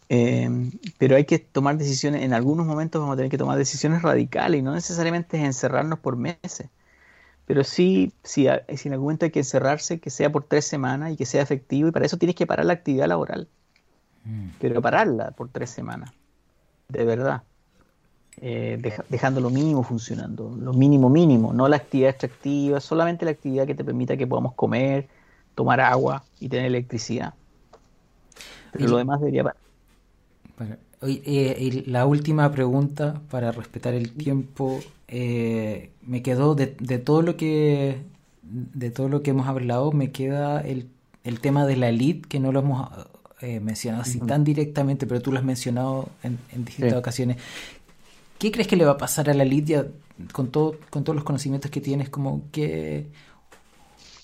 Eh, 0.08 0.70
pero 0.98 1.16
hay 1.16 1.24
que 1.24 1.38
tomar 1.38 1.78
decisiones, 1.78 2.22
en 2.22 2.32
algunos 2.32 2.66
momentos 2.66 3.00
vamos 3.00 3.14
a 3.14 3.16
tener 3.16 3.30
que 3.30 3.38
tomar 3.38 3.58
decisiones 3.58 4.02
radicales 4.02 4.60
y 4.60 4.62
no 4.62 4.72
necesariamente 4.72 5.36
es 5.36 5.44
encerrarnos 5.44 5.98
por 5.98 6.16
meses. 6.16 6.68
Pero 7.46 7.62
sí, 7.62 8.12
si, 8.24 8.48
si 8.74 8.88
en 8.88 8.92
algún 8.92 9.06
momento 9.06 9.24
hay 9.24 9.30
que 9.30 9.40
encerrarse, 9.40 10.00
que 10.00 10.10
sea 10.10 10.30
por 10.30 10.44
tres 10.44 10.66
semanas 10.66 11.12
y 11.12 11.16
que 11.16 11.26
sea 11.26 11.42
efectivo, 11.42 11.88
y 11.88 11.92
para 11.92 12.06
eso 12.06 12.18
tienes 12.18 12.34
que 12.34 12.46
parar 12.46 12.66
la 12.66 12.72
actividad 12.72 13.06
laboral. 13.06 13.48
Mm. 14.24 14.48
Pero 14.60 14.82
pararla 14.82 15.30
por 15.30 15.48
tres 15.48 15.70
semanas, 15.70 16.12
de 16.88 17.04
verdad. 17.04 17.42
Eh, 18.38 18.92
dejando 19.08 19.40
lo 19.40 19.48
mínimo 19.48 19.82
funcionando, 19.82 20.54
lo 20.60 20.74
mínimo 20.74 21.08
mínimo, 21.08 21.54
no 21.54 21.68
la 21.68 21.76
actividad 21.76 22.10
extractiva, 22.10 22.80
solamente 22.80 23.24
la 23.24 23.30
actividad 23.30 23.66
que 23.66 23.74
te 23.74 23.82
permita 23.82 24.14
que 24.16 24.26
podamos 24.26 24.52
comer, 24.52 25.08
tomar 25.54 25.80
agua 25.80 26.22
y 26.38 26.48
tener 26.48 26.66
electricidad. 26.66 27.32
Pero 28.72 28.88
lo 28.88 28.98
demás 28.98 29.20
debería 29.20 29.44
parar. 29.44 29.56
Eh, 31.02 31.56
y 31.60 31.90
la 31.90 32.06
última 32.06 32.50
pregunta 32.52 33.20
para 33.30 33.52
respetar 33.52 33.92
el 33.94 34.12
tiempo 34.12 34.80
eh, 35.08 35.90
me 36.06 36.22
quedó 36.22 36.54
de, 36.54 36.66
todo 36.98 37.20
lo 37.20 37.36
que 37.36 37.98
de 38.42 38.90
todo 38.90 39.08
lo 39.08 39.22
que 39.22 39.30
hemos 39.30 39.46
hablado 39.46 39.92
me 39.92 40.10
queda 40.10 40.60
el, 40.62 40.88
tema 41.40 41.66
de 41.66 41.76
la 41.76 41.90
elite 41.90 42.26
que 42.28 42.40
no 42.40 42.50
lo 42.50 42.60
hemos 42.60 42.88
eh, 43.42 43.60
mencionado 43.60 44.02
así 44.02 44.20
tan 44.20 44.42
directamente 44.42 45.06
pero 45.06 45.20
tú 45.20 45.32
lo 45.32 45.38
has 45.38 45.44
mencionado 45.44 46.08
en, 46.22 46.38
distintas 46.64 46.98
ocasiones 46.98 47.36
¿qué 48.38 48.52
crees 48.52 48.68
que 48.68 48.76
le 48.76 48.84
va 48.84 48.92
a 48.92 48.98
pasar 48.98 49.30
a 49.30 49.34
la 49.34 49.42
elite 49.42 49.90
con 50.32 50.50
todo 50.50 50.78
con 50.90 51.04
todos 51.04 51.16
los 51.16 51.24
conocimientos 51.24 51.70
que 51.70 51.80
tienes 51.80 52.08
como 52.08 52.42
que 52.52 53.08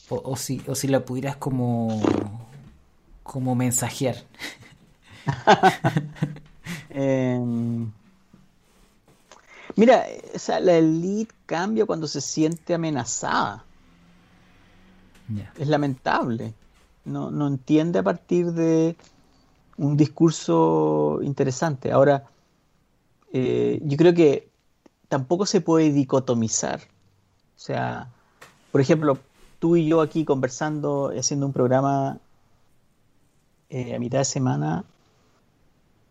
o, 0.09 0.37
si 0.37 0.63
o 0.67 0.75
si 0.75 0.89
la 0.89 1.05
pudieras 1.05 1.37
como 1.37 2.01
como 3.23 3.55
mensajear 3.55 4.17
Em, 6.95 7.91
mira, 9.77 10.05
la 10.61 10.73
elite 10.75 11.35
cambia 11.47 11.87
cuando 11.87 12.07
se 12.07 12.21
siente 12.21 12.75
amenazada. 12.75 13.65
Es 15.59 15.69
lamentable. 15.69 16.53
No, 17.05 17.31
no 17.31 17.47
entiende 17.47 17.99
a 17.99 18.03
partir 18.03 18.53
de 18.53 18.97
un 19.79 19.97
discurso 19.97 21.21
interesante. 21.23 21.91
Ahora, 21.91 22.25
eh, 23.33 23.81
yo 23.83 23.97
creo 23.97 24.15
que 24.15 24.49
tampoco 25.09 25.47
se 25.47 25.61
puede 25.61 25.91
dicotomizar. 25.93 26.81
O 27.57 27.59
sea, 27.59 28.09
por 28.71 28.81
ejemplo, 28.81 29.19
tú 29.59 29.77
y 29.77 29.87
yo 29.87 30.01
aquí 30.01 30.25
conversando, 30.25 31.13
haciendo 31.19 31.47
un 31.47 31.53
programa 31.53 32.19
eh, 33.71 33.95
a 33.95 33.99
mitad 33.99 34.19
de 34.19 34.25
semana, 34.25 34.85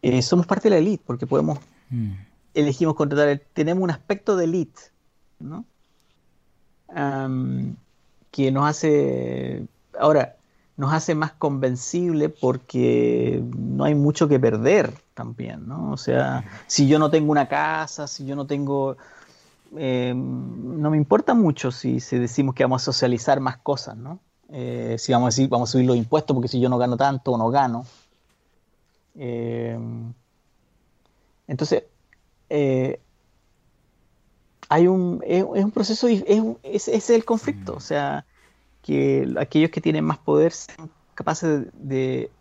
eh, 0.02 0.22
somos 0.22 0.48
parte 0.48 0.70
de 0.70 0.76
la 0.76 0.78
elite, 0.78 1.04
porque 1.06 1.28
podemos, 1.28 1.60
mm. 1.90 2.12
elegimos 2.56 2.96
contratar, 2.96 3.42
tenemos 3.54 3.84
un 3.84 3.92
aspecto 3.92 4.36
de 4.36 4.46
elite, 4.46 4.82
¿no? 5.40 5.66
que 8.32 8.52
nos 8.52 8.70
hace, 8.70 9.66
ahora, 9.98 10.36
nos 10.78 10.94
hace 10.94 11.16
más 11.16 11.32
convencible 11.34 12.30
porque 12.30 13.44
no 13.56 13.84
hay 13.84 13.96
mucho 13.96 14.28
que 14.28 14.40
perder 14.40 14.94
también, 15.14 15.68
¿no? 15.68 15.92
O 15.92 15.98
sea, 15.98 16.44
si 16.68 16.88
yo 16.88 16.98
no 16.98 17.12
tengo 17.12 17.32
una 17.32 17.48
casa, 17.48 18.08
si 18.08 18.26
yo 18.26 18.36
no 18.36 18.46
tengo... 18.48 18.98
Eh, 19.78 20.14
no 20.16 20.90
me 20.90 20.98
importa 20.98 21.34
mucho 21.34 21.72
si, 21.72 22.00
si, 22.00 22.18
decimos 22.18 22.56
que 22.56 22.64
vamos 22.64 22.82
a 22.82 22.86
socializar 22.86 23.40
más 23.40 23.58
cosas, 23.58 23.96
¿no? 23.96 24.20
Eh, 24.50 24.98
si 25.00 25.14
vamos 25.14 25.28
a 25.28 25.30
decir, 25.30 25.50
vamos 25.50 25.70
a 25.70 25.72
subir 25.72 25.86
los 25.86 25.96
impuestos 25.96 26.34
porque 26.34 26.50
si 26.50 26.60
yo 26.60 26.68
no 26.68 26.78
gano 26.78 26.98
tanto 26.98 27.32
o 27.32 27.38
no 27.38 27.50
gano, 27.50 27.86
eh, 29.16 29.78
entonces, 31.48 31.84
hay 34.70 34.88
un, 34.88 35.22
es, 35.26 35.44
un 35.44 35.72
proceso, 35.72 36.08
es, 36.08 36.24
ese 36.64 36.96
es 36.96 37.10
el 37.10 37.24
conflicto, 37.24 37.76
o 37.76 37.80
sea, 37.80 38.26
que 38.82 39.34
aquellos 39.40 39.72
que 39.72 39.82
tienen 39.82 40.06
más 40.06 40.18
poder 40.18 40.52
sean 40.52 40.90
capaces 41.16 41.68
de, 41.74 42.32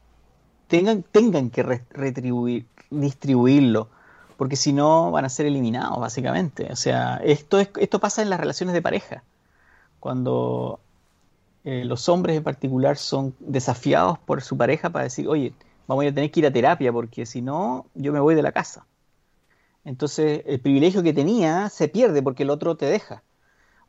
tengan, 0.69 1.03
tengan 1.03 1.51
que 1.51 1.63
retribuir, 1.63 2.67
distribuirlo, 2.91 3.89
porque 4.37 4.57
si 4.57 4.73
no 4.73 5.11
van 5.11 5.25
a 5.25 5.29
ser 5.29 5.47
eliminados, 5.47 5.99
básicamente. 6.01 6.69
O 6.73 6.77
sea, 6.77 7.21
esto, 7.25 7.59
es, 7.59 7.71
esto 7.79 7.99
pasa 7.99 8.23
en 8.23 8.31
las 8.31 8.41
relaciones 8.41 8.73
de 8.73 8.81
pareja, 8.81 9.23
cuando 9.99 10.81
eh, 11.65 11.85
los 11.85 12.09
hombres 12.09 12.37
en 12.37 12.43
particular 12.43 12.97
son 12.97 13.35
desafiados 13.41 14.19
por 14.21 14.41
su 14.43 14.57
pareja 14.57 14.91
para 14.91 15.05
decir, 15.05 15.29
oye, 15.29 15.53
vamos 15.87 16.07
a 16.07 16.15
tener 16.15 16.31
que 16.31 16.41
ir 16.41 16.47
a 16.47 16.53
terapia 16.53 16.93
porque 16.93 17.27
si 17.27 17.43
no, 17.43 17.87
yo 17.95 18.13
me 18.13 18.21
voy 18.21 18.35
de 18.35 18.43
la 18.43 18.53
casa. 18.53 18.87
Entonces, 19.85 20.43
el 20.47 20.61
privilegio 20.61 21.03
que 21.03 21.13
tenía 21.13 21.69
se 21.69 21.89
pierde 21.89 22.23
porque 22.23 22.45
el 22.45 22.51
otro 22.51 22.77
te 22.77 22.87
deja. 22.87 23.23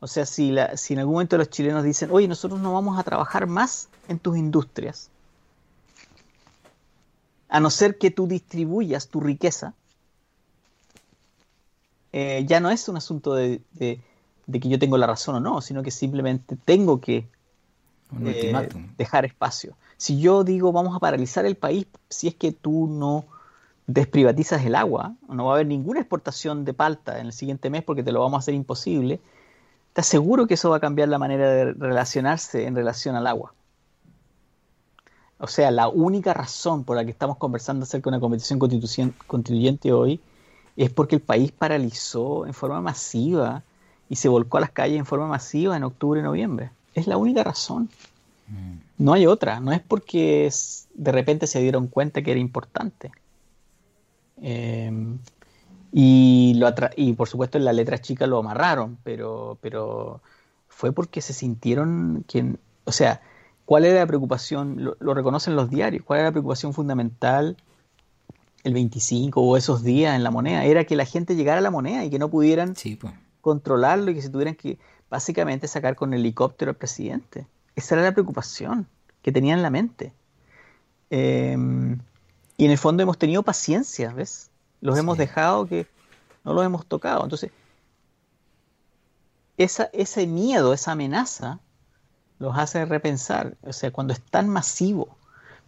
O 0.02 0.08
sea, 0.08 0.26
si, 0.26 0.50
la, 0.50 0.76
si 0.76 0.94
en 0.94 0.98
algún 0.98 1.14
momento 1.14 1.38
los 1.38 1.48
chilenos 1.48 1.84
dicen, 1.84 2.10
oye, 2.10 2.26
nosotros 2.26 2.58
no 2.58 2.72
vamos 2.72 2.98
a 2.98 3.04
trabajar 3.04 3.46
más 3.46 3.88
en 4.08 4.18
tus 4.18 4.36
industrias, 4.36 5.10
a 7.48 7.60
no 7.60 7.70
ser 7.70 7.98
que 7.98 8.10
tú 8.10 8.26
distribuyas 8.26 9.06
tu 9.06 9.20
riqueza, 9.20 9.74
eh, 12.12 12.44
ya 12.48 12.58
no 12.58 12.70
es 12.70 12.88
un 12.88 12.96
asunto 12.96 13.34
de, 13.34 13.60
que 13.78 14.00
yo 14.68 14.76
tengo 14.80 14.98
la 14.98 15.06
razón 15.06 15.36
o 15.36 15.40
no, 15.40 15.60
sino 15.60 15.84
que 15.84 15.92
simplemente 15.92 16.56
tengo 16.56 17.00
que 17.00 17.28
eh, 18.24 18.52
dejar 18.98 19.24
espacio. 19.24 19.76
Si 19.98 20.20
yo 20.20 20.42
digo 20.42 20.72
vamos 20.72 20.96
a 20.96 20.98
paralizar 20.98 21.46
el 21.46 21.54
país, 21.54 21.86
si 22.08 22.26
es 22.26 22.34
que 22.34 22.50
tú 22.50 22.88
no 22.88 23.24
desprivatizas 23.86 24.66
el 24.66 24.74
agua, 24.74 25.14
no 25.28 25.44
va 25.44 25.52
a 25.52 25.54
haber 25.54 25.68
ninguna 25.68 26.00
exportación 26.00 26.64
de 26.64 26.74
palta 26.74 27.20
en 27.20 27.26
el 27.26 27.32
siguiente 27.32 27.70
mes 27.70 27.84
porque 27.84 28.02
te 28.02 28.10
lo 28.10 28.18
vamos 28.18 28.38
a 28.38 28.40
hacer 28.40 28.54
imposible, 28.54 29.20
te 29.92 30.00
aseguro 30.00 30.46
que 30.46 30.54
eso 30.54 30.70
va 30.70 30.76
a 30.76 30.80
cambiar 30.80 31.08
la 31.08 31.18
manera 31.18 31.50
de 31.50 31.72
relacionarse 31.72 32.66
en 32.66 32.74
relación 32.74 33.14
al 33.14 33.26
agua. 33.26 33.54
O 35.38 35.48
sea, 35.48 35.70
la 35.70 35.88
única 35.88 36.32
razón 36.32 36.84
por 36.84 36.96
la 36.96 37.04
que 37.04 37.10
estamos 37.10 37.36
conversando 37.36 37.82
acerca 37.82 38.08
de 38.08 38.16
una 38.16 38.20
convención 38.20 38.58
constituyente 38.58 39.92
hoy 39.92 40.20
es 40.76 40.90
porque 40.90 41.16
el 41.16 41.20
país 41.20 41.52
paralizó 41.52 42.46
en 42.46 42.54
forma 42.54 42.80
masiva 42.80 43.62
y 44.08 44.16
se 44.16 44.28
volcó 44.28 44.58
a 44.58 44.60
las 44.60 44.70
calles 44.70 44.98
en 44.98 45.06
forma 45.06 45.26
masiva 45.26 45.76
en 45.76 45.84
octubre 45.84 46.20
y 46.20 46.22
noviembre. 46.22 46.70
Es 46.94 47.06
la 47.06 47.16
única 47.16 47.42
razón. 47.42 47.88
No 48.98 49.14
hay 49.14 49.26
otra, 49.26 49.60
no 49.60 49.72
es 49.72 49.80
porque 49.80 50.50
de 50.94 51.12
repente 51.12 51.46
se 51.46 51.60
dieron 51.60 51.86
cuenta 51.88 52.22
que 52.22 52.30
era 52.30 52.40
importante. 52.40 53.10
Em, 54.40 55.18
y, 55.92 56.54
lo 56.56 56.72
y 56.96 57.12
por 57.12 57.28
supuesto 57.28 57.58
en 57.58 57.66
la 57.66 57.72
letra 57.74 57.98
chica 57.98 58.26
lo 58.26 58.38
amarraron, 58.38 58.98
pero, 59.04 59.58
pero 59.60 60.22
fue 60.68 60.92
porque 60.92 61.20
se 61.20 61.34
sintieron 61.34 62.24
que, 62.26 62.56
o 62.84 62.92
sea, 62.92 63.20
¿cuál 63.66 63.84
era 63.84 64.00
la 64.00 64.06
preocupación? 64.06 64.96
Lo, 64.98 65.14
reconocen 65.14 65.54
los 65.54 65.68
diarios, 65.68 66.02
¿cuál 66.02 66.20
era 66.20 66.28
la 66.28 66.32
preocupación 66.32 66.72
fundamental 66.72 67.58
el 68.64 68.72
25 68.72 69.42
o 69.42 69.56
esos 69.58 69.82
días 69.82 70.16
en 70.16 70.24
la 70.24 70.30
moneda? 70.30 70.64
Era 70.64 70.84
que 70.84 70.96
la 70.96 71.04
gente 71.04 71.36
llegara 71.36 71.58
a 71.58 71.62
la 71.62 71.70
moneda 71.70 72.04
y 72.04 72.10
que 72.10 72.18
no 72.18 72.30
pudieran 72.30 72.74
pues. 72.74 73.12
controlarlo 73.42 74.10
y 74.10 74.14
que 74.14 74.22
se 74.22 74.30
tuvieran 74.30 74.54
que 74.54 74.78
básicamente 75.10 75.68
sacar 75.68 75.94
con 75.94 76.14
helicóptero 76.14 76.70
al 76.70 76.76
presidente. 76.76 77.46
Esa 77.76 77.96
era 77.96 78.04
la 78.04 78.12
preocupación 78.12 78.86
que 79.20 79.30
tenía 79.30 79.52
en 79.52 79.60
la 79.60 79.68
mente. 79.68 80.14
Em, 81.10 81.98
y 82.56 82.64
en 82.64 82.70
el 82.70 82.78
fondo 82.78 83.02
hemos 83.02 83.18
tenido 83.18 83.42
paciencia, 83.42 84.14
¿ves? 84.14 84.51
Los 84.82 84.98
hemos 84.98 85.16
dejado 85.16 85.66
que 85.66 85.86
no 86.44 86.52
los 86.52 86.62
hemos 86.66 86.84
tocado. 86.84 87.22
Entonces, 87.22 87.50
esa, 89.56 89.84
ese 89.94 90.26
miedo, 90.26 90.74
esa 90.74 90.92
amenaza, 90.92 91.60
los 92.38 92.58
hace 92.58 92.84
repensar. 92.84 93.56
O 93.62 93.72
sea, 93.72 93.90
cuando 93.90 94.12
es 94.12 94.20
tan 94.20 94.50
masivo, 94.50 95.16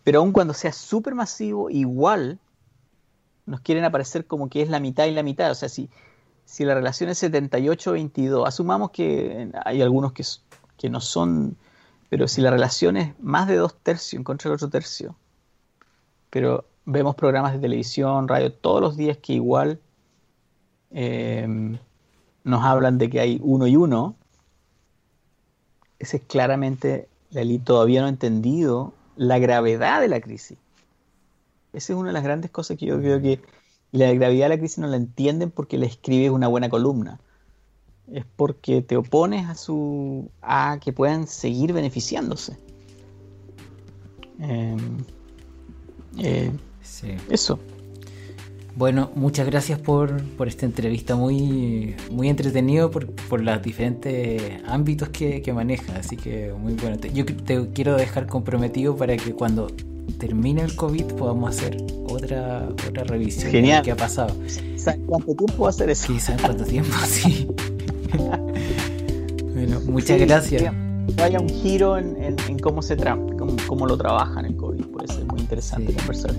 pero 0.02 0.18
aun 0.18 0.32
cuando 0.32 0.52
sea 0.52 0.72
súper 0.72 1.14
masivo, 1.14 1.70
igual 1.70 2.38
nos 3.46 3.60
quieren 3.60 3.84
aparecer 3.84 4.26
como 4.26 4.50
que 4.50 4.60
es 4.60 4.68
la 4.68 4.80
mitad 4.80 5.06
y 5.06 5.12
la 5.12 5.22
mitad. 5.22 5.50
O 5.50 5.54
sea, 5.54 5.70
si, 5.70 5.88
si 6.44 6.66
la 6.66 6.74
relación 6.74 7.08
es 7.08 7.22
78-22, 7.22 8.46
asumamos 8.46 8.90
que 8.90 9.50
hay 9.64 9.80
algunos 9.80 10.12
que, 10.12 10.24
que 10.76 10.90
no 10.90 11.00
son 11.00 11.56
pero 12.14 12.28
si 12.28 12.40
la 12.40 12.52
relación 12.52 12.96
es 12.96 13.18
más 13.18 13.48
de 13.48 13.56
dos 13.56 13.76
tercios 13.82 14.14
en 14.14 14.22
contra 14.22 14.48
del 14.48 14.54
otro 14.54 14.70
tercio, 14.70 15.16
pero 16.30 16.64
vemos 16.86 17.14
programas 17.14 17.52
de 17.52 17.58
televisión, 17.58 18.28
radio 18.28 18.52
todos 18.52 18.80
los 18.80 18.96
días 18.96 19.18
que 19.18 19.34
igual 19.34 19.80
eh, 20.90 21.76
nos 22.44 22.64
hablan 22.64 22.98
de 22.98 23.10
que 23.10 23.20
hay 23.20 23.40
uno 23.42 23.66
y 23.66 23.76
uno, 23.76 24.16
ese 25.98 26.18
es 26.18 26.22
claramente, 26.24 27.08
la 27.30 27.40
élite 27.40 27.64
todavía 27.64 28.00
no 28.00 28.06
ha 28.06 28.10
entendido 28.10 28.92
la 29.16 29.38
gravedad 29.38 30.00
de 30.00 30.08
la 30.08 30.20
crisis. 30.20 30.58
Esa 31.72 31.92
es 31.92 31.98
una 31.98 32.08
de 32.08 32.12
las 32.12 32.22
grandes 32.22 32.50
cosas 32.50 32.76
que 32.76 32.86
yo 32.86 32.98
creo 32.98 33.20
que 33.20 33.40
la 33.90 34.12
gravedad 34.12 34.46
de 34.46 34.48
la 34.50 34.58
crisis 34.58 34.78
no 34.78 34.86
la 34.86 34.96
entienden 34.96 35.50
porque 35.50 35.78
le 35.78 35.86
escribes 35.86 36.30
una 36.30 36.48
buena 36.48 36.68
columna. 36.68 37.18
Es 38.12 38.24
porque 38.36 38.82
te 38.82 38.96
opones 38.96 39.48
a 39.48 39.54
su 39.54 40.30
a 40.42 40.78
que 40.80 40.92
puedan 40.92 41.26
seguir 41.26 41.72
beneficiándose. 41.72 42.58
Em, 44.38 44.98
eh, 46.18 46.52
eso. 47.30 47.58
Bueno, 48.76 49.12
muchas 49.14 49.46
gracias 49.46 49.78
por, 49.78 50.20
esta 50.46 50.66
entrevista 50.66 51.14
muy, 51.14 51.94
muy 52.10 52.28
entretenido 52.28 52.90
por, 52.90 53.06
por 53.06 53.40
los 53.40 53.62
diferentes 53.62 54.42
ámbitos 54.66 55.10
que, 55.10 55.52
maneja, 55.54 55.96
así 55.96 56.16
que 56.16 56.52
muy 56.52 56.74
bueno. 56.74 56.96
yo 57.14 57.24
te 57.24 57.68
quiero 57.72 57.96
dejar 57.96 58.26
comprometido 58.26 58.96
para 58.96 59.16
que 59.16 59.32
cuando 59.32 59.68
termine 60.18 60.62
el 60.62 60.74
COVID 60.74 61.04
podamos 61.14 61.56
hacer 61.56 61.76
otra, 62.08 62.68
otra 62.68 63.04
revisión 63.04 63.52
Genial. 63.52 63.78
de 63.78 63.84
qué 63.84 63.92
ha 63.92 63.96
pasado. 63.96 64.34
¿Sabes 64.76 65.00
cuánto 65.06 65.34
tiempo 65.34 65.62
va 65.62 65.68
a 65.68 65.72
ser 65.72 65.90
eso? 65.90 66.08
Sí, 66.08 66.18
¿sabes 66.18 66.42
cuánto 66.42 66.64
tiempo? 66.64 66.90
Sí. 67.06 67.46
bueno, 69.54 69.80
muchas 69.86 70.18
gracias. 70.18 70.74
Vaya 71.16 71.38
un 71.38 71.48
giro 71.48 71.96
en, 71.96 72.16
en, 72.20 72.58
cómo 72.58 72.82
se 72.82 72.96
cómo, 72.96 73.56
cómo, 73.68 73.86
lo 73.86 73.96
trabajan 73.96 74.46
el 74.46 74.56
COVID, 74.56 74.84
puede 74.86 75.06
ser 75.12 75.24
muy 75.26 75.40
interesante 75.40 75.92
conversar. 75.92 76.34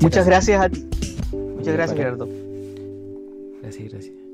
Muchas, 0.00 0.26
gracias. 0.26 0.60
a 0.60 0.68
ti. 0.68 0.84
Muchas 1.32 1.74
gracias, 1.74 1.96
Gerardo. 1.96 2.28
Gracias, 3.62 3.90
gracias. 3.90 4.27